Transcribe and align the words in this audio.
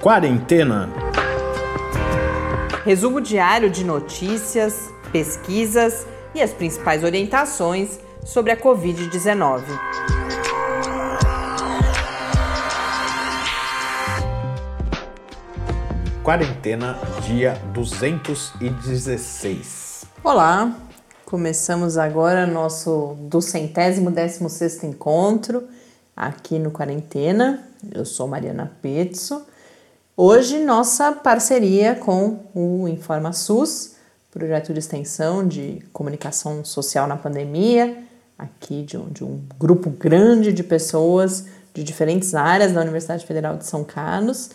Quarentena. 0.00 0.88
Resumo 2.86 3.20
diário 3.20 3.68
de 3.68 3.84
notícias, 3.84 4.88
pesquisas 5.12 6.06
e 6.34 6.40
as 6.40 6.54
principais 6.54 7.04
orientações 7.04 8.00
sobre 8.24 8.50
a 8.50 8.56
Covid-19. 8.56 9.62
Quarentena, 16.24 16.98
dia 17.26 17.60
216. 17.74 20.06
Olá, 20.24 20.74
começamos 21.26 21.98
agora 21.98 22.46
nosso 22.46 23.18
do 23.20 23.42
centésimo 23.42 24.10
décimo 24.10 24.48
sexto 24.48 24.86
encontro 24.86 25.68
aqui 26.16 26.58
no 26.58 26.70
Quarentena. 26.70 27.68
Eu 27.94 28.06
sou 28.06 28.26
Mariana 28.26 28.72
Petzo. 28.80 29.44
Hoje, 30.22 30.58
nossa 30.58 31.12
parceria 31.12 31.94
com 31.94 32.40
o 32.54 32.86
InformaSUS, 32.86 33.92
projeto 34.30 34.70
de 34.70 34.78
extensão 34.78 35.48
de 35.48 35.82
comunicação 35.94 36.62
social 36.62 37.06
na 37.06 37.16
pandemia, 37.16 38.04
aqui 38.38 38.82
de 38.82 38.98
um, 38.98 39.08
de 39.08 39.24
um 39.24 39.40
grupo 39.58 39.88
grande 39.88 40.52
de 40.52 40.62
pessoas 40.62 41.46
de 41.72 41.82
diferentes 41.82 42.34
áreas 42.34 42.74
da 42.74 42.82
Universidade 42.82 43.24
Federal 43.24 43.56
de 43.56 43.64
São 43.64 43.82
Carlos. 43.82 44.50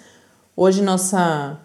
Hoje, 0.55 0.83
nossa 0.83 1.59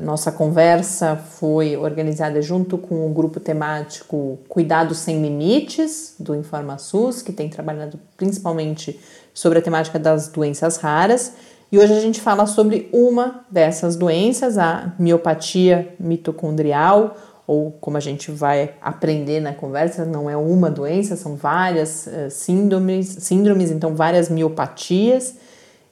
nossa 0.00 0.30
conversa 0.30 1.16
foi 1.16 1.76
organizada 1.76 2.42
junto 2.42 2.76
com 2.76 3.10
o 3.10 3.12
grupo 3.12 3.40
temático 3.40 4.38
Cuidados 4.46 4.98
Sem 4.98 5.20
Limites, 5.20 6.14
do 6.20 6.36
InformaSUS, 6.36 7.22
que 7.22 7.32
tem 7.32 7.48
trabalhado 7.48 7.98
principalmente 8.16 9.00
sobre 9.32 9.58
a 9.58 9.62
temática 9.62 9.98
das 9.98 10.28
doenças 10.28 10.76
raras. 10.76 11.32
E 11.72 11.78
hoje 11.78 11.94
a 11.94 12.00
gente 12.00 12.20
fala 12.20 12.44
sobre 12.44 12.90
uma 12.92 13.46
dessas 13.50 13.96
doenças, 13.96 14.58
a 14.58 14.92
miopatia 14.98 15.94
mitocondrial, 15.98 17.16
ou 17.46 17.72
como 17.80 17.96
a 17.96 18.00
gente 18.00 18.30
vai 18.30 18.74
aprender 18.78 19.40
na 19.40 19.54
conversa, 19.54 20.04
não 20.04 20.28
é 20.28 20.36
uma 20.36 20.70
doença, 20.70 21.16
são 21.16 21.34
várias 21.34 22.06
uh, 22.06 22.30
síndromes, 22.30 23.06
síndromes, 23.20 23.70
então 23.70 23.96
várias 23.96 24.28
miopatias. 24.28 25.34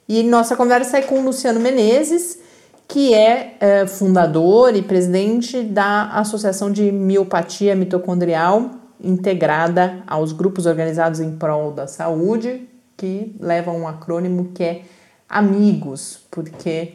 E 0.07 0.23
nossa 0.23 0.55
conversa 0.55 0.99
é 0.99 1.03
com 1.03 1.19
o 1.19 1.25
Luciano 1.25 1.59
Menezes, 1.59 2.39
que 2.87 3.15
é, 3.15 3.57
é 3.59 3.87
fundador 3.87 4.77
e 4.77 4.83
presidente 4.83 5.63
da 5.63 6.11
Associação 6.11 6.71
de 6.71 6.93
Miopatia 6.93 7.75
Mitocondrial 7.75 8.73
integrada 9.03 10.03
aos 10.07 10.33
grupos 10.33 10.67
organizados 10.67 11.21
em 11.21 11.39
prol 11.39 11.73
da 11.73 11.87
saúde, 11.87 12.69
que 12.99 13.35
leva 13.41 13.71
um 13.71 13.89
acrônimo 13.89 14.51
que 14.53 14.63
é 14.63 14.83
amigos, 15.31 16.19
porque 16.31 16.95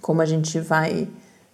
como 0.00 0.22
a 0.22 0.26
gente 0.26 0.58
vai 0.58 1.06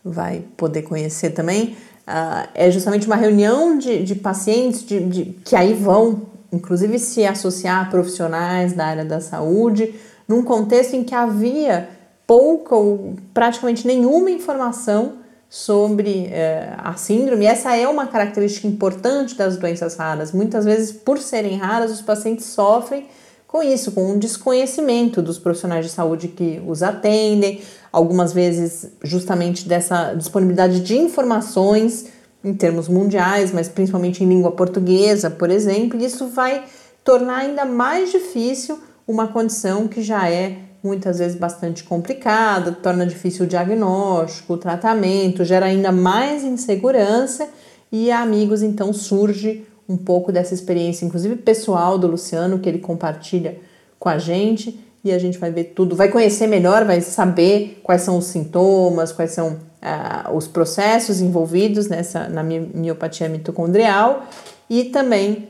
vai 0.05 0.43
poder 0.57 0.83
conhecer 0.83 1.31
também, 1.31 1.77
uh, 2.07 2.49
é 2.55 2.71
justamente 2.71 3.07
uma 3.07 3.17
reunião 3.17 3.77
de, 3.77 4.03
de 4.03 4.15
pacientes 4.15 4.87
de, 4.87 5.01
de, 5.01 5.25
que 5.45 5.55
aí 5.55 5.75
vão, 5.75 6.23
inclusive, 6.53 6.99
se 6.99 7.27
associar 7.27 7.87
a 7.87 7.91
profissionais 7.91 8.73
da 8.73 8.87
área 8.87 9.05
da 9.05 9.21
saúde, 9.21 9.95
num 10.27 10.43
contexto 10.43 10.95
em 10.95 11.05
que 11.05 11.15
havia 11.15 11.91
pouca 12.27 12.75
ou 12.75 13.17
praticamente 13.35 13.87
nenhuma 13.87 14.31
informação 14.31 15.15
sobre 15.49 16.27
eh, 16.27 16.75
a 16.77 16.95
síndrome. 16.95 17.47
Essa 17.47 17.75
é 17.75 17.89
uma 17.89 18.07
característica 18.07 18.67
importante 18.67 19.35
das 19.35 19.57
doenças 19.57 19.97
raras. 19.97 20.31
Muitas 20.31 20.67
vezes, 20.67 20.93
por 20.93 21.19
serem 21.19 21.57
raras, 21.57 21.91
os 21.91 22.03
pacientes 22.03 22.45
sofrem 22.45 23.07
com 23.49 23.63
isso, 23.63 23.93
com 23.93 24.13
um 24.13 24.19
desconhecimento 24.19 25.23
dos 25.23 25.39
profissionais 25.39 25.87
de 25.87 25.91
saúde 25.91 26.29
que 26.29 26.63
os 26.67 26.83
atendem, 26.83 27.63
algumas 27.91 28.33
vezes 28.35 28.91
justamente 29.03 29.67
dessa 29.67 30.13
disponibilidade 30.13 30.81
de 30.81 30.99
informações 30.99 32.07
em 32.45 32.53
termos 32.53 32.89
mundiais, 32.89 33.51
mas 33.51 33.67
principalmente 33.67 34.23
em 34.23 34.29
língua 34.29 34.53
portuguesa, 34.53 35.31
por 35.31 35.51
exemplo, 35.51 35.99
isso 35.99 36.29
vai 36.29 36.63
tornar 37.03 37.39
ainda 37.39 37.65
mais 37.65 38.13
difícil 38.13 38.79
uma 39.07 39.27
condição 39.27 39.89
que 39.89 40.03
já 40.03 40.31
é 40.31 40.59
muitas 40.83 41.19
vezes 41.19 41.37
bastante 41.37 41.83
complicada, 41.83 42.73
torna 42.73 43.07
difícil 43.07 43.47
o 43.47 43.49
diagnóstico, 43.49 44.53
o 44.53 44.59
tratamento, 44.59 45.43
gera 45.43 45.67
ainda 45.67 45.91
mais 45.91 46.45
insegurança 46.45 47.49
e 47.91 48.13
Amigos 48.13 48.63
então 48.63 48.93
surge 48.93 49.67
um 49.89 49.97
pouco 49.97 50.31
dessa 50.31 50.53
experiência, 50.53 51.07
inclusive 51.07 51.37
pessoal 51.37 51.99
do 51.99 52.07
Luciano, 52.07 52.59
que 52.59 52.69
ele 52.69 52.79
compartilha 52.79 53.59
com 53.99 54.09
a 54.09 54.19
gente 54.19 54.79
e 55.03 55.11
a 55.11 55.19
gente 55.19 55.39
vai 55.39 55.51
ver 55.51 55.73
tudo, 55.75 55.97
vai 55.97 56.09
conhecer 56.09 56.47
melhor, 56.47 56.85
vai 56.85 57.01
saber 57.01 57.81
quais 57.83 58.03
são 58.03 58.19
os 58.19 58.27
sintomas, 58.27 59.13
quais 59.13 59.31
são 59.31 59.59
ah, 59.81 60.31
os 60.35 60.47
processos 60.47 61.21
envolvidos 61.21 61.89
nessa 61.89 62.29
na 62.29 62.43
miopatia 62.43 63.29
mitocondrial 63.29 64.27
e 64.69 64.85
também 64.85 65.49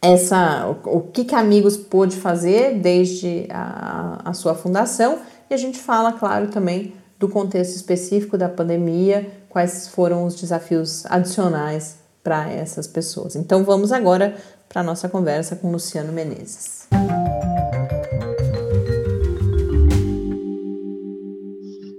essa, 0.00 0.66
o, 0.84 0.98
o 0.98 1.00
que, 1.00 1.24
que 1.24 1.34
Amigos 1.34 1.76
pôde 1.76 2.16
fazer 2.16 2.78
desde 2.78 3.46
a, 3.50 4.20
a 4.24 4.32
sua 4.32 4.54
fundação 4.54 5.18
e 5.50 5.54
a 5.54 5.56
gente 5.56 5.78
fala, 5.78 6.12
claro, 6.12 6.46
também 6.48 6.94
do 7.18 7.28
contexto 7.28 7.74
específico 7.74 8.38
da 8.38 8.48
pandemia, 8.48 9.30
quais 9.48 9.88
foram 9.88 10.24
os 10.24 10.36
desafios 10.36 11.04
adicionais 11.06 11.98
para 12.22 12.50
essas 12.50 12.86
pessoas. 12.86 13.36
Então 13.36 13.64
vamos 13.64 13.92
agora 13.92 14.36
para 14.68 14.80
a 14.80 14.84
nossa 14.84 15.08
conversa 15.08 15.56
com 15.56 15.70
Luciano 15.70 16.12
Menezes. 16.12 16.88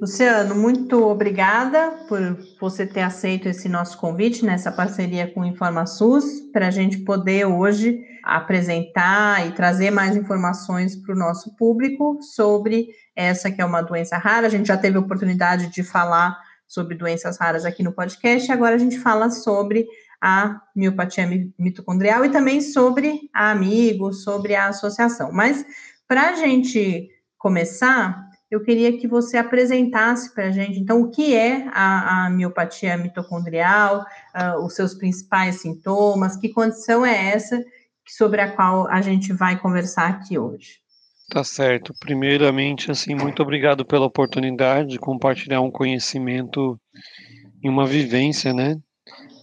Luciano, 0.01 0.55
muito 0.55 1.05
obrigada 1.05 1.91
por 2.09 2.35
você 2.59 2.87
ter 2.87 3.01
aceito 3.01 3.47
esse 3.47 3.69
nosso 3.69 3.99
convite 3.99 4.43
nessa 4.43 4.71
parceria 4.71 5.31
com 5.31 5.41
o 5.41 5.45
InformaSUS 5.45 6.49
para 6.51 6.69
a 6.69 6.71
gente 6.71 6.97
poder 6.99 7.45
hoje 7.45 7.99
apresentar 8.23 9.47
e 9.47 9.51
trazer 9.51 9.91
mais 9.91 10.15
informações 10.15 10.95
para 10.95 11.13
o 11.13 11.17
nosso 11.17 11.55
público 11.55 12.17
sobre 12.33 12.87
essa 13.15 13.51
que 13.51 13.61
é 13.61 13.65
uma 13.65 13.81
doença 13.83 14.17
rara. 14.17 14.47
A 14.47 14.49
gente 14.49 14.67
já 14.67 14.77
teve 14.77 14.97
a 14.97 15.01
oportunidade 15.01 15.67
de 15.71 15.83
falar 15.83 16.35
sobre 16.67 16.95
doenças 16.95 17.37
raras 17.37 17.63
aqui 17.63 17.83
no 17.83 17.91
podcast, 17.91 18.51
agora 18.51 18.75
a 18.75 18.79
gente 18.79 18.97
fala 18.97 19.29
sobre 19.29 19.85
a 20.21 20.61
miopatia 20.75 21.27
mitocondrial 21.57 22.23
e 22.23 22.29
também 22.29 22.61
sobre 22.61 23.29
a 23.33 23.51
Amigo, 23.51 24.13
sobre 24.13 24.55
a 24.55 24.67
associação. 24.67 25.31
Mas 25.31 25.65
para 26.07 26.29
a 26.29 26.35
gente 26.35 27.09
começar, 27.37 28.29
eu 28.51 28.61
queria 28.61 28.97
que 28.97 29.07
você 29.07 29.37
apresentasse 29.37 30.33
para 30.33 30.47
a 30.47 30.51
gente, 30.51 30.77
então, 30.77 31.01
o 31.01 31.09
que 31.09 31.33
é 31.33 31.65
a, 31.71 32.25
a 32.25 32.29
miopatia 32.29 32.97
mitocondrial, 32.97 34.05
uh, 34.35 34.63
os 34.63 34.75
seus 34.75 34.93
principais 34.93 35.61
sintomas, 35.61 36.35
que 36.35 36.49
condição 36.49 37.05
é 37.05 37.29
essa 37.29 37.63
sobre 38.05 38.41
a 38.41 38.51
qual 38.51 38.87
a 38.89 39.01
gente 39.01 39.31
vai 39.31 39.57
conversar 39.57 40.09
aqui 40.09 40.37
hoje. 40.37 40.81
Tá 41.29 41.45
certo. 41.45 41.93
Primeiramente, 41.97 42.91
assim, 42.91 43.15
muito 43.15 43.41
obrigado 43.41 43.85
pela 43.85 44.05
oportunidade 44.05 44.89
de 44.89 44.99
compartilhar 44.99 45.61
um 45.61 45.71
conhecimento 45.71 46.77
e 47.63 47.69
uma 47.69 47.85
vivência, 47.85 48.53
né, 48.53 48.75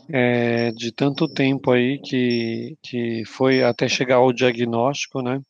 é, 0.08 0.70
de 0.72 0.92
tanto 0.92 1.28
tempo 1.28 1.70
aí 1.70 2.00
que, 2.00 2.76
que 2.82 3.24
foi 3.26 3.62
até 3.62 3.88
chegar 3.88 4.16
ao 4.16 4.32
diagnóstico, 4.32 5.22
né, 5.22 5.40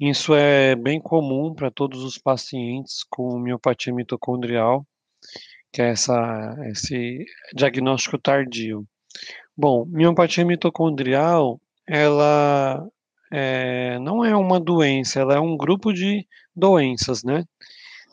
isso 0.00 0.32
é 0.32 0.76
bem 0.76 1.00
comum 1.00 1.52
para 1.52 1.72
todos 1.72 2.04
os 2.04 2.16
pacientes 2.16 3.02
com 3.10 3.36
miopatia 3.38 3.92
mitocondrial, 3.92 4.86
que 5.72 5.82
é 5.82 5.88
essa, 5.88 6.56
esse 6.70 7.24
diagnóstico 7.52 8.16
tardio. 8.16 8.86
Bom, 9.56 9.84
miopatia 9.86 10.44
mitocondrial, 10.44 11.60
ela 11.84 12.86
é, 13.32 13.98
não 13.98 14.24
é 14.24 14.36
uma 14.36 14.60
doença, 14.60 15.18
ela 15.18 15.34
é 15.34 15.40
um 15.40 15.56
grupo 15.56 15.92
de 15.92 16.24
doenças, 16.54 17.24
né? 17.24 17.44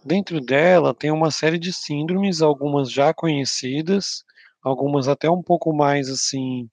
Dentro 0.04 0.42
dela 0.42 0.92
tem 0.92 1.12
uma 1.12 1.30
série 1.30 1.60
de 1.60 1.72
síndromes, 1.72 2.42
algumas 2.42 2.92
já 2.92 3.14
conhecidas, 3.14 4.24
algumas 4.66 5.08
até 5.08 5.30
um 5.30 5.44
pouco 5.44 5.74
mais 5.74 6.10
assim 6.10 6.68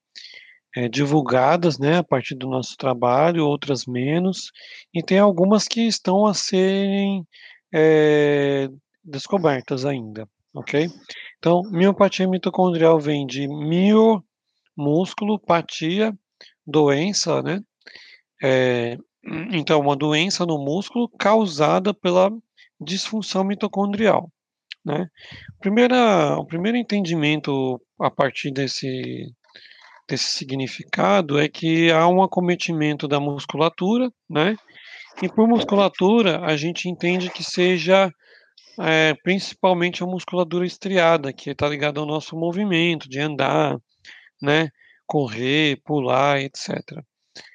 é, 0.75 0.89
divulgadas, 0.89 1.79
né, 1.79 1.99
a 1.99 2.03
partir 2.03 2.35
do 2.35 2.49
nosso 2.49 2.77
trabalho, 2.77 3.47
outras 3.47 3.85
menos, 3.85 4.51
e 4.95 5.03
tem 5.03 5.19
algumas 5.19 5.69
que 5.69 5.83
estão 5.83 6.27
a 6.27 6.33
serem 6.33 7.27
é, 7.73 8.69
descobertas 9.05 9.85
ainda, 9.85 10.27
ok? 10.55 10.89
Então, 11.39 11.63
miopatia 11.71 12.27
mitocondrial 12.27 12.99
vem 12.99 13.27
de 13.27 13.47
mio, 13.47 14.25
músculo, 14.75 15.39
patia, 15.39 16.17
doença, 16.67 17.43
né? 17.43 17.61
É, 18.43 18.97
então, 19.53 19.81
uma 19.81 19.97
doença 19.97 20.47
no 20.47 20.59
músculo 20.59 21.09
causada 21.19 21.93
pela 21.93 22.31
disfunção 22.81 23.45
mitocondrial, 23.45 24.31
né? 24.85 25.07
Primeira, 25.61 26.37
o 26.39 26.47
primeiro 26.47 26.77
entendimento 26.77 27.81
a 28.01 28.11
partir 28.11 28.51
desse 28.51 29.33
desse 30.09 30.25
significado 30.25 31.39
é 31.39 31.49
que 31.49 31.91
há 31.91 32.07
um 32.09 32.23
acometimento 32.23 33.09
da 33.09 33.21
musculatura, 33.21 34.11
né? 34.29 34.57
E 35.23 35.29
por 35.29 35.49
musculatura 35.49 36.41
a 36.41 36.57
gente 36.57 36.89
entende 36.89 37.31
que 37.31 37.45
seja 37.45 38.13
é, 38.79 39.15
principalmente 39.23 40.03
a 40.03 40.07
musculatura 40.07 40.67
estriada, 40.67 41.33
que 41.33 41.51
está 41.51 41.69
ligada 41.69 42.01
ao 42.01 42.07
nosso 42.07 42.37
movimento 42.37 43.09
de 43.09 43.21
andar, 43.21 43.79
né, 44.41 44.71
correr, 45.07 45.81
pular, 45.85 46.41
etc. 46.41 47.03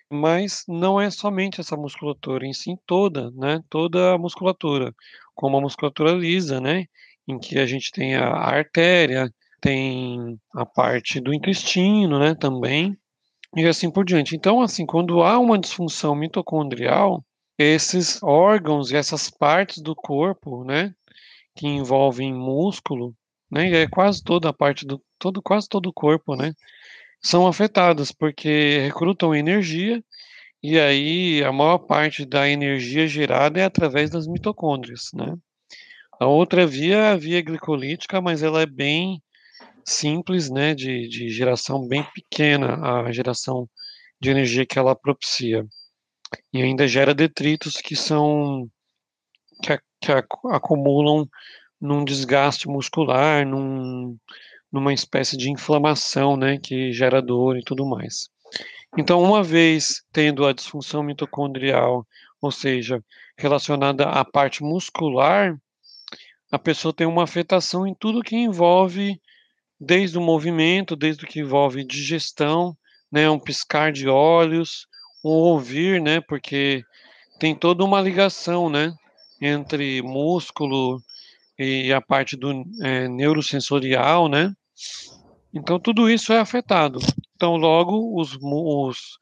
Mas 0.10 0.64
não 0.68 1.00
é 1.02 1.10
somente 1.10 1.60
essa 1.60 1.76
musculatura, 1.76 2.46
em 2.46 2.54
si 2.54 2.76
toda, 2.86 3.32
né, 3.32 3.62
toda 3.70 4.14
a 4.14 4.18
musculatura, 4.18 4.94
como 5.36 5.58
a 5.58 5.62
musculatura 5.62 6.12
lisa, 6.12 6.62
né, 6.62 6.86
em 7.28 7.38
que 7.40 7.60
a 7.60 7.66
gente 7.66 7.92
tem 7.92 8.16
a 8.16 8.30
artéria, 8.30 9.32
tem 9.62 10.40
a 10.54 10.66
parte 10.66 11.20
do 11.20 11.34
intestino, 11.34 12.20
né, 12.20 12.36
também, 12.36 12.98
e 13.56 13.66
assim 13.66 13.92
por 13.92 14.06
diante. 14.06 14.36
Então, 14.36 14.62
assim, 14.62 14.86
quando 14.86 15.22
há 15.24 15.40
uma 15.40 15.60
disfunção 15.60 16.16
mitocondrial, 16.16 17.24
esses 17.58 18.22
órgãos 18.24 18.92
e 18.92 18.96
essas 18.96 19.30
partes 19.30 19.82
do 19.82 19.96
corpo, 19.96 20.64
né, 20.64 20.94
que 21.56 21.68
envolvem 21.68 22.34
músculo, 22.34 23.16
né, 23.52 23.70
e 23.70 23.76
é 23.76 23.88
quase 23.88 24.24
toda 24.24 24.50
a 24.50 24.54
parte 24.54 24.86
do 24.86 25.02
todo 25.20 25.42
quase 25.42 25.68
todo 25.68 25.88
o 25.88 25.94
corpo, 25.94 26.36
né, 26.36 26.54
são 27.22 27.48
afetados 27.48 28.12
porque 28.12 28.80
recrutam 28.80 29.36
energia 29.36 30.04
e 30.64 30.80
aí 30.80 31.44
a 31.44 31.52
maior 31.52 31.80
parte 31.80 32.26
da 32.26 32.50
energia 32.50 33.08
gerada 33.08 33.60
é 33.60 33.64
através 33.66 34.10
das 34.10 34.28
mitocôndrias, 34.28 35.10
né? 35.14 35.36
A 36.20 36.26
outra 36.26 36.66
via 36.66 36.96
é 36.96 37.12
a 37.12 37.18
via 37.18 37.42
glicolítica, 37.42 38.20
mas 38.20 38.42
ela 38.42 38.62
é 38.62 38.66
bem 38.66 39.22
simples, 39.86 40.50
né, 40.50 40.74
de, 40.74 41.08
de 41.08 41.30
geração 41.30 41.88
bem 41.88 42.04
pequena, 42.14 43.06
a 43.06 43.12
geração 43.12 43.70
de 44.20 44.30
energia 44.30 44.66
que 44.66 44.80
ela 44.80 44.96
propicia. 44.96 45.66
E 46.52 46.62
ainda 46.62 46.88
gera 46.88 47.14
detritos 47.14 47.78
que 47.78 47.96
são 47.96 48.68
que, 49.64 49.80
que 50.02 50.12
acumulam 50.12 51.28
num 51.80 52.04
desgaste 52.04 52.68
muscular, 52.68 53.46
num, 53.46 54.18
numa 54.72 54.94
espécie 54.94 55.38
de 55.38 55.52
inflamação, 55.52 56.36
né, 56.36 56.58
que 56.58 56.92
gera 56.92 57.22
dor 57.22 57.58
e 57.58 57.64
tudo 57.64 57.86
mais. 57.86 58.28
Então, 58.98 59.22
uma 59.22 59.44
vez 59.44 60.04
tendo 60.12 60.46
a 60.46 60.54
disfunção 60.54 61.04
mitocondrial, 61.04 62.06
ou 62.42 62.52
seja, 62.52 63.04
relacionada 63.38 64.06
à 64.10 64.26
parte 64.26 64.64
muscular, 64.64 65.56
a 66.52 66.58
pessoa 66.58 66.94
tem 66.94 67.06
uma 67.08 67.24
afetação 67.24 67.86
em 67.86 67.94
tudo 67.94 68.24
que 68.24 68.36
envolve, 68.36 69.20
desde 69.80 70.18
o 70.18 70.22
movimento, 70.22 70.96
desde 70.96 71.24
o 71.24 71.28
que 71.28 71.40
envolve 71.40 71.84
digestão, 71.84 72.76
né, 73.12 73.30
um 73.30 73.40
piscar 73.40 73.92
de 73.92 74.08
olhos, 74.08 74.88
um 75.24 75.30
ouvir, 75.30 76.02
né, 76.02 76.22
porque 76.22 76.84
tem 77.40 77.56
toda 77.56 77.84
uma 77.84 78.02
ligação, 78.02 78.70
né, 78.70 78.94
entre 79.42 80.02
músculo 80.02 81.02
e 81.58 81.92
a 81.92 82.02
parte 82.02 82.36
do 82.36 82.64
é, 82.82 83.08
neurosensorial, 83.08 84.28
né? 84.28 84.54
Então 85.54 85.80
tudo 85.80 86.10
isso 86.10 86.32
é 86.34 86.40
afetado. 86.40 87.00
Então 87.36 87.56
logo 87.56 88.20
os, 88.20 88.38
os 88.42 89.18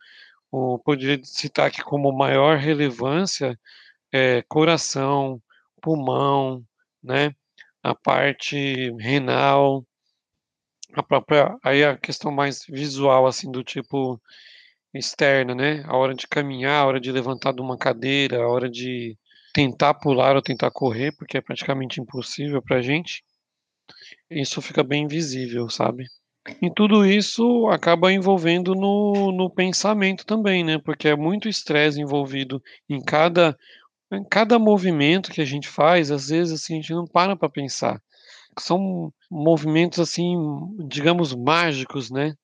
o, 0.52 0.80
poderia 0.80 1.20
citar 1.24 1.68
aqui 1.68 1.82
como 1.82 2.12
maior 2.12 2.58
relevância 2.58 3.58
é 4.12 4.42
coração, 4.48 5.42
pulmão, 5.82 6.64
né? 7.06 7.34
A 7.84 7.96
parte 7.96 8.92
renal, 9.00 9.86
a 10.94 11.04
própria 11.04 11.58
aí 11.64 11.84
a 11.84 11.98
questão 11.98 12.32
mais 12.32 12.66
visual 12.68 13.28
assim 13.28 13.52
do 13.52 13.64
tipo 13.64 14.20
externa, 14.94 15.54
né? 15.54 15.84
A 15.86 15.96
hora 15.98 16.14
de 16.16 16.28
caminhar, 16.28 16.84
a 16.84 16.88
hora 16.88 17.00
de 17.00 17.12
levantar 17.12 17.54
de 17.54 17.62
uma 17.62 17.78
cadeira, 17.78 18.44
a 18.44 18.48
hora 18.48 18.70
de 18.70 19.18
tentar 19.54 19.94
pular 19.94 20.36
ou 20.36 20.42
tentar 20.42 20.72
correr, 20.72 21.14
porque 21.14 21.38
é 21.38 21.42
praticamente 21.42 22.02
impossível 22.02 22.62
para 22.62 22.78
a 22.78 22.82
gente, 22.82 23.24
isso 24.30 24.62
fica 24.62 24.84
bem 24.84 25.08
visível, 25.08 25.70
sabe? 25.70 26.06
E 26.62 26.70
tudo 26.70 27.06
isso 27.06 27.68
acaba 27.70 28.12
envolvendo 28.12 28.76
no, 28.76 29.32
no 29.32 29.50
pensamento 29.50 30.26
também, 30.26 30.64
né? 30.64 30.78
Porque 30.78 31.08
é 31.08 31.16
muito 31.16 31.50
estresse 31.50 32.00
envolvido 32.00 32.62
em 32.90 33.02
cada, 33.02 33.58
em 34.12 34.24
cada 34.24 34.60
movimento 34.60 35.32
que 35.32 35.42
a 35.42 35.46
gente 35.46 35.68
faz, 35.68 36.12
às 36.12 36.30
vezes 36.30 36.54
assim, 36.54 36.74
a 36.74 36.78
gente 36.78 36.94
não 36.94 37.06
para 37.06 37.36
para 37.36 37.50
pensar. 37.50 38.02
São 38.60 39.12
movimentos 39.30 40.00
assim, 40.00 40.36
digamos, 40.88 41.34
mágicos, 41.36 42.10
né? 42.12 42.36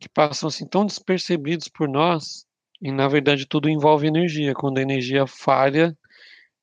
Que 0.00 0.08
passam 0.08 0.48
assim 0.48 0.66
tão 0.66 0.84
despercebidos 0.86 1.68
por 1.68 1.88
nós, 1.88 2.46
e 2.82 2.90
na 2.92 3.08
verdade 3.08 3.46
tudo 3.46 3.68
envolve 3.70 4.06
energia. 4.06 4.54
Quando 4.54 4.78
a 4.78 4.82
energia 4.82 5.26
falha, 5.26 5.96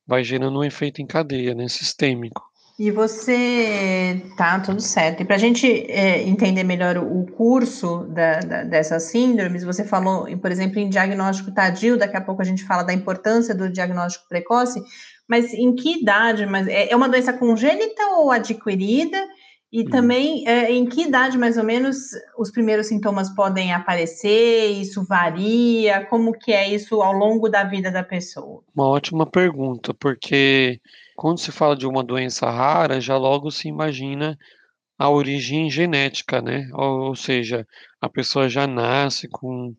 vai 0.06 0.24
gerando 0.24 0.58
um 0.58 0.64
efeito 0.64 1.00
em 1.02 1.06
cadeia, 1.06 1.54
né, 1.54 1.68
sistêmico. 1.68 2.51
E 2.78 2.90
você 2.90 4.22
tá 4.36 4.58
tudo 4.60 4.80
certo. 4.80 5.22
E 5.22 5.24
para 5.24 5.36
a 5.36 5.38
gente 5.38 5.66
é, 5.90 6.22
entender 6.22 6.64
melhor 6.64 6.96
o 6.96 7.26
curso 7.26 8.06
da, 8.08 8.40
da, 8.40 8.62
dessas 8.64 9.04
síndromes, 9.04 9.62
você 9.62 9.84
falou, 9.84 10.26
por 10.38 10.50
exemplo, 10.50 10.78
em 10.78 10.88
diagnóstico 10.88 11.52
tardio, 11.52 11.98
daqui 11.98 12.16
a 12.16 12.20
pouco 12.20 12.40
a 12.40 12.44
gente 12.44 12.64
fala 12.64 12.82
da 12.82 12.92
importância 12.92 13.54
do 13.54 13.70
diagnóstico 13.70 14.28
precoce, 14.28 14.82
mas 15.28 15.52
em 15.52 15.74
que 15.74 16.00
idade? 16.00 16.46
Mas 16.46 16.66
é, 16.66 16.90
é 16.90 16.96
uma 16.96 17.08
doença 17.08 17.32
congênita 17.32 18.02
ou 18.16 18.30
adquirida? 18.30 19.18
E 19.70 19.84
uhum. 19.84 19.90
também, 19.90 20.46
é, 20.46 20.70
em 20.70 20.84
que 20.84 21.02
idade, 21.02 21.38
mais 21.38 21.56
ou 21.56 21.64
menos, 21.64 21.96
os 22.38 22.50
primeiros 22.50 22.88
sintomas 22.88 23.34
podem 23.34 23.72
aparecer? 23.72 24.70
Isso 24.70 25.02
varia? 25.04 26.04
Como 26.06 26.32
que 26.32 26.52
é 26.52 26.68
isso 26.68 27.00
ao 27.00 27.12
longo 27.14 27.48
da 27.48 27.64
vida 27.64 27.90
da 27.90 28.02
pessoa? 28.02 28.62
Uma 28.74 28.88
ótima 28.88 29.24
pergunta, 29.24 29.94
porque 29.94 30.78
quando 31.22 31.38
se 31.38 31.52
fala 31.52 31.76
de 31.76 31.86
uma 31.86 32.02
doença 32.02 32.50
rara, 32.50 33.00
já 33.00 33.16
logo 33.16 33.48
se 33.48 33.68
imagina 33.68 34.36
a 34.98 35.08
origem 35.08 35.70
genética, 35.70 36.42
né? 36.42 36.68
Ou, 36.72 37.10
ou 37.10 37.14
seja, 37.14 37.64
a 38.00 38.08
pessoa 38.08 38.48
já 38.48 38.66
nasce 38.66 39.28
com, 39.28 39.72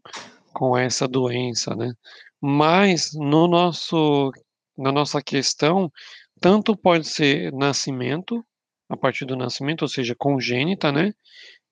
com 0.54 0.78
essa 0.78 1.06
doença, 1.06 1.76
né? 1.76 1.94
Mas 2.40 3.12
no 3.14 3.46
nosso, 3.50 4.32
na 4.78 4.90
nossa 4.90 5.22
questão, 5.22 5.92
tanto 6.40 6.78
pode 6.78 7.10
ser 7.10 7.52
nascimento, 7.52 8.42
a 8.88 8.96
partir 8.96 9.26
do 9.26 9.36
nascimento, 9.36 9.82
ou 9.82 9.90
seja, 9.90 10.16
congênita, 10.16 10.94
né? 10.94 11.14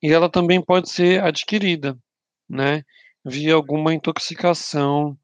E 0.02 0.12
ela 0.12 0.28
também 0.28 0.60
pode 0.60 0.90
ser 0.90 1.22
adquirida, 1.22 1.96
né? 2.46 2.84
Via 3.24 3.54
alguma 3.54 3.94
intoxicação 3.94 5.16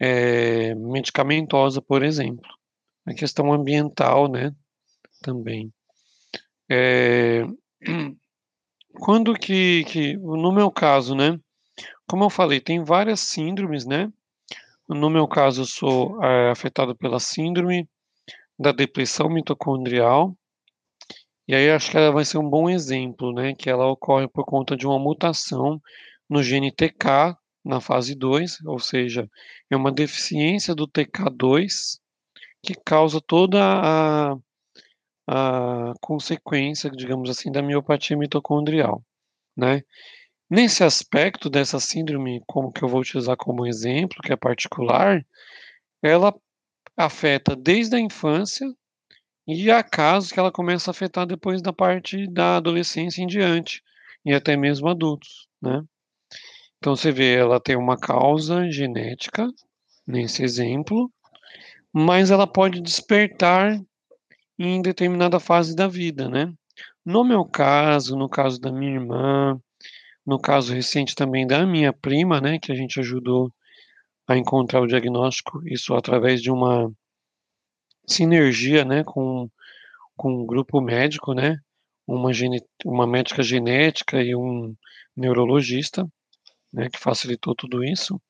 é, 0.00 0.74
medicamentosa, 0.74 1.82
por 1.82 2.02
exemplo. 2.02 2.59
A 3.06 3.14
questão 3.14 3.52
ambiental, 3.52 4.28
né? 4.28 4.54
Também. 5.22 5.72
É, 6.68 7.44
quando 9.00 9.34
que, 9.34 9.84
que, 9.84 10.16
no 10.16 10.52
meu 10.52 10.70
caso, 10.70 11.14
né? 11.14 11.38
Como 12.06 12.24
eu 12.24 12.30
falei, 12.30 12.60
tem 12.60 12.82
várias 12.82 13.20
síndromes, 13.20 13.86
né? 13.86 14.12
No 14.88 15.08
meu 15.08 15.28
caso, 15.28 15.62
eu 15.62 15.66
sou 15.66 16.22
é, 16.22 16.50
afetado 16.50 16.96
pela 16.96 17.20
síndrome 17.20 17.88
da 18.58 18.72
depressão 18.72 19.30
mitocondrial, 19.30 20.36
e 21.48 21.54
aí 21.54 21.70
acho 21.70 21.90
que 21.90 21.96
ela 21.96 22.12
vai 22.12 22.24
ser 22.24 22.38
um 22.38 22.48
bom 22.48 22.68
exemplo, 22.68 23.32
né, 23.32 23.54
que 23.54 23.70
ela 23.70 23.86
ocorre 23.86 24.28
por 24.28 24.44
conta 24.44 24.76
de 24.76 24.86
uma 24.86 24.98
mutação 24.98 25.80
no 26.28 26.42
gene 26.42 26.70
TK 26.70 27.36
na 27.64 27.80
fase 27.80 28.14
2, 28.14 28.60
ou 28.66 28.78
seja, 28.78 29.28
é 29.70 29.76
uma 29.76 29.90
deficiência 29.90 30.74
do 30.74 30.86
TK2 30.86 31.99
que 32.62 32.74
causa 32.74 33.20
toda 33.20 33.58
a, 33.62 34.36
a 35.26 35.94
consequência, 36.00 36.90
digamos 36.90 37.30
assim, 37.30 37.50
da 37.50 37.62
miopatia 37.62 38.16
mitocondrial, 38.16 39.02
né? 39.56 39.82
Nesse 40.50 40.82
aspecto 40.82 41.48
dessa 41.48 41.78
síndrome, 41.78 42.42
como 42.46 42.72
que 42.72 42.82
eu 42.82 42.88
vou 42.88 43.00
utilizar 43.00 43.36
como 43.36 43.66
exemplo, 43.66 44.18
que 44.22 44.32
é 44.32 44.36
particular, 44.36 45.24
ela 46.02 46.34
afeta 46.96 47.54
desde 47.54 47.96
a 47.96 48.00
infância 48.00 48.66
e 49.46 49.70
há 49.70 49.82
casos 49.82 50.32
que 50.32 50.40
ela 50.40 50.52
começa 50.52 50.90
a 50.90 50.92
afetar 50.92 51.26
depois 51.26 51.62
da 51.62 51.72
parte 51.72 52.26
da 52.28 52.56
adolescência 52.56 53.22
em 53.22 53.26
diante, 53.26 53.82
e 54.24 54.34
até 54.34 54.56
mesmo 54.56 54.88
adultos, 54.88 55.48
né? 55.62 55.82
Então 56.78 56.96
você 56.96 57.12
vê, 57.12 57.34
ela 57.34 57.60
tem 57.60 57.76
uma 57.76 57.98
causa 57.98 58.70
genética, 58.70 59.48
nesse 60.06 60.42
exemplo, 60.42 61.12
mas 61.92 62.30
ela 62.30 62.46
pode 62.46 62.80
despertar 62.80 63.80
em 64.58 64.82
determinada 64.82 65.40
fase 65.40 65.74
da 65.74 65.88
vida, 65.88 66.28
né? 66.28 66.52
No 67.04 67.24
meu 67.24 67.44
caso, 67.44 68.16
no 68.16 68.28
caso 68.28 68.60
da 68.60 68.70
minha 68.70 68.92
irmã, 68.92 69.60
no 70.26 70.38
caso 70.38 70.74
recente 70.74 71.14
também 71.14 71.46
da 71.46 71.66
minha 71.66 71.92
prima, 71.92 72.40
né, 72.40 72.58
que 72.58 72.70
a 72.70 72.74
gente 72.74 73.00
ajudou 73.00 73.52
a 74.28 74.36
encontrar 74.36 74.80
o 74.80 74.86
diagnóstico, 74.86 75.66
isso 75.66 75.94
através 75.94 76.40
de 76.42 76.50
uma 76.50 76.92
sinergia, 78.06 78.84
né, 78.84 79.02
com, 79.04 79.50
com 80.16 80.42
um 80.42 80.46
grupo 80.46 80.80
médico, 80.80 81.34
né, 81.34 81.58
uma, 82.06 82.30
uma 82.84 83.06
médica 83.06 83.42
genética 83.42 84.22
e 84.22 84.36
um 84.36 84.74
neurologista, 85.16 86.06
né, 86.72 86.88
que 86.90 86.98
facilitou 86.98 87.54
tudo 87.54 87.82
isso. 87.82 88.20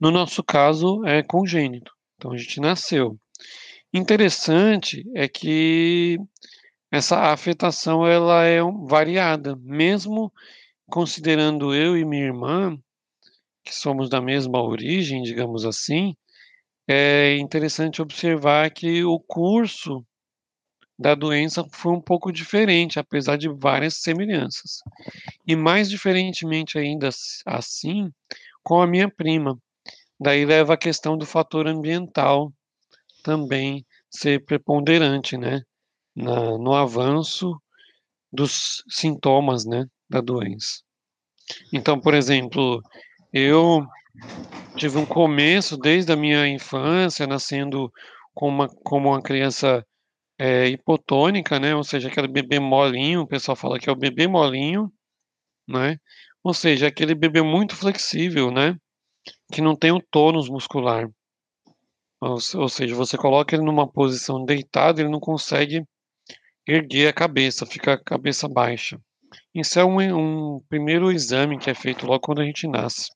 No 0.00 0.10
nosso 0.10 0.42
caso, 0.42 1.04
é 1.04 1.22
congênito. 1.22 1.92
Então, 2.22 2.30
a 2.30 2.36
gente 2.36 2.60
nasceu. 2.60 3.18
Interessante 3.92 5.04
é 5.12 5.26
que 5.26 6.20
essa 6.88 7.32
afetação 7.32 8.06
ela 8.06 8.44
é 8.44 8.60
variada, 8.86 9.56
mesmo 9.56 10.32
considerando 10.86 11.74
eu 11.74 11.98
e 11.98 12.04
minha 12.04 12.26
irmã, 12.26 12.78
que 13.64 13.74
somos 13.74 14.08
da 14.08 14.20
mesma 14.20 14.62
origem, 14.62 15.22
digamos 15.22 15.64
assim, 15.64 16.14
é 16.86 17.36
interessante 17.38 18.00
observar 18.00 18.70
que 18.70 19.02
o 19.02 19.18
curso 19.18 20.06
da 20.96 21.16
doença 21.16 21.66
foi 21.72 21.92
um 21.92 22.00
pouco 22.00 22.30
diferente, 22.30 23.00
apesar 23.00 23.36
de 23.36 23.48
várias 23.48 23.96
semelhanças. 23.96 24.78
E 25.44 25.56
mais 25.56 25.90
diferentemente 25.90 26.78
ainda 26.78 27.08
assim, 27.44 28.12
com 28.62 28.80
a 28.80 28.86
minha 28.86 29.10
prima. 29.10 29.58
Daí 30.22 30.44
leva 30.44 30.74
a 30.74 30.78
questão 30.78 31.18
do 31.18 31.26
fator 31.26 31.66
ambiental 31.66 32.52
também 33.24 33.84
ser 34.08 34.44
preponderante, 34.44 35.36
né, 35.36 35.62
na, 36.14 36.56
no 36.58 36.74
avanço 36.74 37.60
dos 38.32 38.84
sintomas, 38.88 39.64
né, 39.64 39.86
da 40.08 40.20
doença. 40.20 40.80
Então, 41.72 42.00
por 42.00 42.14
exemplo, 42.14 42.80
eu 43.32 43.84
tive 44.76 44.96
um 44.98 45.06
começo 45.06 45.76
desde 45.76 46.12
a 46.12 46.16
minha 46.16 46.46
infância, 46.46 47.26
nascendo 47.26 47.92
como 48.32 48.54
uma, 48.54 48.68
como 48.84 49.08
uma 49.08 49.22
criança 49.22 49.84
é, 50.38 50.68
hipotônica, 50.68 51.58
né? 51.58 51.74
Ou 51.74 51.84
seja, 51.84 52.08
aquele 52.08 52.28
bebê 52.28 52.58
molinho, 52.60 53.22
o 53.22 53.26
pessoal 53.26 53.56
fala 53.56 53.78
que 53.78 53.88
é 53.88 53.92
o 53.92 53.96
bebê 53.96 54.26
molinho, 54.26 54.92
né? 55.68 55.96
Ou 56.44 56.54
seja, 56.54 56.88
aquele 56.88 57.14
bebê 57.14 57.42
muito 57.42 57.76
flexível, 57.76 58.50
né? 58.50 58.76
Que 59.52 59.60
não 59.60 59.76
tem 59.76 59.92
o 59.92 60.00
tônus 60.00 60.48
muscular. 60.48 61.08
Ou, 62.20 62.38
ou 62.54 62.68
seja, 62.68 62.94
você 62.94 63.16
coloca 63.18 63.54
ele 63.54 63.64
numa 63.64 63.86
posição 63.86 64.44
deitado, 64.44 65.00
ele 65.00 65.10
não 65.10 65.20
consegue 65.20 65.84
erguer 66.66 67.08
a 67.08 67.12
cabeça, 67.12 67.66
fica 67.66 67.94
a 67.94 68.02
cabeça 68.02 68.48
baixa. 68.48 68.98
Isso 69.54 69.78
é 69.78 69.84
um, 69.84 70.56
um 70.56 70.60
primeiro 70.68 71.10
exame 71.10 71.58
que 71.58 71.70
é 71.70 71.74
feito 71.74 72.06
logo 72.06 72.20
quando 72.20 72.40
a 72.40 72.44
gente 72.44 72.66
nasce 72.66 73.06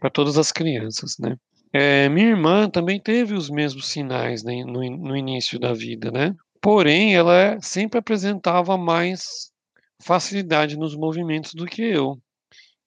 para 0.00 0.10
todas 0.10 0.38
as 0.38 0.50
crianças, 0.50 1.16
né? 1.18 1.36
É, 1.72 2.08
minha 2.08 2.28
irmã 2.28 2.68
também 2.70 2.98
teve 2.98 3.34
os 3.34 3.50
mesmos 3.50 3.88
sinais 3.88 4.42
né, 4.42 4.64
no, 4.64 4.80
no 4.80 5.16
início 5.16 5.58
da 5.58 5.74
vida, 5.74 6.10
né? 6.10 6.34
Porém, 6.62 7.14
ela 7.14 7.60
sempre 7.60 7.98
apresentava 7.98 8.76
mais 8.78 9.50
facilidade 10.02 10.78
nos 10.78 10.96
movimentos 10.96 11.52
do 11.54 11.66
que 11.66 11.82
eu. 11.82 12.18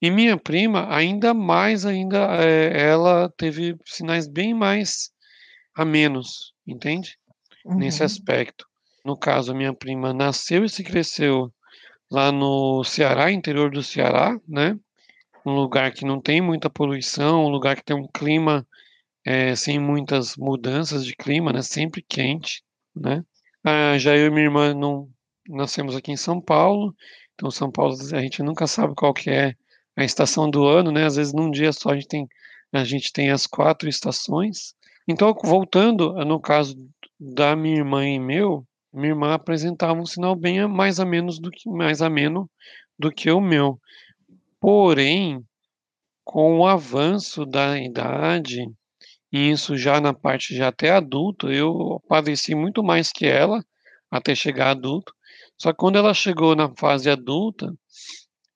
E 0.02 0.10
minha 0.10 0.38
prima, 0.38 0.94
ainda 0.94 1.34
mais, 1.34 1.86
ainda 1.86 2.44
é, 2.44 2.90
ela 2.90 3.32
teve 3.38 3.78
sinais 3.86 4.28
bem 4.28 4.54
mais 4.54 5.12
a 5.76 5.86
menos, 5.86 6.54
entende? 6.66 7.18
Uhum. 7.66 7.76
Nesse 7.76 8.04
aspecto. 8.04 8.66
No 9.06 9.16
caso, 9.16 9.52
a 9.52 9.56
minha 9.56 9.74
prima 9.74 10.14
nasceu 10.14 10.66
e 10.66 10.70
se 10.70 10.84
cresceu 10.84 11.54
lá 12.10 12.32
no 12.32 12.84
Ceará, 12.84 13.32
interior 13.32 13.70
do 13.70 13.84
Ceará, 13.84 14.38
né? 14.48 14.78
um 15.46 15.54
lugar 15.54 15.92
que 15.92 16.06
não 16.06 16.22
tem 16.22 16.42
muita 16.42 16.70
poluição, 16.70 17.46
um 17.46 17.50
lugar 17.50 17.76
que 17.76 17.84
tem 17.84 17.96
um 17.96 18.08
clima 18.08 18.66
é, 19.26 19.56
sem 19.56 19.80
muitas 19.80 20.36
mudanças 20.36 21.06
de 21.06 21.16
clima, 21.16 21.52
né? 21.52 21.62
Sempre 21.62 22.04
quente, 22.08 22.64
né? 22.96 23.24
Ah, 23.64 23.98
já 23.98 24.16
eu 24.16 24.28
e 24.28 24.30
minha 24.30 24.44
irmã 24.44 24.74
não 24.74 25.10
nascemos 25.48 25.96
aqui 25.96 26.12
em 26.12 26.18
São 26.18 26.42
Paulo, 26.42 26.96
então 27.34 27.52
São 27.52 27.72
Paulo 27.72 27.96
a 28.14 28.22
gente 28.22 28.42
nunca 28.44 28.68
sabe 28.68 28.94
qual 28.96 29.14
que 29.14 29.30
é 29.30 29.56
a 30.02 30.06
estação 30.06 30.50
do 30.50 30.66
ano, 30.66 30.92
né? 30.92 31.06
Às 31.06 31.16
vezes 31.16 31.34
num 31.34 31.52
dia 31.52 31.72
só 31.72 31.90
a 31.90 31.96
gente 31.96 32.08
tem 32.08 32.28
a 32.74 32.84
gente 32.84 33.12
tem 33.12 33.32
as 33.32 33.46
quatro 33.46 33.90
estações. 33.90 34.74
Então 35.08 35.34
voltando 35.44 36.14
no 36.26 36.40
caso 36.40 36.76
da 37.20 37.56
minha 37.56 37.78
irmã 37.78 38.08
e 38.08 38.20
meu, 38.20 38.66
minha 38.94 39.10
irmã 39.10 39.34
apresentava 39.34 40.00
um 40.00 40.06
sinal 40.06 40.36
bem 40.36 40.68
mais 40.68 41.00
a 41.00 41.06
menos 41.06 41.40
do 41.40 41.52
que 41.52 41.70
mais 41.70 42.02
ameno 42.02 42.50
do 42.98 43.12
que 43.12 43.32
o 43.32 43.42
meu. 43.42 43.80
Porém, 44.60 45.44
com 46.24 46.60
o 46.60 46.68
avanço 46.68 47.46
da 47.46 47.80
idade, 47.80 48.66
e 49.32 49.50
isso 49.50 49.78
já 49.78 50.00
na 50.00 50.14
parte 50.14 50.56
já 50.56 50.68
até 50.68 50.92
adulto, 50.92 51.52
eu 51.52 52.02
padeci 52.08 52.54
muito 52.54 52.84
mais 52.84 53.12
que 53.12 53.26
ela 53.26 53.64
até 54.10 54.36
chegar 54.36 54.72
adulto. 54.72 55.14
Só 55.58 55.72
que 55.72 55.78
quando 55.78 55.98
ela 55.98 56.14
chegou 56.14 56.56
na 56.56 56.70
fase 56.76 57.10
adulta, 57.10 57.74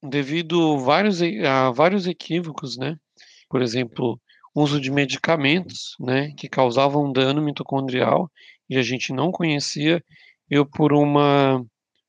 devido 0.09 0.77
vários, 0.79 1.21
a 1.21 1.71
vários 1.71 2.07
equívocos, 2.07 2.77
né? 2.77 2.97
Por 3.49 3.61
exemplo, 3.61 4.19
uso 4.53 4.79
de 4.79 4.91
medicamentos, 4.91 5.95
né, 5.99 6.31
que 6.37 6.47
causavam 6.47 7.11
dano 7.11 7.41
mitocondrial 7.41 8.31
e 8.69 8.77
a 8.77 8.81
gente 8.81 9.11
não 9.13 9.31
conhecia, 9.31 10.03
eu 10.49 10.65
por 10.65 10.93
uma 10.93 11.63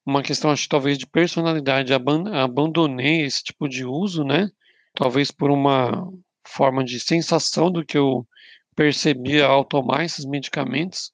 uma 0.06 0.22
questão, 0.22 0.52
acho 0.52 0.68
talvez 0.68 0.96
de 0.96 1.06
personalidade, 1.06 1.92
abandonei 1.92 3.22
esse 3.22 3.42
tipo 3.42 3.68
de 3.68 3.84
uso, 3.84 4.22
né? 4.22 4.48
Talvez 4.94 5.32
por 5.32 5.50
uma 5.50 6.08
forma 6.46 6.84
de 6.84 7.00
sensação 7.00 7.72
do 7.72 7.84
que 7.84 7.98
eu 7.98 8.24
percebia 8.76 9.46
ao 9.46 9.64
tomar 9.64 10.04
esses 10.04 10.24
medicamentos, 10.24 11.10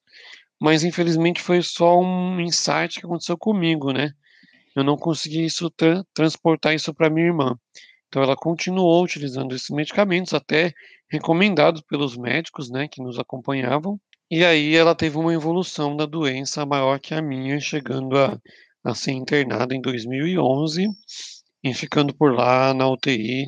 mas 0.60 0.84
infelizmente 0.84 1.40
foi 1.40 1.62
só 1.62 1.98
um 1.98 2.38
insight 2.40 3.00
que 3.00 3.06
aconteceu 3.06 3.38
comigo, 3.38 3.92
né? 3.92 4.12
Eu 4.74 4.84
não 4.84 4.96
consegui 4.96 5.44
isso 5.44 5.70
tra 5.70 6.04
transportar 6.14 6.74
isso 6.74 6.94
para 6.94 7.10
minha 7.10 7.26
irmã. 7.26 7.56
Então 8.08 8.22
ela 8.22 8.36
continuou 8.36 9.02
utilizando 9.02 9.54
esses 9.54 9.70
medicamentos 9.70 10.34
até 10.34 10.72
recomendados 11.10 11.82
pelos 11.82 12.16
médicos, 12.16 12.70
né, 12.70 12.88
que 12.88 13.02
nos 13.02 13.18
acompanhavam. 13.18 13.98
E 14.30 14.44
aí 14.44 14.74
ela 14.74 14.94
teve 14.94 15.18
uma 15.18 15.32
evolução 15.32 15.96
da 15.96 16.06
doença 16.06 16.64
maior 16.64 16.98
que 16.98 17.14
a 17.14 17.20
minha, 17.20 17.60
chegando 17.60 18.16
a 18.16 18.38
a 18.84 18.94
ser 18.94 19.12
internado 19.12 19.74
em 19.74 19.80
2011 19.80 20.88
e 21.62 21.74
ficando 21.74 22.14
por 22.14 22.34
lá 22.34 22.74
na 22.74 22.88
UTI 22.88 23.46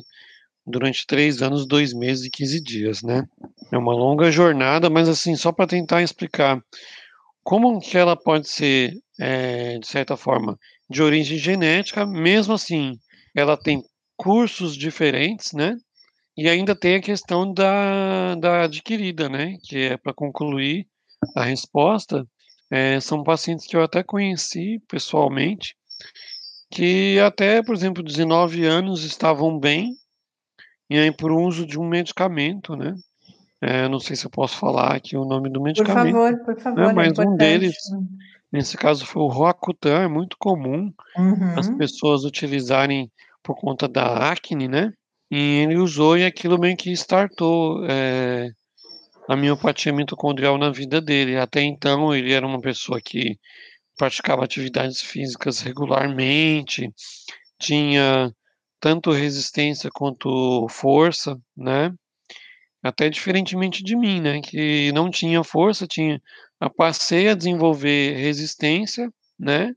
durante 0.65 1.05
três 1.05 1.41
anos, 1.41 1.67
dois 1.67 1.93
meses 1.93 2.25
e 2.25 2.29
15 2.29 2.61
dias, 2.61 3.03
né? 3.03 3.27
É 3.71 3.77
uma 3.77 3.93
longa 3.93 4.31
jornada, 4.31 4.89
mas 4.89 5.09
assim, 5.09 5.35
só 5.35 5.51
para 5.51 5.67
tentar 5.67 6.01
explicar 6.01 6.59
como 7.43 7.79
que 7.79 7.97
ela 7.97 8.15
pode 8.15 8.47
ser, 8.47 8.93
é, 9.19 9.77
de 9.77 9.87
certa 9.87 10.17
forma, 10.17 10.57
de 10.89 11.01
origem 11.01 11.37
genética, 11.37 12.05
mesmo 12.05 12.53
assim, 12.53 12.99
ela 13.35 13.57
tem 13.57 13.83
cursos 14.17 14.75
diferentes, 14.75 15.53
né? 15.53 15.77
E 16.37 16.49
ainda 16.49 16.75
tem 16.75 16.95
a 16.95 17.01
questão 17.01 17.51
da, 17.51 18.35
da 18.35 18.63
adquirida, 18.63 19.29
né? 19.29 19.57
Que 19.63 19.77
é 19.77 19.97
para 19.97 20.13
concluir 20.13 20.87
a 21.35 21.43
resposta, 21.43 22.27
é, 22.69 22.99
são 22.99 23.23
pacientes 23.23 23.65
que 23.65 23.75
eu 23.75 23.83
até 23.83 24.03
conheci 24.03 24.81
pessoalmente, 24.87 25.75
que 26.69 27.19
até, 27.19 27.63
por 27.63 27.73
exemplo, 27.73 28.03
19 28.03 28.65
anos 28.65 29.03
estavam 29.03 29.57
bem, 29.59 29.93
e 30.89 30.99
aí 30.99 31.11
por 31.11 31.31
uso 31.31 31.65
de 31.65 31.79
um 31.79 31.87
medicamento, 31.87 32.75
né? 32.75 32.95
É, 33.61 33.87
não 33.87 33.99
sei 33.99 34.15
se 34.15 34.25
eu 34.25 34.29
posso 34.29 34.57
falar 34.57 34.95
aqui 34.95 35.15
o 35.15 35.25
nome 35.25 35.49
do 35.49 35.61
medicamento. 35.61 36.13
Por 36.13 36.31
favor, 36.31 36.45
por 36.45 36.61
favor. 36.61 36.87
Né? 36.87 36.93
Mas 36.93 37.17
é 37.17 37.21
um 37.23 37.35
deles, 37.35 37.75
nesse 38.51 38.77
caso, 38.77 39.05
foi 39.05 39.21
o 39.21 39.27
Roacutan, 39.27 40.03
é 40.03 40.07
muito 40.07 40.37
comum 40.39 40.93
uhum. 41.17 41.59
as 41.59 41.69
pessoas 41.77 42.23
utilizarem 42.23 43.11
por 43.43 43.55
conta 43.55 43.87
da 43.87 44.31
acne, 44.31 44.67
né? 44.67 44.91
E 45.29 45.37
ele 45.63 45.77
usou 45.77 46.17
e 46.17 46.25
aquilo 46.25 46.59
meio 46.59 46.77
que 46.77 46.91
startou 46.91 47.85
é, 47.85 48.49
a 49.27 49.35
miopatia 49.35 49.91
mitocondrial 49.91 50.57
na 50.57 50.71
vida 50.71 51.01
dele. 51.01 51.37
Até 51.37 51.61
então, 51.61 52.13
ele 52.13 52.31
era 52.31 52.45
uma 52.45 52.61
pessoa 52.61 53.01
que 53.01 53.37
praticava 53.97 54.43
atividades 54.43 55.01
físicas 55.01 55.61
regularmente, 55.61 56.91
tinha 57.59 58.31
tanto 58.79 59.11
resistência 59.11 59.89
quanto 59.93 60.67
força, 60.69 61.37
né? 61.55 61.91
Até 62.83 63.09
diferentemente 63.09 63.83
de 63.83 63.95
mim, 63.95 64.21
né? 64.21 64.41
Que 64.41 64.91
não 64.91 65.09
tinha 65.09 65.43
força, 65.43 65.87
tinha, 65.87 66.21
passei 66.75 67.27
a 67.27 67.35
desenvolver 67.35 68.15
resistência, 68.15 69.11
né? 69.37 69.73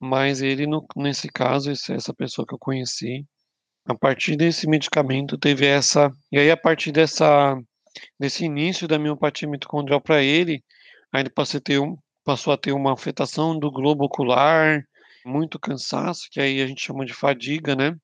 Mas 0.00 0.42
ele, 0.42 0.66
no, 0.66 0.84
nesse 0.96 1.28
caso, 1.28 1.70
essa 1.70 2.14
pessoa 2.14 2.46
que 2.46 2.54
eu 2.54 2.58
conheci, 2.58 3.24
a 3.84 3.94
partir 3.94 4.36
desse 4.36 4.68
medicamento 4.68 5.38
teve 5.38 5.66
essa, 5.66 6.10
e 6.30 6.38
aí 6.38 6.50
a 6.50 6.56
partir 6.56 6.92
dessa 6.92 7.56
Nesse 8.18 8.44
início 8.44 8.88
da 8.88 8.98
miopatia 8.98 9.48
mitocondrial 9.48 10.00
para 10.00 10.22
ele, 10.22 10.62
aí 11.12 11.22
ele 11.22 11.30
passou 11.30 11.58
a, 11.58 11.60
ter 11.60 11.78
um, 11.78 11.96
passou 12.24 12.52
a 12.52 12.56
ter 12.56 12.72
uma 12.72 12.92
afetação 12.92 13.58
do 13.58 13.70
globo 13.70 14.04
ocular, 14.04 14.82
muito 15.24 15.58
cansaço, 15.58 16.28
que 16.30 16.40
aí 16.40 16.62
a 16.62 16.66
gente 16.66 16.82
chama 16.82 17.04
de 17.04 17.12
fadiga, 17.12 17.76
né? 17.76 17.96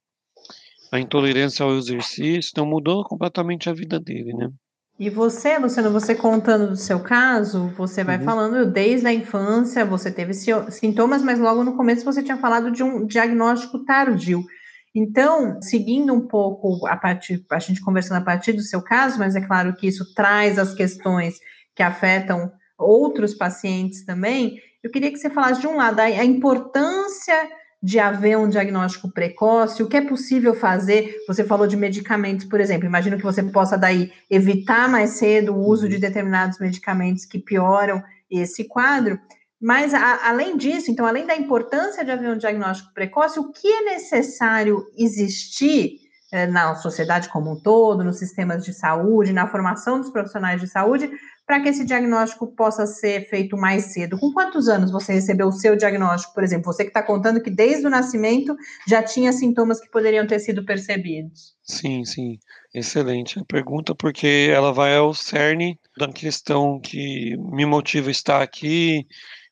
A 0.93 0.99
intolerância 0.99 1.65
ao 1.65 1.77
exercício, 1.77 2.51
então 2.51 2.67
mudou 2.67 3.05
completamente 3.05 3.69
a 3.69 3.73
vida 3.73 3.99
dele, 3.99 4.33
né? 4.35 4.51
E 4.99 5.09
você, 5.09 5.57
Luciano, 5.59 5.93
você 5.93 6.13
contando 6.13 6.71
do 6.71 6.77
seu 6.77 6.99
caso, 6.99 7.69
você 7.77 8.03
vai 8.03 8.19
uhum. 8.19 8.25
falando 8.25 8.67
desde 8.71 9.07
a 9.07 9.13
infância, 9.13 9.85
você 9.85 10.11
teve 10.11 10.33
sintomas, 10.35 11.23
mas 11.23 11.39
logo 11.39 11.63
no 11.63 11.77
começo 11.77 12.05
você 12.05 12.21
tinha 12.21 12.37
falado 12.37 12.73
de 12.73 12.83
um 12.83 13.07
diagnóstico 13.07 13.85
tardio. 13.85 14.45
Então, 14.93 15.63
seguindo 15.63 16.13
um 16.13 16.27
pouco 16.27 16.85
a 16.89 16.97
partir, 16.97 17.45
a 17.49 17.59
gente 17.61 17.81
conversando 17.81 18.19
a 18.19 18.25
partir 18.25 18.53
do 18.53 18.63
seu 18.63 18.83
caso, 18.83 19.21
mas 19.21 19.37
é 19.37 19.41
claro 19.41 19.73
que 19.77 19.87
isso 19.87 20.13
traz 20.15 20.59
as 20.59 20.75
questões 20.75 21.39
que 21.77 21.83
afetam 21.83 22.51
outros 22.77 23.35
pacientes 23.35 24.05
também, 24.05 24.61
eu 24.83 24.91
queria 24.91 25.11
que 25.11 25.19
você 25.19 25.31
falasse 25.31 25.61
de 25.61 25.67
um 25.67 25.77
lado 25.77 26.01
a 26.01 26.25
importância 26.25 27.35
de 27.83 27.99
haver 28.01 28.37
um 28.37 28.49
diagnóstico 28.49 29.09
precoce, 29.09 29.83
o 29.83 29.89
que 29.89 29.97
é 29.97 30.01
possível 30.01 30.55
fazer? 30.55 31.17
Você 31.29 31.45
falou 31.45 31.67
de 31.67 31.77
medicamentos, 31.77 32.45
por 32.45 32.61
exemplo, 32.61 32.87
imagino 32.87 33.17
que 33.17 33.23
você 33.23 33.43
possa 33.43 33.79
daí 33.79 34.13
evitar 34.29 34.89
mais 34.89 35.11
cedo 35.11 35.55
o 35.55 35.65
uso 35.65 35.89
de 35.89 35.99
determinados 35.99 36.59
medicamentos 36.59 37.25
que 37.25 37.39
pioram 37.39 38.03
esse 38.29 38.65
quadro, 38.65 39.19
mas 39.61 39.95
a, 39.95 40.29
além 40.29 40.57
disso, 40.57 40.91
então, 40.91 41.07
além 41.07 41.27
da 41.27 41.37
importância 41.37 42.05
de 42.05 42.11
haver 42.11 42.31
um 42.31 42.39
diagnóstico 42.39 42.93
precoce, 42.93 43.39
o 43.39 43.51
que 43.53 43.67
é 43.67 43.85
necessário 43.85 44.87
existir 44.97 46.01
eh, 46.31 46.47
na 46.47 46.77
sociedade 46.77 47.29
como 47.29 47.53
um 47.53 47.61
todo, 47.61 48.05
nos 48.05 48.19
sistemas 48.19 48.65
de 48.65 48.73
saúde, 48.73 49.33
na 49.33 49.49
formação 49.49 50.01
dos 50.01 50.11
profissionais 50.11 50.61
de 50.61 50.69
saúde, 50.69 51.11
para 51.49 51.63
que 51.63 51.71
esse 51.71 51.83
diagnóstico 51.83 52.47
possa 52.47 52.87
ser 52.87 53.27
feito 53.31 53.57
mais 53.57 53.87
cedo. 53.87 54.19
Com 54.19 54.31
quantos 54.35 54.69
anos 54.69 54.91
você 54.91 55.15
recebeu 55.15 55.49
o 55.49 55.53
seu 55.53 55.75
diagnóstico, 55.75 56.35
por 56.35 56.45
exemplo? 56.45 56.71
Você 56.71 56.85
que 56.85 56.91
está 56.91 57.03
contando 57.03 57.43
que 57.43 57.49
desde 57.49 57.87
o 57.87 57.91
nascimento 57.91 58.55
já 58.87 59.03
tinha 59.03 59.33
sintomas 59.33 59.81
que 59.81 59.91
poderiam 59.91 60.27
ter 60.27 60.41
sido 60.41 60.63
percebidos. 60.63 61.57
Sim, 61.63 62.05
sim. 62.05 62.39
Excelente 62.75 63.39
a 63.39 63.45
pergunta, 63.47 63.95
porque 63.95 64.51
ela 64.53 64.75
vai 64.75 64.95
ao 64.95 65.15
cerne 65.15 65.81
da 65.97 66.13
questão 66.13 66.79
que 66.79 67.35
me 67.39 67.65
motiva 67.65 68.11
estar 68.11 68.43
aqui, 68.43 69.07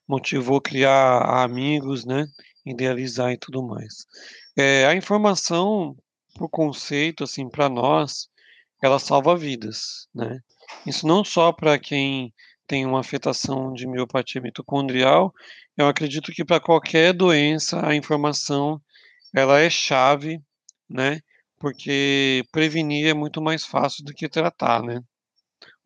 motivou 0.06 0.60
criar 0.60 1.22
amigos, 1.42 2.04
né? 2.04 2.26
Idealizar 2.66 3.32
e 3.32 3.38
tudo 3.38 3.66
mais. 3.66 4.04
É, 4.54 4.84
a 4.84 4.94
informação, 4.94 5.96
por 6.34 6.50
conceito, 6.50 7.24
assim, 7.24 7.48
para 7.48 7.70
nós, 7.70 8.28
ela 8.82 8.98
salva 8.98 9.34
vidas, 9.34 10.08
né? 10.14 10.40
Isso 10.86 11.06
não 11.06 11.24
só 11.24 11.52
para 11.52 11.78
quem 11.78 12.32
tem 12.66 12.84
uma 12.86 13.00
afetação 13.00 13.72
de 13.72 13.86
miopatia 13.86 14.40
mitocondrial, 14.40 15.32
eu 15.76 15.86
acredito 15.86 16.32
que 16.32 16.44
para 16.44 16.60
qualquer 16.60 17.12
doença 17.12 17.86
a 17.86 17.94
informação 17.94 18.80
ela 19.34 19.60
é 19.60 19.70
chave, 19.70 20.40
né? 20.88 21.20
Porque 21.58 22.44
prevenir 22.52 23.08
é 23.08 23.14
muito 23.14 23.40
mais 23.42 23.64
fácil 23.64 24.04
do 24.04 24.14
que 24.14 24.28
tratar, 24.28 24.82
né? 24.82 25.00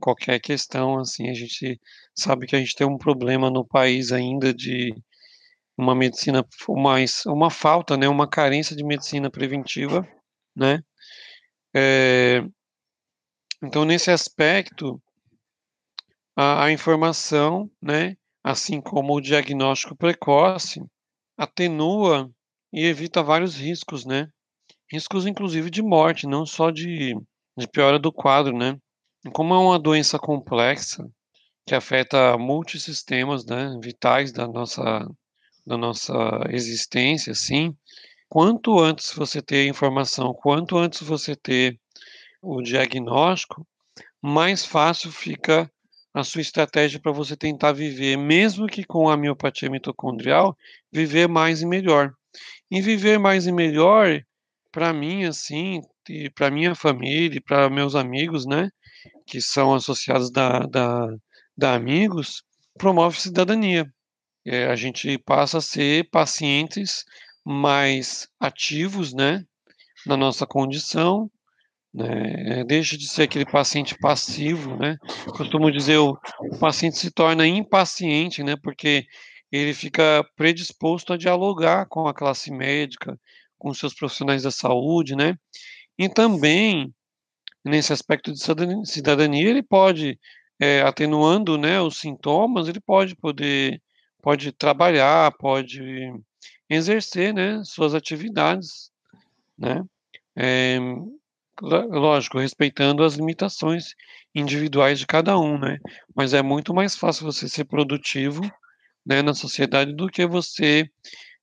Qualquer 0.00 0.40
questão, 0.40 0.98
assim, 0.98 1.28
a 1.30 1.34
gente 1.34 1.80
sabe 2.14 2.46
que 2.46 2.56
a 2.56 2.58
gente 2.58 2.74
tem 2.74 2.86
um 2.86 2.98
problema 2.98 3.50
no 3.50 3.64
país 3.66 4.12
ainda 4.12 4.54
de 4.54 4.94
uma 5.76 5.94
medicina, 5.94 6.44
mais 6.68 7.24
uma 7.26 7.50
falta, 7.50 7.96
né? 7.96 8.08
Uma 8.08 8.28
carência 8.28 8.76
de 8.76 8.84
medicina 8.84 9.30
preventiva, 9.30 10.06
né? 10.56 10.82
É, 11.74 12.42
então, 13.62 13.84
nesse 13.84 14.10
aspecto, 14.10 15.00
a, 16.36 16.64
a 16.64 16.72
informação, 16.72 17.70
né, 17.80 18.16
assim 18.42 18.80
como 18.80 19.14
o 19.14 19.20
diagnóstico 19.20 19.96
precoce, 19.96 20.80
atenua 21.36 22.30
e 22.72 22.84
evita 22.84 23.22
vários 23.22 23.56
riscos, 23.56 24.04
né? 24.04 24.28
Riscos, 24.90 25.26
inclusive, 25.26 25.70
de 25.70 25.82
morte, 25.82 26.26
não 26.26 26.46
só 26.46 26.70
de, 26.70 27.14
de 27.56 27.68
piora 27.68 27.98
do 27.98 28.12
quadro, 28.12 28.56
né? 28.56 28.78
Como 29.32 29.54
é 29.54 29.58
uma 29.58 29.78
doença 29.78 30.18
complexa, 30.18 31.06
que 31.66 31.74
afeta 31.74 32.36
multisistemas, 32.38 33.44
né, 33.44 33.78
vitais 33.82 34.32
da 34.32 34.46
nossa, 34.48 35.06
da 35.66 35.76
nossa 35.76 36.12
existência, 36.50 37.32
assim, 37.32 37.76
quanto 38.28 38.78
antes 38.78 39.12
você 39.12 39.42
ter 39.42 39.68
informação, 39.68 40.32
quanto 40.32 40.78
antes 40.78 41.02
você 41.02 41.36
ter 41.36 41.78
o 42.42 42.62
diagnóstico, 42.62 43.66
mais 44.22 44.64
fácil 44.64 45.10
fica 45.12 45.70
a 46.12 46.24
sua 46.24 46.40
estratégia 46.40 46.98
para 46.98 47.12
você 47.12 47.36
tentar 47.36 47.72
viver, 47.72 48.16
mesmo 48.16 48.66
que 48.66 48.84
com 48.84 49.08
a 49.08 49.16
miopatia 49.16 49.70
mitocondrial, 49.70 50.56
viver 50.92 51.28
mais 51.28 51.62
e 51.62 51.66
melhor. 51.66 52.12
E 52.70 52.80
viver 52.80 53.18
mais 53.18 53.46
e 53.46 53.52
melhor, 53.52 54.20
para 54.72 54.92
mim, 54.92 55.24
assim, 55.24 55.80
e 56.08 56.30
para 56.30 56.50
minha 56.50 56.74
família, 56.74 57.40
para 57.40 57.70
meus 57.70 57.94
amigos, 57.94 58.46
né, 58.46 58.70
que 59.26 59.40
são 59.40 59.74
associados 59.74 60.30
da, 60.30 60.60
da, 60.60 61.08
da 61.56 61.74
Amigos, 61.74 62.42
promove 62.76 63.20
cidadania. 63.20 63.92
É, 64.44 64.66
a 64.66 64.76
gente 64.76 65.18
passa 65.18 65.58
a 65.58 65.62
ser 65.62 66.08
pacientes 66.10 67.04
mais 67.44 68.28
ativos, 68.38 69.12
né, 69.12 69.44
na 70.06 70.16
nossa 70.16 70.46
condição, 70.46 71.30
né, 71.92 72.64
deixa 72.64 72.96
de 72.96 73.08
ser 73.08 73.22
aquele 73.22 73.44
paciente 73.44 73.96
passivo, 73.98 74.76
né? 74.76 74.96
Costumo 75.36 75.70
dizer 75.70 75.98
o, 75.98 76.16
o 76.40 76.58
paciente 76.58 76.98
se 76.98 77.10
torna 77.10 77.46
impaciente, 77.46 78.42
né? 78.42 78.54
Porque 78.62 79.06
ele 79.50 79.74
fica 79.74 80.24
predisposto 80.36 81.12
a 81.12 81.16
dialogar 81.16 81.86
com 81.86 82.06
a 82.06 82.14
classe 82.14 82.52
médica, 82.52 83.18
com 83.58 83.74
seus 83.74 83.92
profissionais 83.92 84.44
da 84.44 84.50
saúde, 84.50 85.16
né? 85.16 85.36
E 85.98 86.08
também 86.08 86.94
nesse 87.64 87.92
aspecto 87.92 88.32
de 88.32 88.40
cidadania 88.86 89.48
ele 89.48 89.62
pode 89.62 90.18
é, 90.58 90.82
atenuando, 90.82 91.58
né, 91.58 91.80
os 91.80 91.98
sintomas, 91.98 92.68
ele 92.68 92.80
pode 92.80 93.16
poder 93.16 93.82
pode 94.22 94.52
trabalhar, 94.52 95.32
pode 95.38 96.12
exercer, 96.68 97.32
né, 97.32 97.62
suas 97.64 97.94
atividades, 97.94 98.90
né? 99.58 99.82
É, 100.36 100.78
lógico, 101.60 102.38
respeitando 102.38 103.04
as 103.04 103.14
limitações 103.14 103.94
individuais 104.34 104.98
de 104.98 105.06
cada 105.06 105.38
um, 105.38 105.58
né? 105.58 105.78
Mas 106.14 106.34
é 106.34 106.42
muito 106.42 106.72
mais 106.72 106.96
fácil 106.96 107.26
você 107.26 107.48
ser 107.48 107.64
produtivo, 107.64 108.42
né, 109.04 109.22
na 109.22 109.34
sociedade 109.34 109.92
do 109.94 110.08
que 110.08 110.26
você 110.26 110.88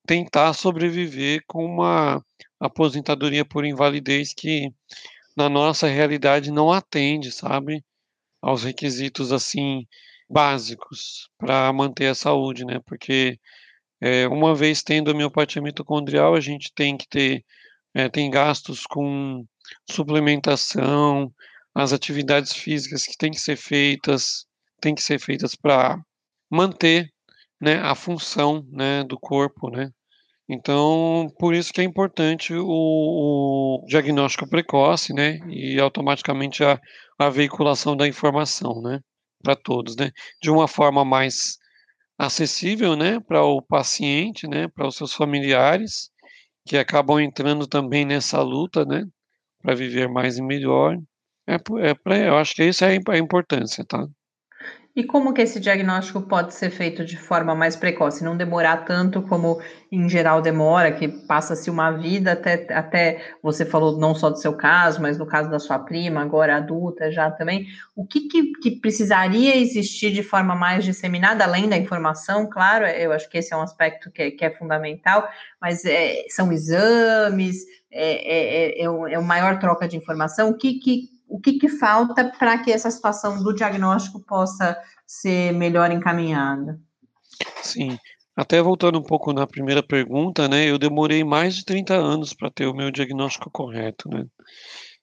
tentar 0.06 0.54
sobreviver 0.54 1.44
com 1.48 1.66
uma 1.66 2.24
aposentadoria 2.60 3.46
por 3.46 3.66
invalidez 3.66 4.34
que 4.34 4.72
na 5.36 5.50
nossa 5.50 5.88
realidade 5.88 6.52
não 6.52 6.72
atende, 6.72 7.32
sabe, 7.32 7.84
aos 8.42 8.64
requisitos 8.64 9.32
assim 9.32 9.86
básicos 10.30 11.30
para 11.38 11.72
manter 11.74 12.08
a 12.08 12.16
saúde, 12.16 12.66
né? 12.66 12.80
Porque 12.86 13.40
é, 14.02 14.28
uma 14.28 14.56
vez 14.56 14.84
tendo 14.84 15.12
a 15.12 15.14
miopatia 15.14 15.62
mitocondrial, 15.62 16.36
a 16.36 16.42
gente 16.42 16.72
tem 16.74 16.98
que 16.98 17.08
ter 17.08 17.46
é, 17.94 18.10
tem 18.10 18.30
gastos 18.30 18.86
com 18.86 19.46
suplementação, 19.90 21.32
as 21.76 21.94
atividades 21.94 22.54
físicas 22.54 23.04
que 23.04 23.18
têm 23.18 23.32
que 23.32 23.40
ser 23.40 23.56
feitas, 23.56 24.46
têm 24.82 24.96
que 24.96 25.02
ser 25.02 25.20
feitas 25.20 25.56
para 25.56 26.00
manter, 26.50 27.10
né, 27.62 27.80
a 27.82 27.96
função, 27.96 28.66
né, 28.72 29.04
do 29.04 29.20
corpo, 29.20 29.70
né. 29.70 29.92
Então, 30.50 31.28
por 31.40 31.54
isso 31.54 31.74
que 31.74 31.82
é 31.82 31.84
importante 31.84 32.54
o, 32.54 32.66
o 32.66 33.86
diagnóstico 33.88 34.50
precoce, 34.50 35.14
né, 35.14 35.40
e 35.50 35.80
automaticamente 35.80 36.64
a, 36.64 36.80
a 37.20 37.30
veiculação 37.30 37.96
da 37.96 38.08
informação, 38.08 38.82
né, 38.82 39.00
para 39.44 39.56
todos, 39.56 39.96
né, 39.96 40.12
de 40.42 40.50
uma 40.50 40.68
forma 40.68 41.04
mais 41.06 41.58
acessível, 42.18 42.96
né, 42.96 43.20
para 43.20 43.44
o 43.44 43.62
paciente, 43.62 44.48
né, 44.48 44.68
para 44.68 44.88
os 44.88 44.96
seus 44.96 45.14
familiares, 45.14 46.10
que 46.66 46.78
acabam 46.78 47.20
entrando 47.20 47.68
também 47.68 48.06
nessa 48.06 48.42
luta, 48.42 48.86
né, 48.86 49.06
para 49.62 49.76
viver 49.76 50.08
mais 50.10 50.38
e 50.38 50.42
melhor. 50.42 50.98
É, 51.48 51.56
é 51.56 52.30
eu 52.30 52.38
acho 52.38 52.56
que 52.56 52.64
essa 52.64 52.88
é 52.88 53.00
a 53.10 53.18
importância, 53.18 53.86
tá? 53.86 54.08
E 54.98 55.04
como 55.04 55.32
que 55.32 55.44
esse 55.44 55.60
diagnóstico 55.60 56.24
pode 56.24 56.56
ser 56.56 56.72
feito 56.72 57.06
de 57.06 57.16
forma 57.16 57.54
mais 57.54 57.76
precoce, 57.76 58.24
não 58.24 58.36
demorar 58.36 58.78
tanto 58.78 59.22
como 59.22 59.62
em 59.92 60.10
geral 60.10 60.42
demora, 60.42 60.92
que 60.92 61.08
passa-se 61.08 61.70
uma 61.70 61.92
vida 61.92 62.32
até, 62.32 62.66
até 62.74 63.36
você 63.44 63.64
falou 63.64 63.96
não 64.00 64.16
só 64.16 64.32
do 64.32 64.40
seu 64.40 64.54
caso, 64.54 65.00
mas 65.00 65.20
no 65.20 65.28
caso 65.28 65.52
da 65.52 65.60
sua 65.60 65.78
prima, 65.78 66.24
agora 66.24 66.58
adulta 66.58 67.12
já 67.12 67.30
também. 67.30 67.68
O 67.96 68.08
que, 68.08 68.22
que, 68.22 68.54
que 68.54 68.72
precisaria 68.72 69.56
existir 69.56 70.12
de 70.12 70.24
forma 70.24 70.56
mais 70.56 70.84
disseminada, 70.84 71.44
além 71.44 71.70
da 71.70 71.78
informação, 71.78 72.50
claro, 72.50 72.88
eu 72.88 73.12
acho 73.12 73.30
que 73.30 73.38
esse 73.38 73.54
é 73.54 73.58
um 73.58 73.62
aspecto 73.62 74.10
que 74.10 74.24
é, 74.24 74.32
que 74.32 74.44
é 74.44 74.50
fundamental, 74.50 75.30
mas 75.62 75.86
é, 75.86 76.26
são 76.30 76.52
exames, 76.52 77.58
é, 77.92 78.80
é, 78.80 78.84
é, 78.84 78.90
uma 78.90 79.12
é 79.12 79.20
maior 79.20 79.60
troca 79.60 79.88
de 79.88 79.96
informação, 79.96 80.50
o 80.50 80.58
que, 80.58 80.80
que 80.80 81.17
o 81.28 81.40
que, 81.40 81.54
que 81.54 81.68
falta 81.68 82.32
para 82.38 82.58
que 82.60 82.72
essa 82.72 82.90
situação 82.90 83.44
do 83.44 83.54
diagnóstico 83.54 84.20
possa 84.20 84.78
ser 85.06 85.52
melhor 85.54 85.92
encaminhada? 85.92 86.80
Sim, 87.62 87.98
até 88.36 88.62
voltando 88.62 89.00
um 89.00 89.04
pouco 89.04 89.34
na 89.34 89.46
primeira 89.46 89.84
pergunta, 89.84 90.48
né, 90.48 90.66
eu 90.70 90.78
demorei 90.78 91.24
mais 91.24 91.56
de 91.56 91.66
30 91.66 91.96
anos 91.96 92.34
para 92.34 92.52
ter 92.52 92.68
o 92.68 92.74
meu 92.74 92.92
diagnóstico 92.92 93.50
correto, 93.52 94.10
né. 94.10 94.26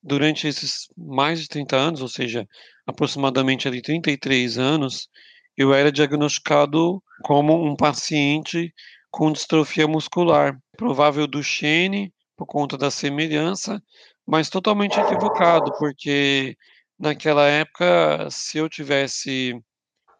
Durante 0.02 0.46
esses 0.46 0.86
mais 0.96 1.40
de 1.40 1.48
30 1.48 1.76
anos, 1.76 2.02
ou 2.02 2.08
seja, 2.08 2.46
aproximadamente 2.86 3.66
ali 3.66 3.80
33 3.80 4.58
anos, 4.58 5.08
eu 5.56 5.72
era 5.72 5.90
diagnosticado 5.90 7.02
como 7.22 7.64
um 7.64 7.74
paciente 7.74 8.72
com 9.10 9.32
distrofia 9.32 9.86
muscular, 9.86 10.58
provável 10.76 11.26
do 11.26 11.38
Duchenne, 11.38 12.12
por 12.36 12.46
conta 12.46 12.76
da 12.76 12.90
semelhança, 12.90 13.80
mas 14.26 14.48
totalmente 14.48 15.00
equivocado, 15.00 15.72
porque 15.78 16.56
naquela 16.98 17.46
época, 17.46 18.28
se 18.30 18.58
eu 18.58 18.68
tivesse 18.68 19.60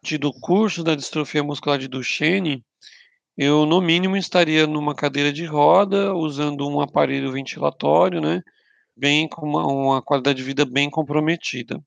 tido 0.03 0.29
o 0.29 0.39
curso 0.39 0.83
da 0.83 0.95
distrofia 0.95 1.43
muscular 1.43 1.79
de 1.79 1.87
Duchenne, 1.87 2.63
eu 3.37 3.65
no 3.65 3.81
mínimo 3.81 4.15
estaria 4.15 4.65
numa 4.67 4.95
cadeira 4.95 5.33
de 5.33 5.45
roda, 5.45 6.13
usando 6.13 6.67
um 6.69 6.79
aparelho 6.79 7.31
ventilatório, 7.31 8.21
né, 8.21 8.41
bem 8.95 9.27
com 9.27 9.45
uma, 9.45 9.65
uma 9.67 10.01
qualidade 10.01 10.37
de 10.37 10.43
vida 10.43 10.65
bem 10.65 10.89
comprometida. 10.89 11.81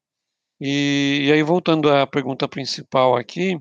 E, 0.61 1.24
e 1.26 1.33
aí 1.33 1.42
voltando 1.42 1.90
à 1.90 2.07
pergunta 2.07 2.48
principal 2.48 3.16
aqui, 3.16 3.59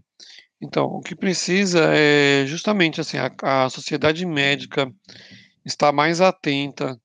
então 0.62 0.86
o 0.86 1.02
que 1.02 1.16
precisa 1.16 1.94
é 1.94 2.46
justamente 2.48 3.00
assim 3.00 3.18
a, 3.18 3.32
a 3.66 3.70
sociedade 3.70 4.26
médica 4.26 4.92
estar 5.64 5.92
mais 5.92 6.20
atenta, 6.20 7.00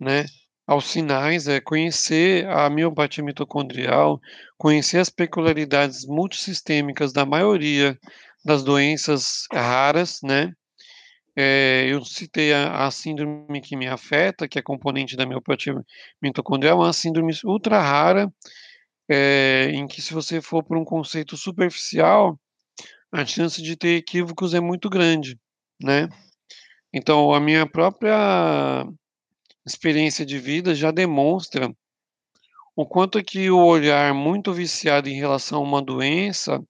né, 0.00 0.26
aos 0.66 0.86
sinais, 0.86 1.46
é 1.46 1.60
conhecer 1.60 2.46
a 2.48 2.68
miopatia 2.68 3.22
mitocondrial, 3.22 4.20
conhecer 4.58 4.98
as 4.98 5.10
peculiaridades 5.10 6.04
multissistêmicas 6.06 7.12
da 7.12 7.24
maioria 7.24 7.98
das 8.44 8.64
doenças 8.64 9.46
raras, 9.52 10.20
né? 10.22 10.52
É, 11.36 11.86
eu 11.88 12.04
citei 12.04 12.52
a, 12.52 12.86
a, 12.86 12.90
síndrome 12.90 13.60
que 13.60 13.76
me 13.76 13.86
afeta, 13.86 14.48
que 14.48 14.58
é 14.58 14.62
componente 14.62 15.16
da 15.16 15.26
miopatia 15.26 15.74
mitocondrial, 16.20 16.78
uma 16.78 16.92
síndrome 16.92 17.32
ultra 17.44 17.78
rara, 17.80 18.32
é, 19.08 19.70
em 19.74 19.86
que 19.86 20.00
se 20.00 20.14
você 20.14 20.40
for 20.40 20.64
por 20.64 20.78
um 20.78 20.84
conceito 20.84 21.36
superficial, 21.36 22.38
a 23.12 23.24
chance 23.26 23.62
de 23.62 23.76
ter 23.76 23.96
equívocos 23.96 24.54
é 24.54 24.60
muito 24.60 24.88
grande, 24.90 25.38
né? 25.82 26.08
Então, 26.92 27.32
a 27.34 27.40
minha 27.40 27.66
própria 27.66 28.86
experiência 29.66 30.24
de 30.24 30.38
vida 30.38 30.74
já 30.74 30.90
demonstra 30.90 31.74
o 32.76 32.86
quanto 32.86 33.22
que 33.24 33.50
o 33.50 33.64
olhar 33.64 34.14
muito 34.14 34.52
viciado 34.52 35.08
em 35.08 35.14
relação 35.14 35.58
a 35.58 35.62
uma 35.62 35.82
doença 35.82 36.62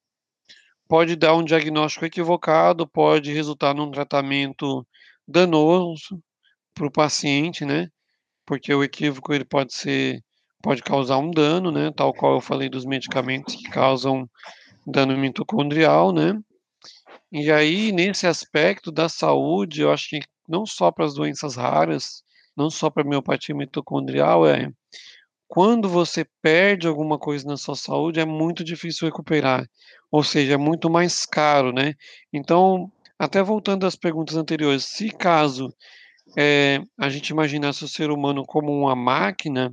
pode 0.89 1.17
dar 1.17 1.35
um 1.35 1.45
diagnóstico 1.45 2.05
equivocado, 2.05 2.87
pode 2.87 3.33
resultar 3.33 3.75
num 3.75 3.91
tratamento 3.91 4.87
danoso 5.27 6.23
para 6.73 6.87
o 6.87 6.93
paciente, 6.93 7.65
né? 7.65 7.89
Porque 8.47 8.73
o 8.73 8.85
equívoco 8.85 9.35
ele 9.35 9.45
pode 9.45 9.75
ser, 9.75 10.23
pode 10.63 10.83
causar 10.83 11.19
um 11.19 11.31
dano, 11.31 11.73
né? 11.73 11.91
Tal 11.91 12.15
qual 12.15 12.35
eu 12.35 12.41
falei 12.41 12.69
dos 12.69 12.85
medicamentos 12.85 13.57
que 13.57 13.69
causam 13.69 14.31
dano 14.87 15.19
mitocondrial, 15.19 16.13
né? 16.13 16.39
E 17.33 17.51
aí, 17.51 17.91
nesse 17.91 18.29
aspecto 18.29 18.93
da 18.93 19.09
saúde, 19.09 19.81
eu 19.81 19.93
acho 19.93 20.11
que 20.11 20.21
não 20.49 20.65
só 20.65 20.93
para 20.93 21.05
as 21.05 21.15
doenças 21.15 21.57
raras, 21.57 22.23
não 22.57 22.71
só 22.71 22.91
para 22.91 23.05
miopatia 23.05 23.55
mitocondrial, 23.55 24.47
é 24.47 24.71
quando 25.49 25.89
você 25.89 26.27
perde 26.43 26.89
alguma 26.89 27.19
coisa 27.19 27.47
na 27.47 27.57
sua 27.57 27.77
saúde, 27.77 28.21
é 28.21 28.25
muito 28.25 28.65
difícil 28.65 29.07
recuperar, 29.07 29.69
ou 30.11 30.23
seja, 30.23 30.55
é 30.55 30.57
muito 30.57 30.91
mais 30.91 31.25
caro, 31.25 31.73
né? 31.73 31.95
Então, 32.33 32.91
até 33.19 33.43
voltando 33.43 33.87
às 33.87 33.97
perguntas 33.97 34.37
anteriores, 34.37 34.85
se 34.85 35.11
caso 35.11 35.73
é, 36.37 36.81
a 36.99 37.09
gente 37.09 37.31
imaginasse 37.31 37.85
o 37.85 37.89
ser 37.89 38.11
humano 38.11 38.45
como 38.45 38.73
uma 38.73 38.97
máquina, 38.97 39.73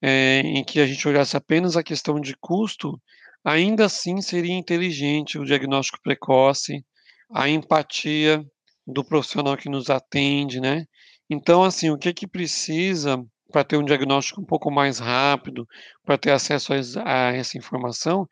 é, 0.00 0.40
em 0.40 0.64
que 0.64 0.80
a 0.80 0.86
gente 0.86 1.06
olhasse 1.06 1.36
apenas 1.36 1.76
a 1.76 1.82
questão 1.82 2.20
de 2.20 2.34
custo, 2.40 3.00
ainda 3.44 3.86
assim 3.86 4.20
seria 4.20 4.54
inteligente 4.54 5.38
o 5.38 5.44
diagnóstico 5.44 6.00
precoce, 6.02 6.84
a 7.32 7.48
empatia 7.48 8.44
do 8.86 9.04
profissional 9.04 9.56
que 9.56 9.68
nos 9.68 9.90
atende, 9.90 10.60
né? 10.60 10.86
Então, 11.30 11.62
assim, 11.64 11.90
o 11.90 11.98
que 11.98 12.12
que 12.14 12.26
precisa 12.26 13.22
para 13.52 13.64
ter 13.64 13.76
um 13.76 13.84
diagnóstico 13.84 14.40
um 14.40 14.44
pouco 14.44 14.70
mais 14.70 14.98
rápido, 14.98 15.66
para 16.04 16.18
ter 16.18 16.30
acesso 16.32 16.72
a, 17.04 17.32
essa 17.32 17.56
informação, 17.58 18.26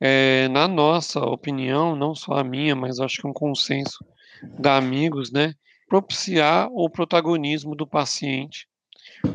é, 0.00 0.48
na 0.48 0.68
nossa 0.68 1.20
opinião, 1.20 1.96
não 1.96 2.14
só 2.14 2.34
a 2.34 2.44
minha, 2.44 2.76
mas 2.76 3.00
acho 3.00 3.18
que 3.20 3.28
um 3.28 3.32
consenso 3.32 4.04
da 4.58 4.76
amigos, 4.76 5.32
né, 5.32 5.54
propiciar 5.88 6.68
o 6.72 6.90
protagonismo 6.90 7.76
do 7.76 7.86
paciente, 7.86 8.66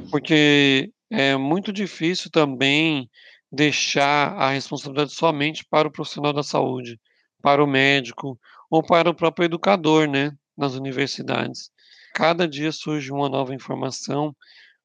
porque 0.09 0.91
é 1.11 1.35
muito 1.37 1.73
difícil 1.73 2.31
também 2.31 3.09
deixar 3.51 4.33
a 4.35 4.51
responsabilidade 4.51 5.13
somente 5.13 5.65
para 5.69 5.87
o 5.87 5.91
profissional 5.91 6.33
da 6.33 6.43
saúde, 6.43 6.99
para 7.41 7.63
o 7.63 7.67
médico 7.67 8.39
ou 8.69 8.83
para 8.85 9.09
o 9.09 9.15
próprio 9.15 9.45
educador, 9.45 10.07
né, 10.07 10.31
nas 10.57 10.73
universidades. 10.75 11.71
Cada 12.13 12.47
dia 12.47 12.71
surge 12.71 13.11
uma 13.11 13.29
nova 13.29 13.53
informação, 13.53 14.35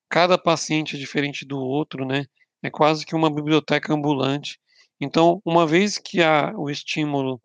cada 0.09 0.39
paciente 0.39 0.97
é 0.97 0.99
diferente 0.99 1.45
do 1.45 1.59
outro, 1.59 2.05
né? 2.05 2.27
É 2.63 2.71
quase 2.71 3.05
que 3.05 3.15
uma 3.15 3.33
biblioteca 3.33 3.93
ambulante. 3.93 4.59
Então, 5.01 5.41
uma 5.45 5.67
vez 5.67 5.99
que 5.99 6.23
há 6.23 6.53
o 6.57 6.71
estímulo 6.71 7.41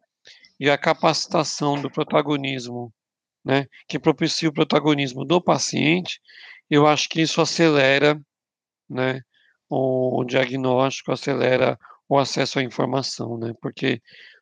e 0.60 0.70
a 0.70 0.78
capacitação 0.78 1.82
do 1.82 1.90
protagonismo, 1.90 2.94
né, 3.44 3.66
que 3.88 4.00
propicia 4.00 4.48
o 4.48 4.54
protagonismo 4.54 5.26
do 5.26 5.42
paciente, 5.42 6.22
eu 6.70 6.88
acho 6.88 7.10
que 7.10 7.22
isso 7.22 7.42
acelera, 7.42 8.20
né, 8.90 9.22
o 9.70 10.24
diagnóstico, 10.24 11.12
acelera 11.12 11.78
o 12.08 12.18
acesso 12.18 12.60
à 12.60 12.64
informação, 12.64 13.38
né, 13.38 13.54
porque 13.62 14.02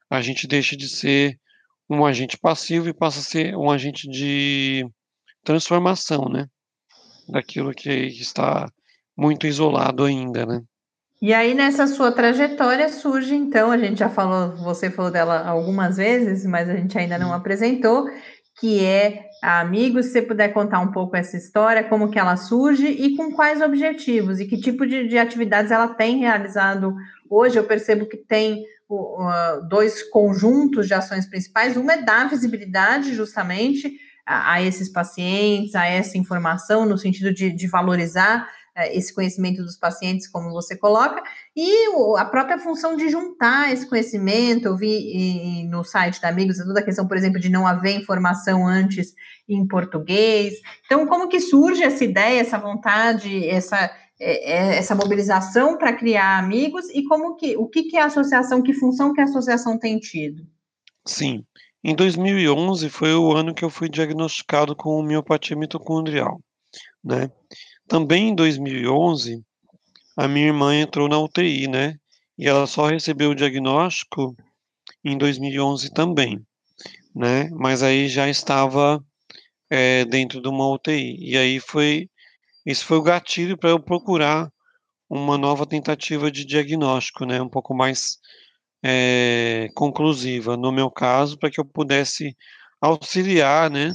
a 0.10 0.22
gente 0.22 0.48
deixa 0.48 0.76
de 0.76 0.90
ser 0.90 1.40
um 1.90 2.06
agente 2.06 2.38
passivo 2.38 2.90
e 2.90 2.94
passa 2.94 3.20
a 3.20 3.24
ser 3.24 3.56
um 3.56 3.72
agente 3.72 4.08
de 4.10 4.86
transformação, 5.44 6.30
né? 6.30 6.48
daquilo 7.30 7.74
que 7.74 7.90
está 7.90 8.68
muito 9.16 9.46
isolado 9.46 10.04
ainda, 10.04 10.46
né? 10.46 10.62
E 11.22 11.34
aí, 11.34 11.54
nessa 11.54 11.86
sua 11.86 12.12
trajetória, 12.12 12.88
surge, 12.88 13.36
então, 13.36 13.72
a 13.72 13.78
gente 13.78 14.00
já 14.00 14.10
falou, 14.10 14.56
você 14.56 14.90
falou 14.90 15.12
dela 15.12 15.46
algumas 15.46 15.98
vezes, 15.98 16.46
mas 16.46 16.70
a 16.70 16.76
gente 16.76 16.98
ainda 16.98 17.18
não 17.18 17.34
apresentou, 17.34 18.10
que 18.58 18.84
é 18.84 19.26
a 19.44 19.60
Amigos, 19.60 20.08
se 20.08 20.12
você 20.14 20.22
puder 20.22 20.54
contar 20.54 20.80
um 20.80 20.92
pouco 20.92 21.18
essa 21.18 21.36
história, 21.36 21.84
como 21.84 22.10
que 22.10 22.18
ela 22.18 22.38
surge 22.38 22.88
e 22.88 23.18
com 23.18 23.32
quais 23.34 23.62
objetivos, 23.62 24.40
e 24.40 24.46
que 24.46 24.58
tipo 24.58 24.88
de, 24.88 25.10
de 25.10 25.18
atividades 25.18 25.72
ela 25.72 25.90
tem 25.90 26.20
realizado 26.20 26.96
hoje. 27.30 27.58
Eu 27.58 27.66
percebo 27.66 28.06
que 28.06 28.18
tem 28.18 28.64
uh, 28.90 29.68
dois 29.68 30.04
conjuntos 30.04 30.88
de 30.88 30.94
ações 30.94 31.26
principais, 31.26 31.76
uma 31.76 31.94
é 31.94 32.02
dar 32.02 32.30
visibilidade, 32.30 33.14
justamente, 33.14 33.94
a, 34.30 34.62
esses 34.62 34.90
pacientes, 34.90 35.74
a 35.74 35.86
essa 35.86 36.18
informação, 36.18 36.86
no 36.86 36.98
sentido 36.98 37.34
de, 37.34 37.52
de 37.52 37.68
valorizar 37.68 38.48
é, 38.76 38.96
esse 38.96 39.14
conhecimento 39.14 39.64
dos 39.64 39.76
pacientes, 39.76 40.28
como 40.28 40.52
você 40.52 40.78
coloca, 40.78 41.24
e 41.56 41.88
a 42.16 42.26
própria 42.26 42.60
função 42.60 42.96
de 42.96 43.10
juntar 43.10 43.74
esse 43.74 43.90
conhecimento. 43.90 44.68
Eu 44.68 44.78
vi 44.78 45.68
no 45.68 45.84
site 45.84 46.22
da 46.22 46.30
Amigos 46.30 46.60
toda 46.60 46.80
a 46.80 46.84
questão, 46.84 47.08
por 47.08 47.18
exemplo, 47.18 47.40
de 47.40 47.50
não 47.50 47.66
haver 47.66 47.96
informação 47.96 48.68
antes 48.68 49.16
em 49.48 49.68
português. 49.68 50.54
Então, 50.86 51.08
como 51.08 51.28
que 51.28 51.40
surge 51.40 51.82
essa 51.82 52.04
ideia, 52.04 52.42
essa 52.42 52.60
vontade, 52.60 53.50
essa, 53.50 53.92
é, 54.20 54.52
é, 54.52 54.78
essa 54.78 54.94
mobilização 54.94 55.76
para 55.76 55.92
criar 55.92 56.38
amigos 56.38 56.86
e 56.94 57.04
como 57.06 57.36
que 57.36 57.58
o 57.58 57.66
que, 57.66 57.84
que 57.84 57.98
a 57.98 58.06
associação, 58.06 58.62
que 58.62 58.76
função 58.76 59.12
que 59.12 59.22
a 59.22 59.24
associação 59.24 59.80
tem 59.80 59.98
tido? 59.98 60.46
Sim, 61.04 61.44
em 61.84 61.96
2011 61.96 62.90
foi 62.90 63.14
o 63.14 63.34
ano 63.34 63.54
que 63.54 63.64
eu 63.64 63.70
fui 63.70 63.88
diagnosticado 63.88 64.76
com 64.76 65.02
miopatia 65.02 65.56
mitocondrial, 65.56 66.42
né? 67.04 67.32
Também 67.88 68.30
em 68.30 68.36
2011, 68.36 69.44
a 70.18 70.28
minha 70.28 70.48
irmã 70.48 70.76
entrou 70.76 71.08
na 71.08 71.18
UTI, 71.18 71.68
né? 71.68 71.96
E 72.38 72.48
ela 72.48 72.68
só 72.68 72.88
recebeu 72.88 73.32
o 73.32 73.36
diagnóstico 73.36 74.36
em 75.04 75.18
2011 75.18 75.92
também, 75.94 76.46
né? 77.16 77.50
Mas 77.52 77.82
aí 77.82 78.08
já 78.08 78.30
estava 78.30 79.04
é, 79.70 80.04
dentro 80.06 80.42
de 80.42 80.48
uma 80.50 80.68
UTI. 80.70 81.18
E 81.20 81.38
aí 81.38 81.60
foi, 81.60 82.10
esse 82.66 82.84
foi 82.84 82.98
o 82.98 83.04
gatilho 83.04 83.58
para 83.58 83.70
eu 83.70 83.80
procurar 83.80 84.52
uma 85.10 85.38
nova 85.38 85.66
tentativa 85.66 86.30
de 86.30 86.46
diagnóstico, 86.46 87.26
né? 87.26 87.42
Um 87.42 87.50
pouco 87.50 87.74
mais 87.74 88.20
é, 88.84 89.70
conclusiva, 89.76 90.56
no 90.58 90.72
meu 90.72 90.90
caso, 90.90 91.38
para 91.38 91.52
que 91.52 91.60
eu 91.60 91.66
pudesse 91.66 92.36
auxiliar, 92.82 93.70
né, 93.70 93.94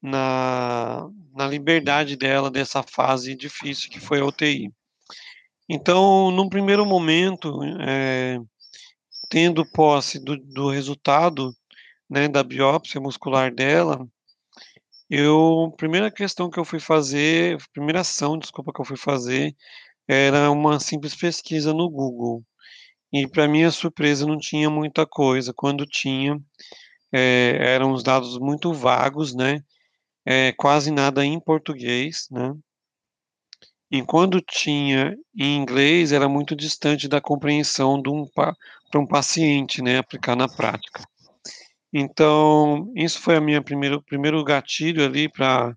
na, 0.00 1.08
na 1.34 1.46
liberdade 1.46 2.16
dela 2.16 2.50
dessa 2.50 2.82
fase 2.82 3.34
difícil 3.34 3.90
que 3.90 4.00
foi 4.00 4.20
a 4.20 4.24
UTI. 4.24 4.72
Então, 5.68 6.30
num 6.30 6.48
primeiro 6.48 6.84
momento, 6.84 7.60
é, 7.80 8.38
tendo 9.30 9.64
posse 9.72 10.18
do, 10.18 10.36
do 10.36 10.68
resultado, 10.68 11.54
né, 12.10 12.28
da 12.28 12.42
biópsia 12.42 13.00
muscular 13.00 13.54
dela, 13.54 14.06
eu, 15.08 15.72
primeira 15.76 16.10
questão 16.10 16.50
que 16.50 16.58
eu 16.58 16.64
fui 16.64 16.80
fazer, 16.80 17.58
primeira 17.72 18.00
ação, 18.00 18.38
desculpa, 18.38 18.72
que 18.72 18.80
eu 18.80 18.84
fui 18.84 18.96
fazer, 18.96 19.54
era 20.08 20.50
uma 20.50 20.80
simples 20.80 21.14
pesquisa 21.14 21.72
no 21.72 21.88
Google. 21.88 22.44
E 23.12 23.28
para 23.28 23.48
minha 23.48 23.70
surpresa 23.70 24.26
não 24.26 24.38
tinha 24.38 24.70
muita 24.70 25.06
coisa. 25.06 25.52
Quando 25.54 25.86
tinha, 25.86 26.40
é, 27.12 27.58
eram 27.60 27.92
os 27.92 28.02
dados 28.02 28.38
muito 28.38 28.72
vagos, 28.72 29.34
né? 29.34 29.62
É, 30.26 30.52
quase 30.52 30.90
nada 30.90 31.24
em 31.24 31.40
português, 31.40 32.28
né? 32.30 32.54
e 33.92 34.02
quando 34.02 34.40
tinha 34.40 35.14
em 35.38 35.54
inglês 35.58 36.12
era 36.12 36.26
muito 36.26 36.56
distante 36.56 37.06
da 37.06 37.20
compreensão 37.20 38.00
de 38.00 38.08
um 38.08 38.26
para 38.26 38.56
um 38.96 39.06
paciente, 39.06 39.82
né, 39.82 39.98
aplicar 39.98 40.34
na 40.34 40.48
prática. 40.48 41.04
Então, 41.92 42.90
isso 42.96 43.20
foi 43.20 43.36
a 43.36 43.40
minha 43.40 43.62
primeiro 43.62 44.02
primeiro 44.02 44.42
gatilho 44.42 45.04
ali 45.04 45.28
para 45.28 45.76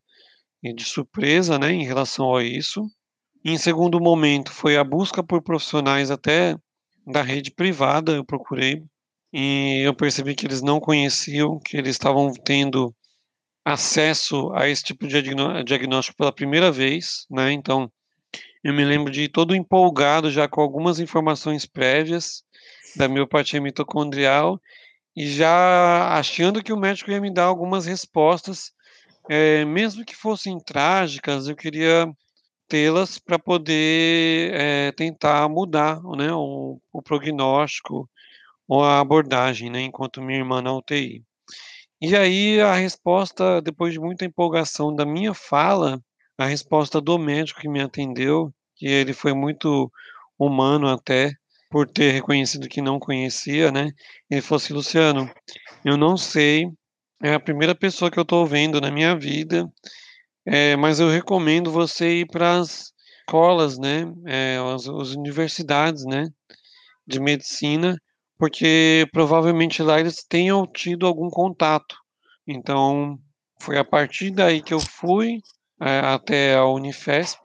de 0.63 0.86
surpresa, 0.86 1.60
né, 1.60 1.74
em 1.74 1.84
relação 1.84 2.34
a 2.34 2.43
isso. 2.43 2.88
Em 3.43 3.58
segundo 3.58 4.00
momento, 4.00 4.52
foi 4.52 4.78
a 4.78 4.84
busca 4.84 5.21
por 5.21 5.41
profissionais 5.43 6.10
até 6.10 6.56
da 7.06 7.22
rede 7.22 7.52
privada, 7.52 8.13
eu 8.13 8.26
procurei, 8.26 8.84
e 9.32 9.82
eu 9.84 9.94
percebi 9.94 10.34
que 10.34 10.46
eles 10.46 10.62
não 10.62 10.80
conheciam, 10.80 11.60
que 11.60 11.78
eles 11.78 11.91
estavam 11.91 12.34
tendo 12.34 12.96
acesso 13.63 14.52
a 14.54 14.70
esse 14.70 14.84
tipo 14.84 15.08
de 15.08 15.22
diagnóstico 15.63 16.18
pela 16.18 16.32
primeira 16.32 16.72
vez, 16.72 17.26
né, 17.30 17.52
então, 17.52 17.91
eu 18.63 18.74
me 18.74 18.84
lembro 18.84 19.12
de 19.12 19.28
todo 19.28 19.56
empolgado 19.56 20.32
já 20.32 20.48
com 20.48 20.62
algumas 20.62 21.00
informações 21.00 21.65
prévias 21.65 22.44
da 22.96 23.08
miopatia 23.08 23.62
mitocondrial, 23.62 24.60
e 25.15 25.28
já 25.28 26.18
achando 26.18 26.63
que 26.63 26.74
o 26.74 26.78
médico 26.78 27.12
ia 27.12 27.22
me 27.22 27.32
dar 27.32 27.46
algumas 27.46 27.86
respostas, 27.86 28.72
eh, 29.30 29.65
mesmo 29.65 30.04
que 30.04 30.15
fossem 30.15 30.60
trágicas, 30.60 31.48
eu 31.48 31.56
queria 31.56 32.08
tê-las 32.67 33.19
para 33.19 33.39
poder, 33.39 34.54
eh, 34.54 34.91
tentar 34.93 35.47
mudar, 35.49 36.01
né, 36.17 36.32
o 36.34 36.80
o 36.93 37.01
prognóstico 37.01 38.10
ou 38.67 38.84
a 38.84 38.99
abordagem, 39.01 39.69
né, 39.71 39.82
enquanto 39.82 40.21
minha 40.21 40.39
irmã 40.39 40.62
na 40.62 40.73
UTI. 40.75 41.23
E 42.01 42.15
aí 42.15 42.62
a 42.62 42.75
resposta, 42.75 43.62
depois 43.62 43.93
de 43.93 43.99
muita 43.99 44.25
empolgação 44.25 44.95
da 44.95 45.06
minha 45.06 45.34
fala, 45.34 46.01
a 46.38 46.45
resposta 46.45 47.01
do 47.01 47.17
médico 47.19 47.62
que 47.62 47.69
me 47.69 47.82
atendeu, 47.82 48.54
que 48.75 48.88
ele 48.88 49.13
foi 49.13 49.34
muito 49.34 49.91
humano 50.39 50.88
até, 50.89 51.34
por 51.71 51.88
ter 51.88 52.12
reconhecido 52.12 52.69
que 52.69 52.82
não 52.82 52.99
conhecia, 52.99 53.71
né, 53.71 53.91
ele 54.30 54.41
falou 54.41 54.58
assim: 54.63 54.73
"Luciano, 54.73 55.30
eu 55.86 55.97
não 55.97 56.17
sei, 56.17 56.69
é 57.23 57.34
a 57.36 57.39
primeira 57.39 57.75
pessoa 57.75 58.12
que 58.12 58.19
eu 58.19 58.23
estou 58.23 58.45
vendo 58.47 58.82
na 58.82 58.91
minha 58.91 59.15
vida, 59.17 59.69
eh, 60.45 60.75
mas 60.77 60.99
eu 60.99 61.10
recomendo 61.10 61.71
você 61.71 62.21
ir 62.21 62.27
para 62.27 62.60
as 62.60 62.93
escolas, 63.21 63.77
né, 63.79 64.05
eh, 64.27 64.58
as 64.75 64.88
as 64.89 65.10
universidades, 65.15 66.05
né, 66.05 66.29
de 67.08 67.19
medicina, 67.19 67.97
porque 68.39 69.08
provavelmente 69.13 69.84
lá 69.84 69.99
eles 69.99 70.23
tenham 70.27 70.65
tido 70.67 71.08
algum 71.08 71.29
contato". 71.29 71.95
Então, 72.47 73.19
foi 73.62 73.77
a 73.79 73.86
partir 73.86 74.31
daí 74.31 74.62
que 74.63 74.73
eu 74.73 74.84
fui, 74.84 75.39
eh, 75.81 75.99
até 76.01 76.55
a 76.55 76.65
Unifesp, 76.67 77.39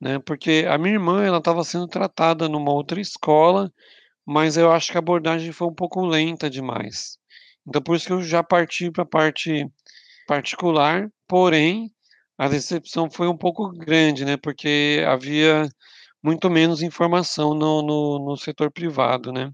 né, 0.00 0.18
porque 0.20 0.66
a 0.68 0.78
minha 0.78 0.94
irmã 0.94 1.24
ela 1.24 1.38
estava 1.38 1.64
sendo 1.64 1.88
tratada 1.88 2.48
numa 2.48 2.72
outra 2.72 3.00
escola, 3.00 3.72
mas 4.26 4.56
eu 4.58 4.72
acho 4.72 4.92
que 4.92 4.98
a 4.98 5.00
abordagem 5.00 5.52
foi 5.52 5.68
um 5.68 5.74
pouco 5.74 6.06
lenta 6.06 6.50
demais. 6.50 7.18
Então 7.68 7.82
por 7.82 7.96
isso 7.96 8.06
que 8.06 8.12
eu 8.14 8.22
já 8.22 8.42
parti 8.44 8.90
pra 8.92 9.04
parte 9.06 9.66
particular, 10.28 11.10
porém, 11.28 11.90
a 12.38 12.48
decepção 12.48 13.10
foi 13.10 13.28
um 13.28 13.36
pouco 13.36 13.68
grande, 13.70 14.24
né, 14.24 14.36
porque 14.38 15.04
havia 15.08 15.68
muito 16.22 16.50
menos 16.50 16.82
informação 16.82 17.54
no 17.54 17.82
no 17.82 18.18
no 18.20 18.36
setor 18.36 18.70
privado, 18.72 19.32
né. 19.32 19.50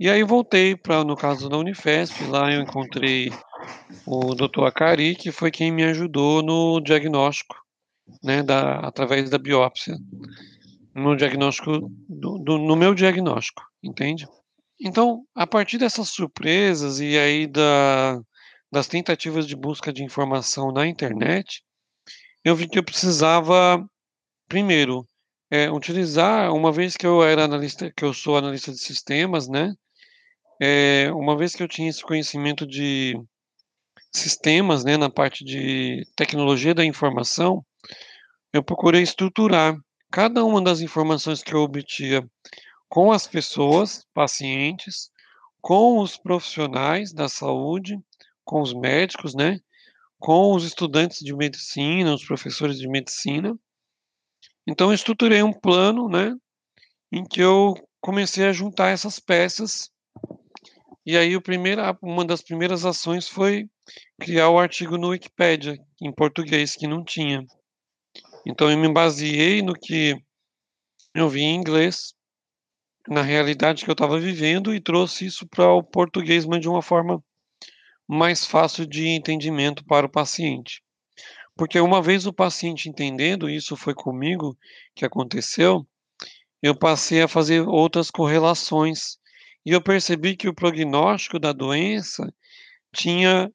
E 0.00 0.10
aí 0.10 0.24
voltei 0.24 0.76
pra 0.76 1.04
no 1.04 1.16
caso 1.16 1.48
da 1.48 1.58
Unifesp, 1.58 2.24
lá 2.26 2.52
eu 2.52 2.62
encontrei 2.62 3.30
o 4.06 4.34
doutor 4.34 4.66
Acari, 4.66 5.14
que 5.16 5.32
foi 5.32 5.50
quem 5.50 5.72
me 5.72 5.84
ajudou 5.84 6.42
no 6.42 6.80
diagnóstico, 6.80 7.56
né, 8.22 8.42
da 8.42 8.80
através 8.80 9.30
da 9.30 9.38
biópsia, 9.38 9.96
no 10.94 11.16
diagnóstico 11.16 11.90
do 12.08 12.38
do 12.38 12.58
no 12.58 12.76
meu 12.76 12.94
diagnóstico, 12.94 13.62
entende. 13.82 14.26
Então, 14.80 15.24
a 15.34 15.46
partir 15.46 15.78
dessas 15.78 16.08
surpresas 16.10 17.00
e 17.00 17.18
aí 17.18 17.46
da 17.46 18.20
das 18.72 18.88
tentativas 18.88 19.46
de 19.46 19.56
busca 19.56 19.92
de 19.92 20.04
informação 20.04 20.72
na 20.72 20.86
internet, 20.86 21.62
eu 22.44 22.54
vi 22.54 22.68
que 22.68 22.78
eu 22.78 22.84
precisava, 22.84 23.82
primeiro, 24.48 25.06
eh, 25.50 25.70
utilizar 25.70 26.52
uma 26.54 26.72
vez 26.72 26.96
que 26.96 27.06
eu 27.06 27.24
era 27.24 27.44
analista 27.44 27.92
que 27.96 28.04
eu 28.04 28.12
sou 28.14 28.36
analista 28.36 28.72
de 28.72 28.78
sistemas, 28.78 29.48
né, 29.48 29.74
eh, 30.60 31.10
uma 31.12 31.36
vez 31.36 31.54
que 31.54 31.62
eu 31.62 31.68
tinha 31.68 31.90
esse 31.90 32.02
conhecimento 32.02 32.66
de 32.66 33.20
sistemas, 34.12 34.84
né, 34.84 34.96
na 34.96 35.10
parte 35.10 35.44
de 35.44 36.04
tecnologia 36.16 36.74
da 36.74 36.84
informação, 36.84 37.64
eu 38.52 38.62
procurei 38.62 39.02
estruturar 39.02 39.76
cada 40.10 40.44
uma 40.44 40.62
das 40.62 40.80
informações 40.80 41.42
que 41.42 41.54
eu 41.54 41.62
obtia 41.62 42.24
com 42.88 43.12
as 43.12 43.26
pessoas, 43.26 44.06
pacientes, 44.14 45.10
com 45.62 45.98
os 46.00 46.16
profissionais 46.18 47.12
da 47.12 47.28
saúde, 47.28 47.98
com 48.44 48.62
os 48.62 48.74
médicos, 48.74 49.34
né, 49.34 49.60
com 50.18 50.54
os 50.54 50.64
estudantes 50.64 51.20
de 51.20 51.34
medicina, 51.34 52.14
os 52.14 52.24
professores 52.24 52.78
de 52.78 52.88
medicina. 52.88 53.58
Então 54.66 54.88
eu 54.88 54.94
estruturei 54.94 55.42
um 55.42 55.52
plano, 55.52 56.08
né, 56.08 56.34
em 57.12 57.24
que 57.24 57.40
eu 57.40 57.74
comecei 58.00 58.46
a 58.46 58.52
juntar 58.52 58.90
essas 58.90 59.18
peças, 59.18 59.90
e 61.06 61.18
aí 61.18 61.36
o 61.36 61.42
primeira 61.42 61.96
uma 62.02 62.24
das 62.24 62.42
primeiras 62.42 62.84
ações 62.86 63.28
foi 63.28 63.68
criar 64.18 64.48
o 64.48 64.58
artigo 64.58 64.96
no 64.96 65.08
Wikipédia, 65.08 65.78
em 66.00 66.12
português, 66.12 66.74
que 66.74 66.86
não 66.86 67.04
tinha. 67.04 67.44
Então 68.46 68.70
eu 68.70 68.78
me 68.78 68.90
baseei 68.90 69.60
no 69.60 69.74
que 69.74 70.16
eu 71.14 71.28
vi 71.28 71.42
em 71.42 71.56
inglês, 71.56 72.14
na 73.08 73.22
realidade 73.22 73.84
que 73.84 73.90
eu 73.90 73.94
estava 73.94 74.18
vivendo 74.18 74.74
e 74.74 74.80
trouxe 74.80 75.26
isso 75.26 75.46
para 75.46 75.70
o 75.72 75.82
português, 75.82 76.46
mas 76.46 76.60
de 76.60 76.68
uma 76.68 76.82
forma 76.82 77.22
mais 78.06 78.46
fácil 78.46 78.86
de 78.86 79.08
entendimento 79.08 79.84
para 79.84 80.06
o 80.06 80.10
paciente. 80.10 80.82
Porque 81.56 81.78
uma 81.80 82.02
vez 82.02 82.26
o 82.26 82.32
paciente 82.32 82.88
entendendo, 82.88 83.48
isso 83.48 83.76
foi 83.76 83.94
comigo 83.94 84.56
que 84.94 85.04
aconteceu, 85.04 85.86
eu 86.62 86.76
passei 86.76 87.22
a 87.22 87.28
fazer 87.28 87.66
outras 87.68 88.10
correlações, 88.10 89.18
e 89.64 89.70
eu 89.70 89.82
percebi 89.82 90.36
que 90.36 90.48
o 90.48 90.54
prognóstico 90.54 91.38
da 91.38 91.52
doença 91.52 92.32
tinha, 92.94 93.52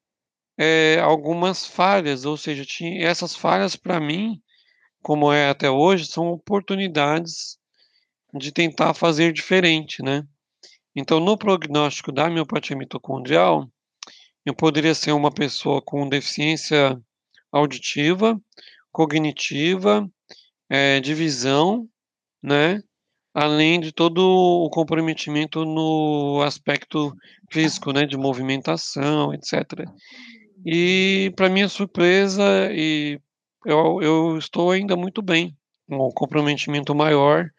eh, 0.57 0.99
algumas 1.01 1.65
falhas, 1.65 2.25
ou 2.25 2.37
seja, 2.37 2.65
tinha 2.65 3.05
essas 3.05 3.35
falhas 3.35 3.75
para 3.75 3.99
mim, 3.99 4.41
como 5.01 5.31
é 5.31 5.49
até 5.49 5.69
hoje, 5.69 6.05
são 6.07 6.29
oportunidades 6.29 7.57
de 8.33 8.51
tentar 8.51 8.93
fazer 8.93 9.33
diferente, 9.33 10.03
né. 10.03 10.23
Então 10.95 11.19
no 11.19 11.37
prognóstico 11.37 12.11
da 12.11 12.29
miopatia 12.29 12.75
mitocondrial, 12.75 13.69
eu 14.45 14.55
poderia 14.55 14.95
ser 14.95 15.11
uma 15.13 15.31
pessoa 15.31 15.81
com 15.81 16.07
deficiência 16.09 16.99
auditiva, 17.51 18.39
cognitiva, 18.91 20.09
eh, 20.69 20.99
de 21.01 21.13
visão, 21.15 21.87
né, 22.43 22.81
além 23.33 23.79
de 23.79 23.91
todo 23.93 24.19
o 24.21 24.69
comprometimento 24.71 25.65
no 25.65 26.41
aspecto 26.43 27.13
físico, 27.51 27.93
né, 27.93 28.05
de 28.05 28.17
movimentação, 28.17 29.33
etcétera. 29.33 29.85
E 30.65 31.31
para 31.35 31.49
minha 31.49 31.69
surpresa 31.69 32.43
e 32.73 33.19
eu 33.65 34.01
eu 34.01 34.37
estou 34.37 34.71
ainda 34.71 34.95
muito 34.97 35.21
bem, 35.21 35.55
o 35.89 36.13
comprometimento 36.13 36.95
maior, 36.95 37.49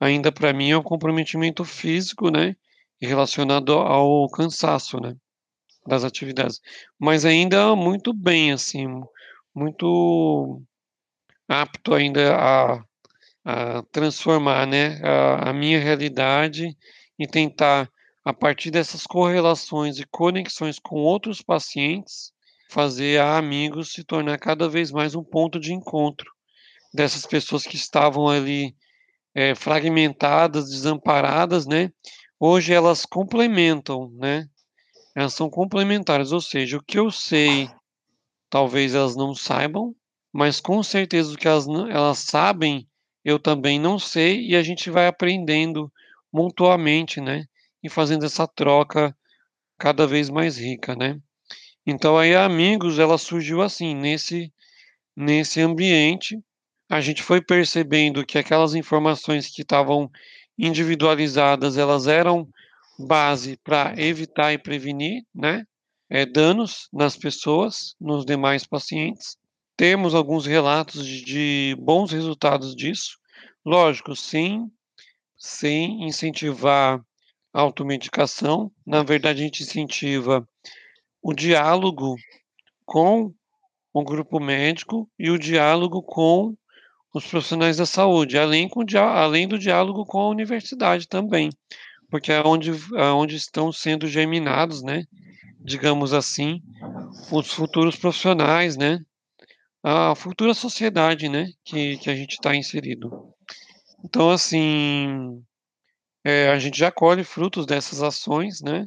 ainda 0.00 0.32
para 0.32 0.52
mim 0.52 0.70
é 0.70 0.76
o 0.76 0.82
comprometimento 0.82 1.64
físico, 1.64 2.30
né, 2.30 2.56
relacionado 3.00 3.72
ao 3.74 4.28
cansaço, 4.30 5.00
né, 5.00 5.16
das 5.86 6.04
atividades, 6.04 6.60
mas 6.98 7.24
ainda 7.24 7.74
muito 7.76 8.12
bem, 8.14 8.52
assim, 8.52 8.86
muito 9.54 10.62
apto 11.48 11.94
ainda 11.94 12.36
a 12.36 12.82
a 13.46 13.82
transformar, 13.92 14.66
né, 14.66 15.00
a 15.04 15.50
a 15.50 15.52
minha 15.54 15.80
realidade 15.80 16.76
e 17.18 17.26
tentar, 17.28 17.90
a 18.24 18.34
partir 18.34 18.70
dessas 18.72 19.04
correlações 19.06 19.98
e 20.00 20.06
conexões 20.10 20.78
com 20.80 20.96
outros 20.98 21.42
pacientes, 21.42 22.32
fazer 22.70 23.20
a 23.20 23.38
amigos 23.38 23.92
se 23.92 24.04
tornar 24.04 24.38
cada 24.38 24.68
vez 24.68 24.92
mais 24.92 25.14
um 25.16 25.24
ponto 25.24 25.60
de 25.60 25.72
encontro 25.74 26.30
dessas 26.94 27.26
pessoas 27.26 27.64
que 27.64 27.76
estavam 27.76 28.28
ali, 28.28 28.74
eh, 29.34 29.54
fragmentadas, 29.56 30.70
desamparadas, 30.70 31.66
né, 31.66 31.90
hoje 32.40 32.72
elas 32.74 33.06
complementam, 33.06 34.10
né, 34.18 34.46
elas 35.16 35.32
são 35.32 35.48
complementares, 35.48 36.30
ou 36.30 36.42
seja, 36.42 36.76
o 36.76 36.82
que 36.82 36.98
eu 36.98 37.10
sei, 37.10 37.70
talvez 38.50 38.94
elas 38.94 39.16
não 39.16 39.34
saibam, 39.34 39.96
mas 40.30 40.60
com 40.60 40.82
certeza 40.82 41.32
o 41.32 41.38
que 41.38 41.48
elas 41.48 41.66
elas 41.66 42.18
sabem, 42.18 42.86
eu 43.24 43.38
também 43.38 43.80
não 43.80 43.98
sei 43.98 44.46
e 44.46 44.54
a 44.54 44.62
gente 44.62 44.90
vai 44.90 45.06
aprendendo 45.06 45.90
mutuamente, 46.32 47.18
né, 47.20 47.46
e 47.82 47.88
fazendo 47.88 48.26
essa 48.26 48.46
troca 48.46 49.16
cada 49.78 50.06
vez 50.06 50.28
mais 50.28 50.58
rica, 50.58 50.94
né. 50.94 51.18
Então 51.86 52.18
aí 52.18 52.34
Amigos 52.36 52.98
ela 52.98 53.16
surgiu 53.16 53.62
assim, 53.62 53.94
nesse 53.94 54.52
nesse 55.16 55.62
ambiente, 55.62 56.38
a 56.90 57.00
gente 57.00 57.22
foi 57.22 57.40
percebendo 57.40 58.26
que 58.26 58.36
aquelas 58.38 58.74
informações 58.74 59.48
que 59.48 59.62
estavam 59.62 60.10
individualizadas, 60.58 61.78
elas 61.78 62.06
eram 62.06 62.46
base 62.98 63.56
para 63.62 63.94
evitar 63.96 64.52
e 64.52 64.58
prevenir, 64.58 65.22
né, 65.34 65.64
é, 66.08 66.24
danos 66.24 66.88
nas 66.92 67.16
pessoas, 67.16 67.94
nos 68.00 68.24
demais 68.24 68.66
pacientes. 68.66 69.36
Temos 69.76 70.14
alguns 70.14 70.46
relatos 70.46 71.06
de, 71.06 71.76
bons 71.78 72.12
resultados 72.12 72.74
disso, 72.74 73.18
lógico, 73.64 74.14
sem, 74.16 74.70
sem 75.36 76.06
incentivar 76.06 77.00
a 77.52 77.60
automedicação. 77.60 78.70
Na 78.86 79.02
verdade, 79.02 79.40
a 79.40 79.44
gente 79.44 79.62
incentiva 79.62 80.48
o 81.20 81.34
diálogo 81.34 82.16
com 82.84 83.34
o 83.92 84.04
grupo 84.04 84.38
médico 84.38 85.10
e 85.18 85.30
o 85.30 85.38
diálogo 85.38 86.02
com 86.02 86.54
os 87.12 87.26
profissionais 87.26 87.78
da 87.78 87.86
saúde, 87.86 88.38
além, 88.38 88.68
com, 88.68 88.84
além 88.98 89.48
do 89.48 89.58
diálogo 89.58 90.04
com 90.04 90.20
a 90.20 90.28
universidade 90.28 91.08
também, 91.08 91.50
porque 92.10 92.32
é 92.32 92.40
onde, 92.42 92.70
é 92.70 93.10
onde 93.10 93.36
estão 93.36 93.72
sendo 93.72 94.06
germinados, 94.06 94.82
né, 94.82 95.04
digamos 95.60 96.12
assim, 96.12 96.62
os 97.30 97.52
futuros 97.52 97.96
profissionais, 97.96 98.76
né, 98.76 99.00
a 99.82 100.14
futura 100.14 100.54
sociedade, 100.54 101.28
né, 101.28 101.48
que, 101.64 101.98
que 101.98 102.10
a 102.10 102.14
gente 102.14 102.32
está 102.32 102.54
inserido. 102.54 103.34
Então, 104.04 104.30
assim, 104.30 105.42
é, 106.24 106.48
a 106.50 106.58
gente 106.58 106.78
já 106.78 106.90
colhe 106.90 107.24
frutos 107.24 107.66
dessas 107.66 108.02
ações, 108.02 108.60
né, 108.60 108.84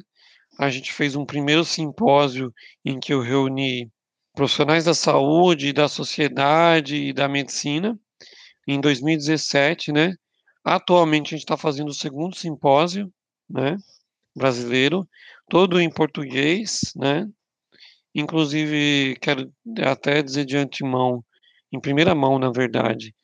a 0.58 0.68
gente 0.68 0.92
fez 0.92 1.16
um 1.16 1.24
primeiro 1.24 1.64
simpósio 1.64 2.52
em 2.84 3.00
que 3.00 3.12
eu 3.12 3.20
reuni 3.20 3.90
profissionais 4.34 4.84
da 4.84 4.94
saúde, 4.94 5.72
da 5.72 5.88
sociedade 5.88 6.96
e 6.96 7.12
da 7.12 7.28
medicina, 7.28 7.98
em 8.66 8.80
2017, 8.80 9.92
né? 9.92 10.14
Atualmente 10.64 11.28
a 11.28 11.36
gente 11.36 11.44
está 11.44 11.56
fazendo 11.56 11.88
o 11.88 11.94
segundo 11.94 12.36
simpósio, 12.36 13.12
né? 13.48 13.76
Brasileiro, 14.36 15.08
todo 15.48 15.80
em 15.80 15.90
português, 15.90 16.92
né? 16.94 17.26
Inclusive, 18.14 19.16
quero 19.20 19.52
até 19.84 20.22
dizer 20.22 20.44
de 20.44 20.56
antemão, 20.56 21.24
em 21.72 21.80
primeira 21.80 22.14
mão, 22.14 22.38
na 22.38 22.50
verdade, 22.50 23.14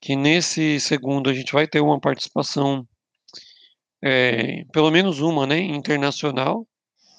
que 0.00 0.16
nesse 0.16 0.80
segundo 0.80 1.28
a 1.28 1.34
gente 1.34 1.52
vai 1.52 1.66
ter 1.66 1.80
uma 1.80 2.00
participação, 2.00 2.86
é, 4.02 4.64
pelo 4.72 4.90
menos 4.90 5.20
uma, 5.20 5.46
né? 5.46 5.58
Internacional. 5.58 6.66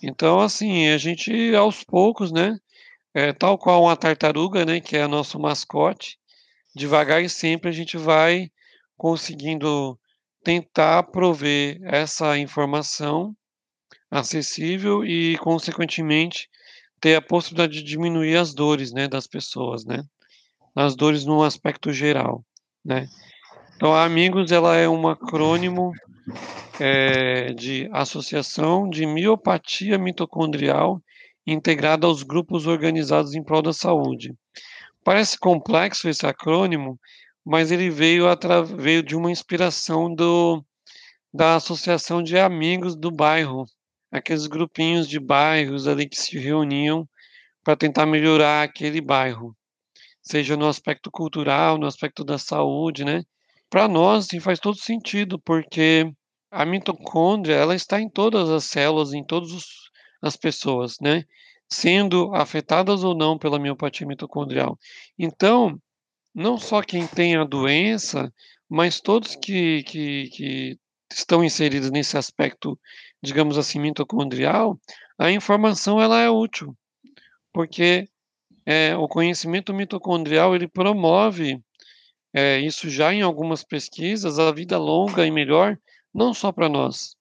Então, 0.01 0.39
assim, 0.39 0.87
a 0.89 0.97
gente 0.97 1.53
aos 1.55 1.83
poucos, 1.83 2.31
né? 2.31 2.57
É, 3.13 3.33
tal 3.33 3.57
qual 3.57 3.83
uma 3.83 3.97
tartaruga, 3.97 4.65
né? 4.65 4.79
Que 4.79 4.97
é 4.97 5.07
nosso 5.07 5.39
mascote 5.39 6.17
devagar 6.75 7.23
e 7.23 7.29
sempre 7.29 7.69
a 7.69 7.73
gente 7.73 7.97
vai 7.97 8.51
conseguindo 8.97 9.97
tentar 10.43 11.03
prover 11.03 11.79
essa 11.83 12.37
informação 12.37 13.35
acessível 14.09 15.05
e, 15.05 15.37
consequentemente, 15.37 16.49
ter 16.99 17.15
a 17.15 17.21
possibilidade 17.21 17.73
de 17.73 17.83
diminuir 17.83 18.37
as 18.37 18.53
dores, 18.53 18.91
né, 18.91 19.07
das 19.07 19.27
pessoas, 19.27 19.85
né, 19.85 20.03
as 20.75 20.95
dores 20.95 21.25
no 21.25 21.43
aspecto 21.43 21.93
geral, 21.93 22.43
né. 22.83 23.07
Então, 23.75 23.93
a 23.93 24.03
Amigos, 24.03 24.51
ela 24.51 24.75
é 24.75 24.89
um 24.89 25.07
acrônimo 25.07 25.91
é, 26.79 27.53
de 27.53 27.87
Associação 27.91 28.89
de 28.89 29.05
Miopatia 29.05 29.99
Mitocondrial 29.99 30.99
integrada 31.45 32.07
aos 32.07 32.23
grupos 32.23 32.67
organizados 32.67 33.35
em 33.35 33.43
prol 33.43 33.61
da 33.61 33.71
saúde. 33.71 34.33
Parece 35.03 35.39
complexo 35.39 36.09
esse 36.09 36.25
acrônimo, 36.25 36.99
mas 37.47 37.71
ele 37.71 37.89
veio, 37.89 38.25
veio 38.77 39.01
de 39.01 39.15
uma 39.15 39.31
inspiração 39.31 40.13
do, 40.13 40.61
da 41.33 41.55
Associação 41.55 42.21
de 42.21 42.37
Amigos 42.37 42.93
do 42.93 43.09
Bairro, 43.09 43.65
aqueles 44.11 44.47
grupinhos 44.47 45.07
de 45.07 45.17
bairros 45.17 45.87
ali 45.87 46.09
que 46.09 46.17
se 46.17 46.37
reuniam 46.37 47.07
para 47.63 47.77
tentar 47.77 48.05
melhorar 48.05 48.63
aquele 48.63 48.99
bairro, 48.99 49.55
seja 50.21 50.57
no 50.57 50.67
aspecto 50.67 51.09
cultural, 51.09 51.77
no 51.77 51.87
aspecto 51.87 52.25
da 52.25 52.37
saúde, 52.37 53.05
né? 53.05 53.23
Para 53.69 53.87
nós, 53.87 54.25
assim, 54.25 54.41
faz 54.41 54.59
todo 54.59 54.75
sentido, 54.77 55.39
porque 55.39 56.11
a 56.51 56.65
mitocôndria, 56.65 57.55
ela 57.55 57.75
está 57.75 58.01
em 58.01 58.09
todas 58.09 58.49
as 58.49 58.65
células, 58.65 59.13
em 59.13 59.23
todas 59.23 59.63
as 60.21 60.35
pessoas, 60.35 60.97
né? 61.01 61.23
sendo 61.69 62.33
afetadas 62.33 63.03
ou 63.03 63.15
não 63.15 63.37
pela 63.37 63.59
miopatia 63.59 64.07
mitocondrial. 64.07 64.77
Então, 65.17 65.77
não 66.37 66.55
só 66.55 66.83
quem 66.83 67.07
tem 67.07 67.35
a 67.35 67.43
doença, 67.43 68.31
mas 68.69 69.01
todos 69.01 69.35
que, 69.35 69.81
que, 69.81 70.29
que 70.29 70.79
estão 71.11 71.43
inseridos 71.43 71.89
nesse 71.89 72.15
aspecto, 72.15 72.79
digamos 73.23 73.57
assim, 73.57 73.79
mitocondrial, 73.79 74.79
a 75.17 75.31
informação 75.31 75.99
ela 75.99 76.21
é 76.21 76.29
útil, 76.29 76.77
porque 77.51 78.07
é, 78.67 78.95
o 78.95 79.07
conhecimento 79.07 79.73
mitocondrial 79.73 80.55
ele 80.55 80.67
promove 80.67 81.59
é, 82.31 82.59
isso 82.59 82.87
já 82.87 83.11
em 83.11 83.23
algumas 83.23 83.63
pesquisas, 83.63 84.37
a 84.37 84.51
vida 84.51 84.77
longa 84.77 85.25
e 85.25 85.31
melhor, 85.31 85.75
não 86.13 86.35
só 86.35 86.51
para 86.51 86.69
nós, 86.69 87.15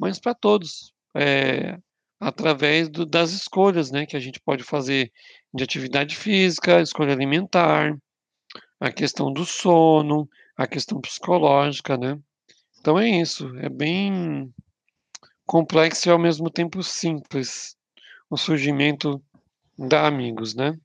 mas 0.00 0.18
para 0.18 0.34
todos. 0.34 0.92
É, 1.14 1.78
através 2.18 2.88
do, 2.88 3.06
das 3.06 3.30
escolhas, 3.30 3.92
né, 3.92 4.06
que 4.06 4.16
a 4.16 4.20
gente 4.20 4.40
pode 4.40 4.64
fazer 4.64 5.12
de 5.54 5.62
atividade 5.62 6.16
física, 6.16 6.80
escolha 6.80 7.12
alimentar, 7.12 7.96
a 8.80 8.90
questão 8.90 9.32
do 9.32 9.44
sono, 9.44 10.28
a 10.56 10.66
questão 10.66 11.00
psicológica, 11.00 11.96
né? 11.96 12.18
Então 12.80 12.98
é 12.98 13.08
isso, 13.08 13.52
é 13.58 13.68
bem 13.68 14.52
complexo 15.44 16.08
e 16.08 16.12
ao 16.12 16.18
mesmo 16.18 16.50
tempo 16.50 16.82
simples 16.82 17.76
o 18.28 18.36
surgimento 18.36 19.22
da 19.78 20.06
Amigos, 20.06 20.54
né? 20.54 20.76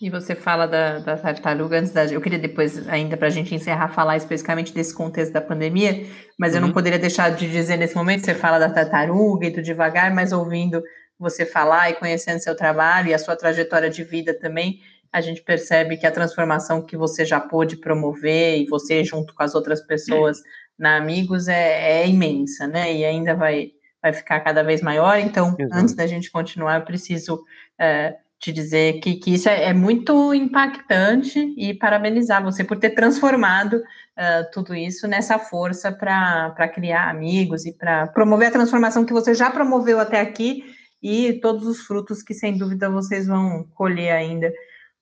E 0.00 0.08
você 0.08 0.34
fala 0.36 0.66
da, 0.66 1.00
da 1.00 1.16
tartaruga 1.16 1.78
antes 1.78 1.90
da. 1.90 2.04
Eu 2.06 2.20
queria 2.20 2.38
depois, 2.38 2.86
ainda 2.88 3.16
para 3.16 3.26
a 3.26 3.30
gente 3.30 3.52
encerrar, 3.52 3.88
falar 3.88 4.16
especificamente 4.16 4.72
desse 4.72 4.94
contexto 4.94 5.32
da 5.32 5.40
pandemia, 5.40 6.06
mas 6.38 6.52
uhum. 6.52 6.56
eu 6.56 6.60
não 6.60 6.68
uhum. 6.68 6.74
poderia 6.74 7.00
deixar 7.00 7.30
de 7.30 7.50
dizer 7.50 7.76
nesse 7.76 7.96
momento: 7.96 8.24
você 8.24 8.34
fala 8.34 8.60
da 8.60 8.70
tartaruga 8.70 9.46
e 9.46 9.50
do 9.50 9.60
devagar, 9.60 10.14
mas 10.14 10.32
ouvindo 10.32 10.80
você 11.18 11.44
falar 11.44 11.90
e 11.90 11.94
conhecendo 11.94 12.38
seu 12.38 12.56
trabalho 12.56 13.08
e 13.08 13.14
a 13.14 13.18
sua 13.18 13.34
trajetória 13.34 13.90
de 13.90 14.04
vida 14.04 14.32
também, 14.32 14.80
a 15.12 15.20
gente 15.20 15.42
percebe 15.42 15.96
que 15.96 16.06
a 16.06 16.12
transformação 16.12 16.82
que 16.82 16.96
você 16.96 17.24
já 17.24 17.40
pôde 17.40 17.76
promover 17.76 18.60
e 18.60 18.66
você, 18.66 19.02
junto 19.04 19.34
com 19.34 19.42
as 19.42 19.54
outras 19.54 19.80
pessoas 19.80 20.40
na 20.78 20.96
Amigos, 20.96 21.48
é, 21.48 22.02
é 22.02 22.08
imensa, 22.08 22.66
né? 22.66 22.94
E 22.94 23.04
ainda 23.04 23.34
vai, 23.34 23.72
vai 24.02 24.12
ficar 24.12 24.40
cada 24.40 24.62
vez 24.62 24.82
maior. 24.82 25.18
Então, 25.18 25.56
Exato. 25.58 25.80
antes 25.80 25.94
da 25.94 26.06
gente 26.06 26.30
continuar, 26.30 26.80
eu 26.80 26.84
preciso. 26.84 27.42
É, 27.78 28.16
te 28.40 28.52
dizer 28.52 29.00
que, 29.00 29.16
que 29.16 29.34
isso 29.34 29.48
é, 29.48 29.64
é, 29.64 29.74
muito 29.74 30.32
impactante 30.32 31.54
e 31.56 31.74
parabenizar 31.74 32.42
você 32.42 32.62
por 32.62 32.78
ter 32.78 32.90
transformado 32.90 33.74
uh, 33.74 34.50
tudo 34.52 34.74
isso 34.74 35.08
nessa 35.08 35.38
força 35.38 35.90
para 35.90 36.68
criar 36.68 37.10
amigos 37.10 37.66
e 37.66 37.72
para 37.72 38.06
promover 38.06 38.48
a 38.48 38.52
transformação 38.52 39.04
que 39.04 39.12
você 39.12 39.34
já 39.34 39.50
promoveu 39.50 39.98
até 39.98 40.20
aqui 40.20 40.62
e 41.02 41.34
todos 41.34 41.66
os 41.66 41.80
frutos 41.80 42.22
que 42.22 42.32
sem 42.32 42.56
dúvida 42.56 42.88
vocês 42.88 43.26
vão 43.26 43.64
colher 43.74 44.12
ainda 44.12 44.52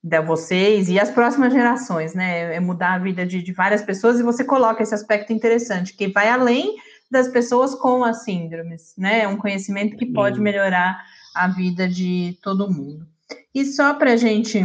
da 0.06 0.20
vocês 0.20 0.88
e 0.88 1.00
as 1.00 1.10
próximas 1.10 1.52
gerações, 1.52 2.14
né? 2.14 2.54
É 2.54 2.60
mudar 2.60 2.92
a 2.92 2.98
vida 2.98 3.26
de, 3.26 3.42
de 3.42 3.52
várias 3.52 3.82
pessoas 3.82 4.20
e 4.20 4.22
você 4.22 4.44
coloca 4.44 4.80
esse 4.80 4.94
aspecto 4.94 5.32
interessante 5.32 5.96
que 5.96 6.06
vai 6.06 6.28
além 6.28 6.76
das 7.10 7.26
pessoas 7.26 7.74
com 7.74 8.04
as 8.04 8.22
síndromes, 8.22 8.94
né? 8.96 9.22
É 9.22 9.28
um 9.28 9.36
conhecimento 9.36 9.96
que 9.96 10.06
pode 10.06 10.40
melhorar 10.40 11.04
a 11.34 11.48
vida 11.48 11.88
de 11.88 12.38
todo 12.40 12.72
mundo. 12.72 13.04
E 13.52 13.64
só 13.64 13.94
para 13.94 14.12
a 14.12 14.16
gente 14.16 14.64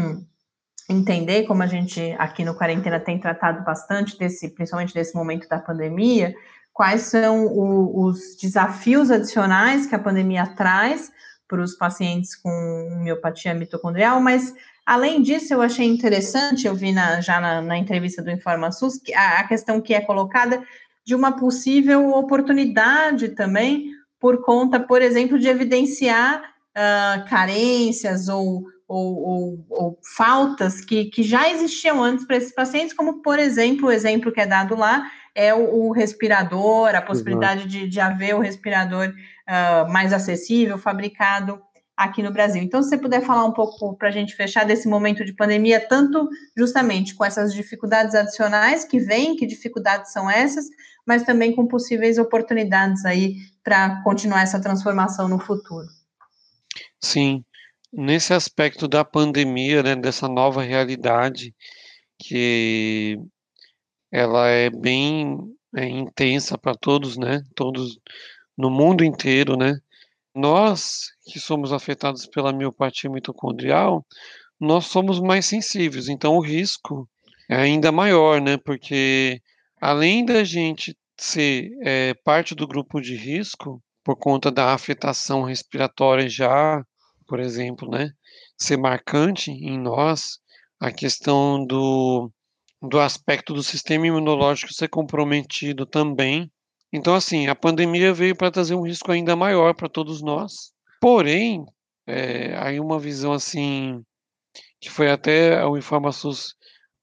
entender, 0.87 1.47
como 1.47 1.63
a 1.63 1.67
gente 1.67 2.15
aqui 2.19 2.45
no 2.45 2.53
Quarentena 2.53 2.99
tem 2.99 3.19
tratado 3.19 3.63
bastante, 3.63 4.19
desse, 4.19 4.47
principalmente 4.49 4.93
desse 4.93 5.15
momento 5.15 5.49
da 5.49 5.57
pandemia, 5.57 6.35
quais 6.71 7.01
são 7.01 7.47
o, 7.47 8.05
os 8.05 8.37
desafios 8.39 9.09
adicionais 9.09 9.87
que 9.87 9.95
a 9.95 9.99
pandemia 9.99 10.45
traz 10.55 11.11
para 11.47 11.61
os 11.61 11.73
pacientes 11.73 12.35
com 12.35 12.99
miopatia 13.01 13.55
mitocondrial, 13.55 14.21
mas 14.21 14.53
além 14.85 15.21
disso, 15.21 15.53
eu 15.53 15.61
achei 15.61 15.85
interessante, 15.85 16.67
eu 16.67 16.75
vi 16.75 16.91
na, 16.91 17.21
já 17.21 17.39
na, 17.39 17.61
na, 17.61 17.77
entrevista 17.77 18.21
do 18.21 18.31
InformaSUS, 18.31 18.97
que 18.97 19.13
a, 19.13 19.39
a 19.39 19.47
questão 19.47 19.79
que 19.79 19.93
é 19.93 20.01
colocada 20.01 20.63
de 21.05 21.15
uma 21.15 21.35
possível 21.35 22.11
oportunidade 22.11 23.29
também, 23.29 23.91
por 24.19 24.43
conta, 24.43 24.79
por 24.79 25.01
exemplo, 25.01 25.39
de 25.39 25.47
evidenciar 25.47 26.41
uh, 26.41 27.27
carências 27.27 28.27
ou, 28.27 28.63
ou, 28.87 29.23
ou, 29.23 29.65
ou, 29.69 29.99
faltas 30.15 30.81
que, 30.81 31.05
que 31.05 31.23
já 31.23 31.49
existiam 31.49 32.03
antes 32.03 32.25
para 32.25 32.37
esses 32.37 32.53
pacientes, 32.53 32.93
como, 32.93 33.21
por 33.21 33.39
exemplo, 33.39 33.87
o 33.87 33.91
exemplo 33.91 34.31
que 34.31 34.41
é 34.41 34.45
dado 34.45 34.75
lá 34.75 35.09
é 35.33 35.53
o, 35.53 35.87
o 35.87 35.91
respirador, 35.91 36.93
a 36.95 37.01
possibilidade 37.01 37.65
de, 37.65 37.87
de 37.87 37.99
haver 37.99 38.35
o 38.35 38.39
respirador 38.39 39.09
uh, 39.09 39.91
mais 39.91 40.13
acessível, 40.13 40.77
fabricado 40.77 41.61
aqui 41.95 42.23
no 42.23 42.31
Brasil. 42.31 42.61
Então, 42.61 42.81
se 42.81 42.89
você 42.89 42.97
puder 42.97 43.23
falar 43.25 43.45
um 43.45 43.53
pouco 43.53 43.95
para 43.95 44.09
a 44.09 44.11
gente 44.11 44.35
fechar 44.35 44.65
desse 44.65 44.87
momento 44.87 45.23
de 45.23 45.33
pandemia, 45.33 45.79
tanto 45.79 46.29
justamente 46.57 47.13
com 47.15 47.23
essas 47.23 47.53
dificuldades 47.53 48.15
adicionais 48.15 48.83
que 48.83 48.99
vêm, 48.99 49.35
que 49.35 49.45
dificuldades 49.45 50.11
são 50.11 50.29
essas, 50.29 50.65
mas 51.05 51.23
também 51.23 51.55
com 51.55 51.67
possíveis 51.67 52.17
oportunidades 52.17 53.05
aí 53.05 53.35
para 53.63 54.01
continuar 54.03 54.41
essa 54.41 54.61
transformação 54.61 55.27
no 55.27 55.39
futuro. 55.39 55.87
Sim, 56.99 57.43
nesse 57.91 58.33
aspecto 58.33 58.87
da 58.87 59.03
pandemia, 59.03 59.83
né, 59.83 59.95
dessa 59.95 60.27
nova 60.27 60.61
realidade, 60.61 61.53
que 62.17 63.19
ela 64.11 64.47
é 64.47 64.69
bem 64.69 65.37
é, 65.75 65.87
intensa 65.87 66.57
para 66.57 66.75
todos, 66.75 67.17
né, 67.17 67.43
todos 67.55 67.99
no 68.57 68.69
mundo 68.69 69.03
inteiro, 69.03 69.57
né, 69.57 69.79
nós 70.33 71.11
que 71.31 71.39
somos 71.39 71.71
afetados 71.73 72.25
pela 72.25 72.53
miopatia 72.53 73.09
mitocondrial, 73.09 74.05
nós 74.59 74.85
somos 74.85 75.19
mais 75.19 75.45
sensíveis, 75.45 76.07
então 76.07 76.35
o 76.35 76.41
risco 76.41 77.07
é 77.49 77.55
ainda 77.55 77.91
maior, 77.91 78.39
né, 78.41 78.57
porque 78.57 79.41
além 79.81 80.25
da 80.25 80.43
gente 80.43 80.95
ser 81.19 81.71
é, 81.83 82.13
parte 82.23 82.53
do 82.55 82.67
grupo 82.67 83.01
de 83.01 83.15
risco, 83.15 83.81
por 84.03 84.15
conta 84.15 84.51
da 84.51 84.73
afetação 84.73 85.43
respiratória 85.43 86.27
já 86.27 86.83
por 87.31 87.39
exemplo, 87.39 87.89
né, 87.89 88.11
ser 88.57 88.75
marcante 88.75 89.51
em 89.51 89.79
nós 89.79 90.37
a 90.77 90.91
questão 90.91 91.65
do, 91.65 92.29
do 92.81 92.99
aspecto 92.99 93.53
do 93.53 93.63
sistema 93.63 94.05
imunológico 94.05 94.73
ser 94.73 94.89
comprometido 94.89 95.85
também. 95.85 96.51
Então, 96.91 97.15
assim, 97.15 97.47
a 97.47 97.55
pandemia 97.55 98.13
veio 98.13 98.35
para 98.35 98.51
trazer 98.51 98.75
um 98.75 98.85
risco 98.85 99.13
ainda 99.13 99.33
maior 99.33 99.73
para 99.73 99.87
todos 99.87 100.21
nós. 100.21 100.73
Porém, 101.01 101.65
é, 102.05 102.55
aí 102.59 102.79
uma 102.79 102.99
visão 102.99 103.33
assim, 103.33 104.05
que 104.79 104.87
foi 104.89 105.09
até 105.09 105.65
o 105.65 105.75
InformaSUS 105.75 106.55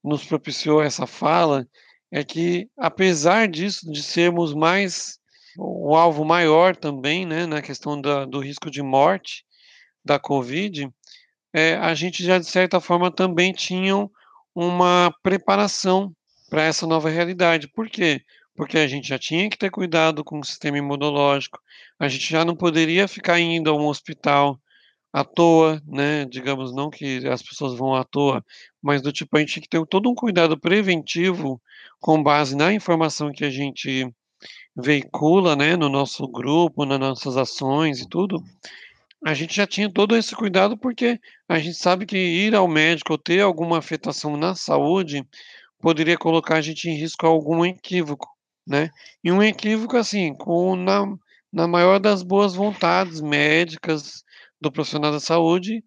nos 0.05 0.25
propiciou 0.25 0.81
essa 0.81 1.05
fala, 1.05 1.67
é 2.11 2.23
que 2.23 2.69
apesar 2.79 3.49
disso, 3.49 3.91
de 3.91 4.01
sermos 4.03 4.55
mais 4.55 5.19
o 5.59 5.97
alvo 5.97 6.25
maior 6.25 6.77
também, 6.77 7.27
né, 7.27 7.45
na 7.45 7.61
questão 7.61 8.01
da, 8.01 8.25
do 8.25 8.39
risco 8.39 8.71
de 8.71 8.81
morte, 8.83 9.45
da 10.05 10.17
Covid, 10.17 10.89
é, 11.53 11.75
a 11.75 11.93
gente 11.93 12.23
já, 12.25 12.39
de 12.39 12.47
certa 12.47 12.81
forma, 12.81 13.11
também 13.11 13.53
tinham 13.53 14.09
uma 14.55 15.13
preparação 15.25 16.15
para 16.49 16.63
essa 16.63 16.87
nova 16.87 17.11
realidade. 17.11 17.67
Por 17.69 17.91
quê? 17.91 18.21
Porque 18.21 18.38
a 18.79 18.87
gente 18.87 19.09
já 19.09 19.19
tinha 19.19 19.49
que 19.49 19.59
ter 19.59 19.71
cuidado 19.71 20.25
com 20.25 20.41
o 20.41 20.45
sistema 20.45 20.79
imunológico, 20.79 21.61
a 21.99 22.09
gente 22.09 22.31
já 22.31 22.45
não 22.45 22.57
poderia 22.57 23.07
ficar 23.07 23.39
indo 23.39 23.71
a 23.71 23.75
um 23.75 23.87
hospital 23.87 24.61
à 25.13 25.25
toa, 25.25 25.81
né? 25.87 26.25
Digamos, 26.25 26.75
não 26.75 26.91
que 26.91 27.27
as 27.29 27.43
pessoas 27.43 27.79
vão 27.79 27.95
à 27.95 28.05
toa, 28.05 28.45
mas 28.83 29.01
do 29.03 29.13
tipo, 29.13 29.37
a 29.37 29.41
gente 29.41 29.53
tinha 29.53 29.63
que 29.63 29.69
ter 29.69 29.87
todo 29.87 30.11
um 30.11 30.15
cuidado 30.15 30.59
preventivo 30.59 31.61
com 32.01 32.23
base 32.23 32.57
na 32.57 32.73
informação 32.73 33.33
que 33.33 33.45
a 33.45 33.51
gente 33.51 34.13
veicula, 34.77 35.57
né, 35.57 35.77
no 35.77 35.89
nosso 35.89 36.27
grupo, 36.29 36.85
nas 36.85 37.01
nossas 37.01 37.37
ações 37.37 38.01
e 38.01 38.09
tudo, 38.09 38.41
a 39.25 39.35
gente 39.35 39.57
já 39.57 39.67
tinha 39.67 39.93
todo 39.93 40.17
esse 40.17 40.35
cuidado, 40.35 40.77
porque 40.77 41.21
a 41.49 41.59
gente 41.59 41.77
sabe 41.77 42.07
que 42.07 42.17
ir 42.17 42.55
ao 42.55 42.69
médico 42.69 43.13
ou 43.13 43.19
ter 43.19 43.41
alguma 43.41 43.79
afetação 43.79 44.37
na 44.37 44.55
saúde 44.55 45.27
poderia 45.81 46.17
colocar 46.17 46.57
a 46.57 46.61
gente 46.61 46.89
em 46.89 46.95
risco 46.95 47.27
a 47.27 47.29
algum 47.29 47.65
equívoco, 47.65 48.29
né? 48.69 48.91
E 49.25 49.33
um 49.33 49.43
equívoco, 49.43 49.97
assim, 49.97 50.35
com 50.35 50.77
na, 50.77 51.07
na 51.53 51.67
maior 51.67 51.99
das 51.99 52.23
boas 52.23 52.55
vontades 52.55 53.21
médicas 53.21 54.23
do 54.61 54.71
profissional 54.71 55.13
da 55.13 55.21
saúde, 55.21 55.83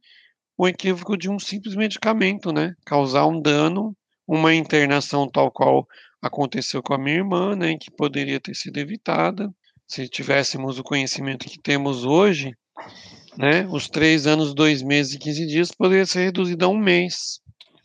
o 0.57 0.67
equívoco 0.67 1.17
de 1.17 1.29
um 1.29 1.39
simples 1.39 1.75
medicamento, 1.75 2.51
né? 2.51 2.75
Causar 2.85 3.25
um 3.27 3.41
dano, 3.41 3.95
uma 4.27 4.53
internação 4.53 5.29
tal 5.29 5.51
qual 5.51 5.87
aconteceu 6.21 6.81
com 6.83 6.93
a 6.93 6.97
minha 6.97 7.17
irmã, 7.17 7.55
né? 7.55 7.77
Que 7.77 7.91
poderia 7.91 8.39
ter 8.39 8.55
sido 8.55 8.77
evitada 8.77 9.53
se 9.91 10.07
tivéssemos 10.07 10.79
o 10.79 10.83
conhecimento 10.83 11.45
que 11.45 11.59
temos 11.61 12.05
hoje, 12.05 12.55
né, 13.37 13.67
os 13.67 13.89
três 13.89 14.25
anos, 14.25 14.53
dois 14.53 14.81
meses 14.81 15.15
e 15.15 15.19
15 15.19 15.47
dias 15.47 15.71
poderia 15.71 16.05
ser 16.05 16.23
reduzido 16.23 16.63
a 16.63 16.69
um 16.69 16.77
mês. 16.77 17.41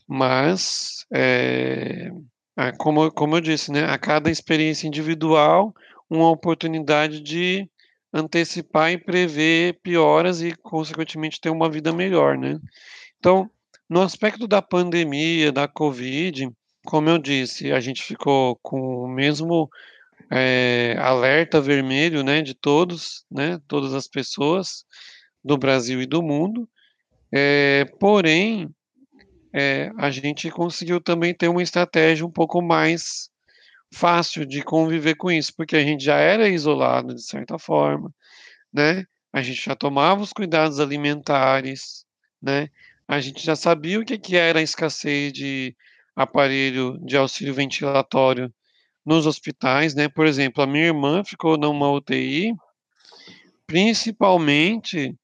Mas, 0.06 1.04
é, 1.12 2.12
como, 2.78 3.10
como 3.12 3.36
eu 3.36 3.40
disse, 3.40 3.70
né, 3.70 3.84
a 3.84 3.98
cada 3.98 4.30
experiência 4.30 4.86
individual, 4.86 5.74
uma 6.08 6.30
oportunidade 6.30 7.20
de 7.20 7.68
antecipar 8.12 8.92
e 8.92 8.98
prever 8.98 9.78
pioras 9.82 10.40
e, 10.40 10.54
consequentemente, 10.56 11.40
ter 11.40 11.50
uma 11.50 11.70
vida 11.70 11.92
melhor, 11.92 12.38
né? 12.38 12.58
Então, 13.18 13.50
no 13.88 14.00
aspecto 14.00 14.46
da 14.48 14.62
pandemia, 14.62 15.52
da 15.52 15.68
Covid, 15.68 16.50
como 16.86 17.10
eu 17.10 17.18
disse, 17.18 17.72
a 17.72 17.80
gente 17.80 18.02
ficou 18.02 18.56
com 18.62 19.04
o 19.04 19.08
mesmo 19.08 19.68
é, 20.30 20.96
alerta 20.98 21.60
vermelho, 21.60 22.22
né, 22.22 22.42
de 22.42 22.54
todos, 22.54 23.24
né, 23.30 23.60
todas 23.68 23.92
as 23.92 24.08
pessoas, 24.08 24.84
do 25.44 25.56
Brasil 25.56 26.02
e 26.02 26.06
do 26.06 26.22
mundo, 26.22 26.68
é, 27.32 27.84
porém, 28.00 28.68
é, 29.58 29.90
a 29.96 30.10
gente 30.10 30.50
conseguiu 30.50 31.00
também 31.00 31.32
ter 31.32 31.48
uma 31.48 31.62
estratégia 31.62 32.26
um 32.26 32.30
pouco 32.30 32.60
mais 32.60 33.30
fácil 33.90 34.44
de 34.44 34.62
conviver 34.62 35.14
com 35.14 35.30
isso, 35.30 35.50
porque 35.56 35.74
a 35.74 35.82
gente 35.82 36.04
já 36.04 36.16
era 36.18 36.46
isolado 36.46 37.14
de 37.14 37.22
certa 37.22 37.58
forma, 37.58 38.12
né? 38.70 39.06
A 39.32 39.40
gente 39.40 39.64
já 39.64 39.74
tomava 39.74 40.20
os 40.20 40.30
cuidados 40.30 40.78
alimentares, 40.78 42.04
né? 42.42 42.68
A 43.08 43.18
gente 43.18 43.42
já 43.42 43.56
sabia 43.56 43.98
o 43.98 44.04
que, 44.04 44.18
que 44.18 44.36
era 44.36 44.58
a 44.58 44.62
escassez 44.62 45.32
de 45.32 45.74
aparelho 46.14 46.98
de 47.02 47.16
auxílio 47.16 47.54
ventilatório 47.54 48.52
nos 49.06 49.26
hospitais, 49.26 49.94
né? 49.94 50.06
Por 50.06 50.26
exemplo, 50.26 50.62
a 50.62 50.66
minha 50.66 50.84
irmã 50.84 51.24
ficou 51.24 51.56
numa 51.56 51.90
UTI, 51.90 52.54
principalmente 53.66 55.16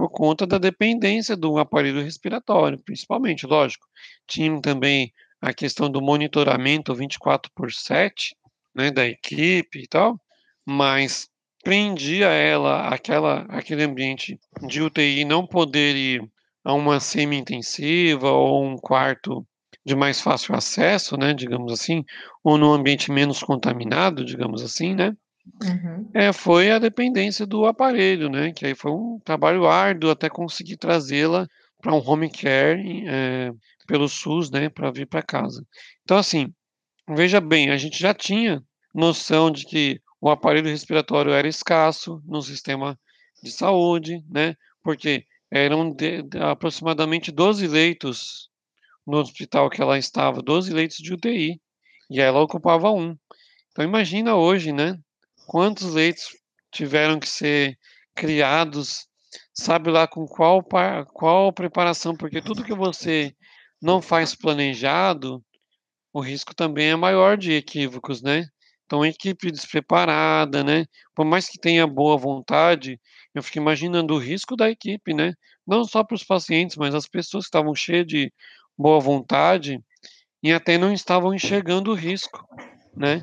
por 0.00 0.08
conta 0.08 0.46
da 0.46 0.56
dependência 0.56 1.36
do 1.36 1.58
aparelho 1.58 2.02
respiratório, 2.02 2.78
principalmente, 2.82 3.46
lógico. 3.46 3.86
Tinha 4.26 4.58
também 4.62 5.12
a 5.42 5.52
questão 5.52 5.90
do 5.90 6.00
monitoramento 6.00 6.94
24 6.94 7.52
por 7.54 7.70
7, 7.70 8.34
né, 8.74 8.90
da 8.90 9.06
equipe 9.06 9.80
e 9.80 9.86
tal, 9.86 10.18
mas 10.64 11.28
prendia 11.62 12.28
ela 12.28 12.88
aquela 12.88 13.42
aquele 13.50 13.82
ambiente 13.82 14.40
de 14.66 14.80
UTI 14.80 15.26
não 15.26 15.46
poder 15.46 15.94
ir 15.94 16.26
a 16.64 16.72
uma 16.72 16.98
semi-intensiva 16.98 18.30
ou 18.30 18.64
um 18.64 18.78
quarto 18.78 19.46
de 19.84 19.94
mais 19.94 20.18
fácil 20.18 20.54
acesso, 20.54 21.18
né, 21.18 21.34
digamos 21.34 21.70
assim, 21.74 22.02
ou 22.42 22.56
num 22.56 22.72
ambiente 22.72 23.12
menos 23.12 23.42
contaminado, 23.42 24.24
digamos 24.24 24.62
assim, 24.62 24.94
né? 24.94 25.14
Uhum. 25.62 26.10
É, 26.14 26.32
foi 26.32 26.70
a 26.70 26.78
dependência 26.78 27.46
do 27.46 27.66
aparelho, 27.66 28.28
né, 28.28 28.52
que 28.52 28.66
aí 28.66 28.74
foi 28.74 28.92
um 28.92 29.18
trabalho 29.24 29.66
árduo 29.66 30.10
até 30.10 30.28
conseguir 30.28 30.76
trazê-la 30.76 31.46
para 31.80 31.94
um 31.94 32.06
home 32.06 32.30
care 32.30 33.04
é, 33.06 33.50
pelo 33.86 34.08
SUS, 34.08 34.50
né, 34.50 34.68
para 34.68 34.90
vir 34.90 35.06
para 35.06 35.22
casa. 35.22 35.64
Então, 36.02 36.16
assim, 36.16 36.52
veja 37.08 37.40
bem, 37.40 37.70
a 37.70 37.76
gente 37.76 37.98
já 37.98 38.14
tinha 38.14 38.62
noção 38.94 39.50
de 39.50 39.64
que 39.64 40.00
o 40.20 40.28
aparelho 40.28 40.68
respiratório 40.68 41.32
era 41.32 41.48
escasso 41.48 42.22
no 42.26 42.42
sistema 42.42 42.98
de 43.42 43.50
saúde, 43.50 44.22
né, 44.28 44.54
porque 44.82 45.24
eram 45.50 45.90
de, 45.92 46.24
aproximadamente 46.40 47.32
12 47.32 47.66
leitos 47.66 48.50
no 49.06 49.18
hospital 49.18 49.68
que 49.70 49.82
ela 49.82 49.98
estava, 49.98 50.42
12 50.42 50.72
leitos 50.72 50.98
de 50.98 51.12
UTI, 51.12 51.60
e 52.10 52.20
ela 52.20 52.40
ocupava 52.40 52.90
um. 52.90 53.16
Então 53.70 53.84
imagina 53.84 54.36
hoje, 54.36 54.72
né, 54.72 54.98
quantos 55.50 55.94
leitos 55.94 56.28
tiveram 56.70 57.18
que 57.18 57.28
ser 57.28 57.76
criados, 58.14 59.08
sabe 59.52 59.90
lá 59.90 60.06
com 60.06 60.24
qual, 60.24 60.64
qual 61.12 61.52
preparação, 61.52 62.14
porque 62.14 62.40
tudo 62.40 62.62
que 62.62 62.72
você 62.72 63.34
não 63.82 64.00
faz 64.00 64.32
planejado, 64.32 65.44
o 66.12 66.20
risco 66.20 66.54
também 66.54 66.90
é 66.90 66.94
maior 66.94 67.36
de 67.36 67.52
equívocos, 67.52 68.22
né? 68.22 68.46
Então, 68.86 69.04
equipe 69.04 69.50
despreparada, 69.50 70.62
né? 70.62 70.86
Por 71.16 71.24
mais 71.24 71.48
que 71.48 71.58
tenha 71.58 71.84
boa 71.84 72.16
vontade, 72.16 73.00
eu 73.34 73.42
fico 73.42 73.58
imaginando 73.58 74.14
o 74.14 74.18
risco 74.18 74.54
da 74.54 74.70
equipe, 74.70 75.12
né? 75.12 75.32
Não 75.66 75.84
só 75.84 76.04
para 76.04 76.14
os 76.14 76.22
pacientes, 76.22 76.76
mas 76.76 76.94
as 76.94 77.08
pessoas 77.08 77.46
que 77.46 77.48
estavam 77.48 77.74
cheias 77.74 78.06
de 78.06 78.32
boa 78.78 79.00
vontade 79.00 79.80
e 80.44 80.52
até 80.52 80.78
não 80.78 80.92
estavam 80.92 81.34
enxergando 81.34 81.90
o 81.90 81.94
risco 81.94 82.46
né? 82.96 83.22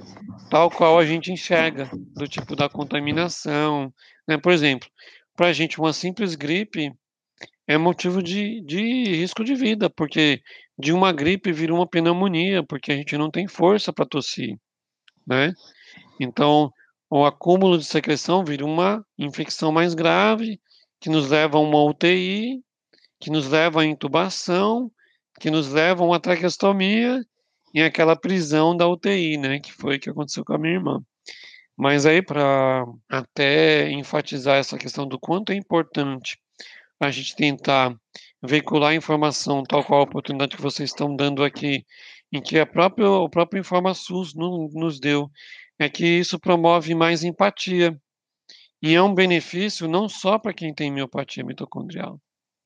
Tal 0.50 0.70
qual 0.70 0.98
a 0.98 1.06
gente 1.06 1.32
enxerga, 1.32 1.90
do 2.16 2.28
tipo 2.28 2.56
da 2.56 2.70
contaminação, 2.70 3.94
né? 4.28 4.38
Por 4.38 4.52
exemplo, 4.52 4.88
para 5.36 5.48
a 5.48 5.54
gente 5.54 5.80
uma 5.80 5.94
simples 5.94 6.36
gripe 6.36 6.92
é 7.68 7.78
motivo 7.78 8.24
de, 8.24 8.62
de 8.62 9.04
risco 9.16 9.44
de 9.44 9.54
vida, 9.54 9.90
porque 9.90 10.42
de 10.80 10.94
uma 10.94 11.12
gripe 11.12 11.52
vira 11.52 11.74
uma 11.74 11.88
pneumonia, 11.88 12.64
porque 12.64 12.92
a 12.92 12.96
gente 12.96 13.18
não 13.18 13.30
tem 13.30 13.48
força 13.48 13.92
para 13.92 14.06
tossir, 14.06 14.58
né? 15.26 15.54
Então, 16.20 16.72
o 17.10 17.26
acúmulo 17.26 17.78
de 17.78 17.86
secreção 17.86 18.44
vira 18.44 18.66
uma 18.66 19.06
infecção 19.18 19.72
mais 19.72 19.94
grave 19.94 20.60
que 21.00 21.10
nos 21.10 21.30
levam 21.30 21.62
a 21.62 21.68
uma 21.68 21.84
UTI, 21.84 22.62
que 23.20 23.30
nos 23.30 23.48
levam 23.48 23.82
à 23.82 23.86
intubação, 23.86 24.92
que 25.40 25.52
nos 25.52 25.72
levam 25.72 26.06
a 26.08 26.10
uma 26.12 26.20
traqueostomia 26.20 27.24
e 27.74 27.82
aquela 27.82 28.16
prisão 28.16 28.76
da 28.76 28.88
UTI, 28.88 29.38
né, 29.38 29.60
que 29.60 29.72
foi 29.74 29.98
o 29.98 30.00
que 30.00 30.10
aconteceu 30.10 30.44
com 30.46 30.54
a 30.54 30.58
minha 30.58 30.76
irmã. 30.76 31.02
Mas 31.78 32.06
aí, 32.06 32.22
para 32.22 32.86
até 33.10 33.90
enfatizar 33.92 34.58
essa 34.58 34.78
questão 34.78 35.08
do 35.08 35.20
quanto 35.20 35.52
é 35.52 35.56
importante 35.56 36.40
a 37.00 37.12
gente 37.12 37.36
tentar 37.36 37.96
veicular 38.42 38.96
informação 38.96 39.64
tal 39.64 39.84
qual 39.84 40.02
a 40.02 40.04
oportunidade 40.04 40.56
que 40.56 40.62
vocês 40.62 40.90
estão 40.90 41.16
dando 41.16 41.44
aqui, 41.44 41.86
em 42.32 42.42
que 42.42 42.60
a 42.60 42.66
própria, 42.66 43.10
o 43.10 43.30
próprio 43.30 43.60
InformaSUS 43.60 44.34
no, 44.34 44.70
nos 44.74 45.00
deu, 45.00 45.30
é 45.80 45.90
que 45.90 46.06
isso 46.06 46.40
promove 46.40 46.96
mais 46.96 47.24
empatia. 47.24 48.00
E 48.82 48.94
é 48.94 49.02
um 49.02 49.14
benefício 49.14 49.88
não 49.88 50.08
só 50.10 50.38
para 50.38 50.54
quem 50.54 50.74
tem 50.74 50.92
miopatia 50.92 51.44
mitocondrial, 51.44 52.20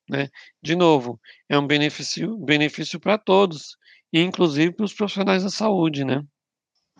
né? 0.10 0.30
De 0.62 0.76
novo, 0.76 1.20
é 1.49 1.58
um 1.58 1.66
benefício 1.66 2.38
benefício 2.38 2.99
para 2.99 3.18
todos, 3.18 3.78
inclusive 4.20 4.74
para 4.74 4.86
os 4.86 4.93
profissionais 4.93 5.43
da 5.43 5.49
saúde, 5.49 6.03
né? 6.03 6.24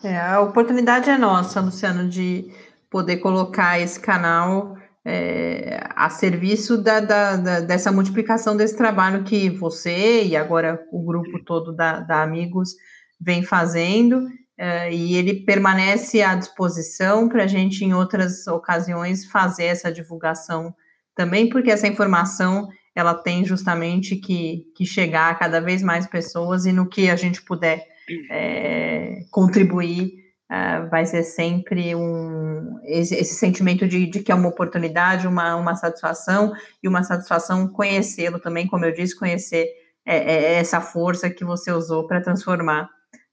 É, 0.02 0.18
a 0.18 0.40
oportunidade 0.40 1.10
é 1.10 1.18
nossa, 1.18 1.60
Luciano, 1.60 2.08
de 2.08 2.50
poder 2.90 3.18
colocar 3.18 3.78
esse 3.78 4.00
canal 4.00 4.76
é, 5.04 5.80
a 5.94 6.08
serviço 6.10 6.78
da, 6.78 7.00
da, 7.00 7.36
da, 7.36 7.60
dessa 7.60 7.92
multiplicação 7.92 8.56
desse 8.56 8.76
trabalho 8.76 9.24
que 9.24 9.50
você 9.50 10.24
e 10.24 10.36
agora 10.36 10.84
o 10.92 11.02
grupo 11.02 11.42
todo 11.44 11.72
da, 11.72 12.00
da 12.00 12.22
Amigos 12.22 12.74
vem 13.20 13.42
fazendo, 13.42 14.28
é, 14.58 14.92
e 14.92 15.14
ele 15.14 15.44
permanece 15.44 16.22
à 16.22 16.34
disposição 16.34 17.28
para 17.28 17.44
a 17.44 17.46
gente, 17.46 17.84
em 17.84 17.94
outras 17.94 18.46
ocasiões, 18.46 19.24
fazer 19.26 19.64
essa 19.64 19.92
divulgação 19.92 20.74
também, 21.14 21.48
porque 21.48 21.70
essa 21.70 21.86
informação 21.86 22.68
ela 22.94 23.14
tem 23.14 23.44
justamente 23.44 24.16
que, 24.16 24.66
que 24.76 24.84
chegar 24.84 25.30
a 25.30 25.34
cada 25.34 25.60
vez 25.60 25.82
mais 25.82 26.06
pessoas 26.06 26.66
e 26.66 26.72
no 26.72 26.88
que 26.88 27.08
a 27.08 27.16
gente 27.16 27.42
puder 27.42 27.86
é, 28.30 29.20
contribuir, 29.30 30.12
uh, 30.50 30.88
vai 30.90 31.06
ser 31.06 31.22
sempre 31.22 31.94
um, 31.94 32.78
esse, 32.84 33.14
esse 33.14 33.34
sentimento 33.34 33.86
de, 33.88 34.06
de, 34.06 34.20
que 34.20 34.30
é 34.30 34.34
uma 34.34 34.48
oportunidade, 34.48 35.26
uma, 35.26 35.56
uma 35.56 35.74
satisfação, 35.74 36.52
e 36.82 36.88
uma 36.88 37.02
satisfação 37.02 37.66
conhecê-lo 37.68 38.38
também, 38.38 38.66
como 38.66 38.84
eu 38.84 38.92
disse, 38.92 39.18
conhecer 39.18 39.68
é, 40.04 40.16
é 40.16 40.54
essa 40.54 40.80
força 40.80 41.30
que 41.30 41.44
você 41.44 41.70
usou 41.72 42.06
para 42.06 42.20
transformar 42.20 42.90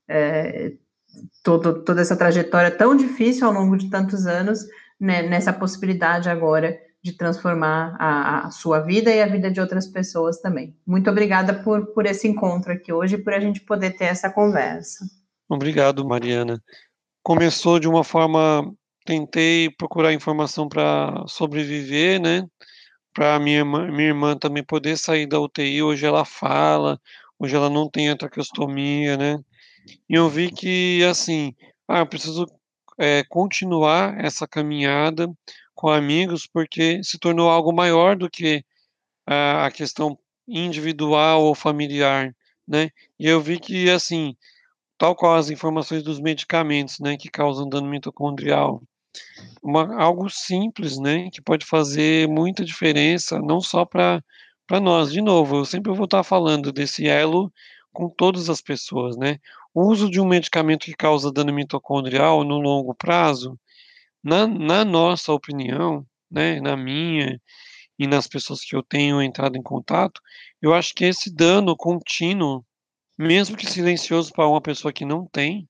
é, 0.07 0.73
todo, 1.43 1.83
toda 1.83 2.01
essa 2.01 2.15
trajetória 2.15 2.71
tão 2.71 2.95
difícil 2.95 3.47
ao 3.47 3.53
longo 3.53 3.75
de 3.75 3.89
tantos 3.89 4.25
anos 4.25 4.65
né, 4.99 5.23
nessa 5.23 5.51
possibilidade 5.51 6.29
agora 6.29 6.77
de 7.01 7.13
transformar 7.13 7.95
a, 7.97 8.47
a, 8.47 8.51
sua 8.51 8.81
vida 8.81 9.09
e 9.09 9.21
a 9.21 9.27
vida 9.27 9.49
de 9.49 9.61
outras 9.61 9.87
pessoas 9.87 10.39
também. 10.41 10.75
Muito 10.85 11.09
obrigada 11.09 11.53
por, 11.53 11.87
por 11.93 12.05
esse 12.05 12.27
encontro 12.27 12.73
aqui 12.73 12.91
hoje, 12.91 13.17
por 13.17 13.33
a 13.33 13.39
gente 13.39 13.61
poder 13.61 13.91
ter 13.91 14.05
essa 14.05 14.29
conversa. 14.29 15.05
Obrigado, 15.47 16.05
Mariana. 16.05 16.61
Começou 17.23 17.79
de 17.79 17.87
uma 17.87 18.03
forma, 18.03 18.69
tentei 19.05 19.69
procurar 19.77 20.13
informação 20.13 20.67
para 20.67 21.23
sobreviver, 21.27 22.21
né? 22.21 22.45
Para 23.13 23.39
minha 23.39 23.59
irmã, 23.59 23.87
minha 23.87 24.09
irmã 24.09 24.37
também 24.37 24.63
poder 24.63 24.97
sair 24.97 25.25
da 25.25 25.39
UTI. 25.39 25.81
Hoje 25.81 26.05
ela 26.05 26.25
fala, 26.25 26.99
hoje 27.39 27.55
ela 27.55 27.69
não 27.69 27.89
tem 27.89 28.15
traqueostomia, 28.15 29.15
né? 29.15 29.39
E 30.09 30.15
eu 30.15 30.29
vi 30.29 30.51
que, 30.51 31.03
assim, 31.05 31.55
ah, 31.87 31.99
eu 31.99 32.07
preciso 32.07 32.45
é, 32.97 33.23
continuar 33.23 34.23
essa 34.23 34.45
caminhada 34.47 35.27
com 35.79 35.87
amigos, 35.87 36.45
porque 36.45 37.01
se 37.01 37.17
tornou 37.17 37.49
algo 37.49 37.71
maior 37.71 38.17
do 38.17 38.29
que 38.29 38.65
a, 39.25 39.67
a 39.67 39.71
questão 39.71 40.19
individual 40.45 41.41
ou 41.41 41.55
familiar, 41.55 42.35
né? 42.67 42.89
E 43.17 43.25
eu 43.25 43.39
vi 43.39 43.61
que, 43.61 43.89
assim, 43.89 44.35
tal 44.97 45.15
qual 45.15 45.37
as 45.37 45.49
informações 45.49 46.03
dos 46.03 46.19
medicamentos, 46.19 46.99
né, 46.99 47.15
que 47.15 47.29
causam 47.29 47.69
dano 47.69 47.87
mitocondrial, 47.87 48.83
uma, 49.63 49.95
algo 50.03 50.29
simples, 50.29 50.99
né, 50.99 51.29
que 51.31 51.41
pode 51.41 51.65
fazer 51.65 52.27
muita 52.27 52.65
diferença, 52.65 53.39
não 53.39 53.61
só 53.61 53.85
para 53.85 54.21
nós. 54.81 55.13
De 55.13 55.21
novo, 55.21 55.59
eu 55.59 55.65
sempre 55.65 55.93
vou 55.93 56.03
estar 56.05 56.23
falando 56.23 56.73
desse 56.73 57.07
elo 57.07 57.49
com 57.93 58.09
todas 58.09 58.49
as 58.49 58.61
pessoas, 58.61 59.15
né? 59.15 59.39
O 59.73 59.83
uso 59.89 60.09
de 60.09 60.19
um 60.19 60.27
medicamento 60.27 60.83
que 60.85 60.93
causa 60.93 61.31
dano 61.31 61.53
mitocondrial 61.53 62.43
no 62.43 62.59
longo 62.59 62.93
prazo, 62.93 63.57
na, 64.23 64.47
na 64.47 64.85
nossa 64.85 65.33
opinião, 65.33 66.05
né, 66.29 66.59
na 66.59 66.75
minha 66.77 67.39
e 67.97 68.07
nas 68.07 68.27
pessoas 68.27 68.61
que 68.61 68.75
eu 68.75 68.83
tenho 68.83 69.21
entrado 69.21 69.57
em 69.57 69.63
contato, 69.63 70.21
eu 70.61 70.73
acho 70.73 70.93
que 70.93 71.05
esse 71.05 71.33
dano 71.33 71.75
contínuo, 71.75 72.65
mesmo 73.17 73.57
que 73.57 73.65
silencioso 73.65 74.31
para 74.31 74.47
uma 74.47 74.61
pessoa 74.61 74.93
que 74.93 75.05
não 75.05 75.27
tem, 75.27 75.67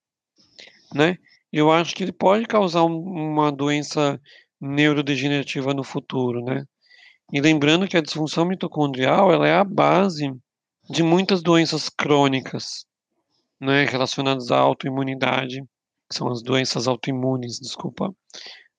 né, 0.93 1.17
eu 1.51 1.71
acho 1.71 1.95
que 1.95 2.03
ele 2.03 2.11
pode 2.11 2.45
causar 2.45 2.83
um, 2.83 2.99
uma 2.99 3.51
doença 3.51 4.19
neurodegenerativa 4.61 5.73
no 5.73 5.83
futuro, 5.83 6.43
né? 6.43 6.65
E 7.31 7.41
lembrando 7.41 7.87
que 7.87 7.97
a 7.97 8.01
disfunção 8.01 8.45
mitocondrial, 8.45 9.31
ela 9.31 9.47
é 9.47 9.55
a 9.55 9.63
base 9.63 10.31
de 10.89 11.03
muitas 11.03 11.41
doenças 11.41 11.89
crônicas, 11.89 12.85
né, 13.61 13.85
relacionadas 13.85 14.51
à 14.51 14.57
autoimunidade 14.57 15.63
que 16.09 16.15
são 16.15 16.27
as 16.29 16.41
doenças 16.41 16.87
autoimunes, 16.87 17.59
desculpa, 17.59 18.13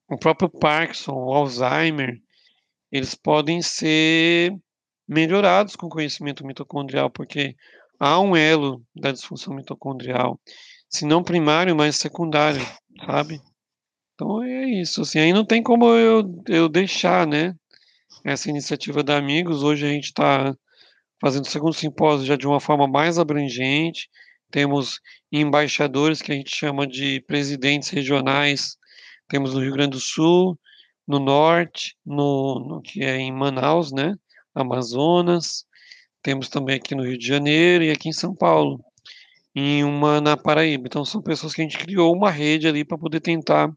o 0.08 0.18
próprio 0.18 0.48
Parkinson, 0.48 1.12
o 1.12 1.32
Alzheimer, 1.32 2.20
eles 2.90 3.14
podem 3.14 3.62
ser 3.62 4.52
melhorados 5.06 5.76
com 5.76 5.88
conhecimento 5.88 6.44
mitocondrial, 6.44 7.08
porque 7.08 7.54
há 7.98 8.18
um 8.20 8.36
elo 8.36 8.82
da 8.94 9.12
disfunção 9.12 9.54
mitocondrial, 9.54 10.40
se 10.88 11.06
não 11.06 11.22
primário, 11.22 11.76
mas 11.76 11.96
secundário, 11.96 12.60
sabe? 13.06 13.40
Então 14.14 14.42
é 14.42 14.64
isso, 14.66 15.02
assim, 15.02 15.20
aí 15.20 15.32
não 15.32 15.44
tem 15.44 15.62
como 15.62 15.86
eu, 15.94 16.42
eu 16.48 16.68
deixar, 16.68 17.26
né, 17.26 17.54
essa 18.24 18.50
iniciativa 18.50 19.02
da 19.02 19.16
Amigos, 19.16 19.62
hoje 19.62 19.86
a 19.86 19.90
gente 19.90 20.06
está 20.06 20.54
fazendo 21.20 21.44
o 21.44 21.50
segundo 21.50 21.74
simpósio 21.74 22.26
já 22.26 22.36
de 22.36 22.46
uma 22.46 22.60
forma 22.60 22.88
mais 22.88 23.18
abrangente, 23.18 24.08
temos 24.50 25.00
embaixadores 25.30 26.20
que 26.20 26.32
a 26.32 26.34
gente 26.34 26.54
chama 26.54 26.86
de 26.86 27.20
presidentes 27.22 27.88
regionais, 27.90 28.76
temos 29.28 29.54
no 29.54 29.60
Rio 29.60 29.72
Grande 29.72 29.92
do 29.92 30.00
Sul, 30.00 30.58
no 31.06 31.18
norte, 31.18 31.96
no, 32.04 32.60
no 32.60 32.80
que 32.82 33.04
é 33.04 33.16
em 33.16 33.32
Manaus, 33.32 33.92
né, 33.92 34.14
Amazonas, 34.54 35.64
temos 36.22 36.48
também 36.48 36.76
aqui 36.76 36.94
no 36.94 37.04
Rio 37.04 37.18
de 37.18 37.26
Janeiro 37.26 37.84
e 37.84 37.90
aqui 37.90 38.08
em 38.08 38.12
São 38.12 38.34
Paulo, 38.34 38.84
e 39.54 39.82
uma 39.82 40.20
na 40.20 40.36
Paraíba. 40.36 40.86
Então 40.86 41.04
são 41.04 41.22
pessoas 41.22 41.54
que 41.54 41.62
a 41.62 41.64
gente 41.64 41.78
criou 41.78 42.14
uma 42.14 42.30
rede 42.30 42.68
ali 42.68 42.84
para 42.84 42.98
poder 42.98 43.20
tentar 43.20 43.72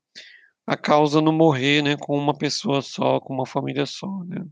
a 0.65 0.77
causa 0.77 1.21
não 1.21 1.33
morrer, 1.33 1.81
né, 1.81 1.95
com 1.97 2.17
uma 2.17 2.37
pessoa 2.37 2.81
só, 2.81 3.19
com 3.19 3.33
uma 3.33 3.45
família 3.45 3.85
só, 3.85 4.07
né. 4.25 4.43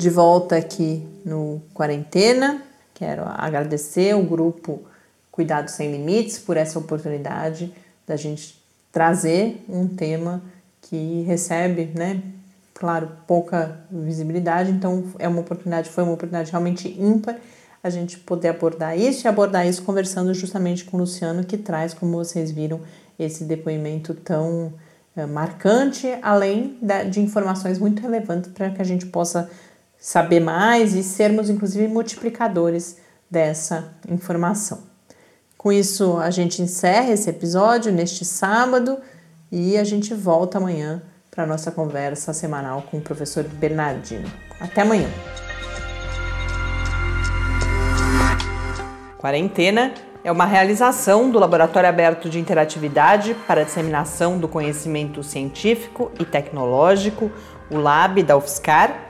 De 0.00 0.08
volta 0.08 0.56
aqui 0.56 1.06
no 1.26 1.60
Quarentena. 1.74 2.62
Quero 2.94 3.22
agradecer 3.26 4.16
o 4.16 4.22
grupo 4.22 4.80
Cuidados 5.30 5.74
Sem 5.74 5.92
Limites 5.92 6.38
por 6.38 6.56
essa 6.56 6.78
oportunidade 6.78 7.70
da 8.06 8.16
gente 8.16 8.58
trazer 8.90 9.62
um 9.68 9.86
tema 9.86 10.42
que 10.80 11.20
recebe, 11.26 11.90
né, 11.94 12.22
claro, 12.72 13.10
pouca 13.26 13.78
visibilidade, 13.90 14.70
então 14.70 15.04
é 15.18 15.28
uma 15.28 15.42
oportunidade, 15.42 15.90
foi 15.90 16.02
uma 16.02 16.14
oportunidade 16.14 16.50
realmente 16.50 16.88
ímpar 16.98 17.36
a 17.82 17.90
gente 17.90 18.18
poder 18.18 18.48
abordar 18.48 18.98
isso 18.98 19.26
e 19.26 19.28
abordar 19.28 19.66
isso 19.66 19.82
conversando 19.82 20.32
justamente 20.32 20.84
com 20.84 20.96
o 20.96 21.00
Luciano, 21.00 21.44
que 21.44 21.58
traz, 21.58 21.92
como 21.92 22.16
vocês 22.16 22.50
viram, 22.50 22.80
esse 23.18 23.44
depoimento 23.44 24.14
tão 24.14 24.72
é, 25.14 25.26
marcante, 25.26 26.06
além 26.22 26.78
de 27.10 27.20
informações 27.20 27.78
muito 27.78 28.00
relevantes 28.00 28.50
para 28.50 28.70
que 28.70 28.80
a 28.80 28.84
gente 28.84 29.04
possa 29.06 29.50
saber 30.00 30.40
mais 30.40 30.94
e 30.94 31.02
sermos, 31.02 31.50
inclusive, 31.50 31.86
multiplicadores 31.86 32.96
dessa 33.30 33.92
informação. 34.08 34.88
Com 35.58 35.70
isso, 35.70 36.16
a 36.16 36.30
gente 36.30 36.62
encerra 36.62 37.12
esse 37.12 37.28
episódio 37.28 37.92
neste 37.92 38.24
sábado 38.24 38.98
e 39.52 39.76
a 39.76 39.84
gente 39.84 40.14
volta 40.14 40.56
amanhã 40.56 41.02
para 41.30 41.44
a 41.44 41.46
nossa 41.46 41.70
conversa 41.70 42.32
semanal 42.32 42.82
com 42.90 42.96
o 42.96 43.00
professor 43.02 43.44
Bernardino. 43.44 44.28
Até 44.58 44.80
amanhã! 44.80 45.08
Quarentena 49.18 49.92
é 50.24 50.32
uma 50.32 50.46
realização 50.46 51.30
do 51.30 51.38
Laboratório 51.38 51.90
Aberto 51.90 52.30
de 52.30 52.38
Interatividade 52.38 53.36
para 53.46 53.60
a 53.60 53.64
Disseminação 53.64 54.38
do 54.38 54.48
Conhecimento 54.48 55.22
Científico 55.22 56.10
e 56.18 56.24
Tecnológico, 56.24 57.30
o 57.70 57.76
LAB 57.76 58.22
da 58.22 58.36
UFSCar 58.36 59.09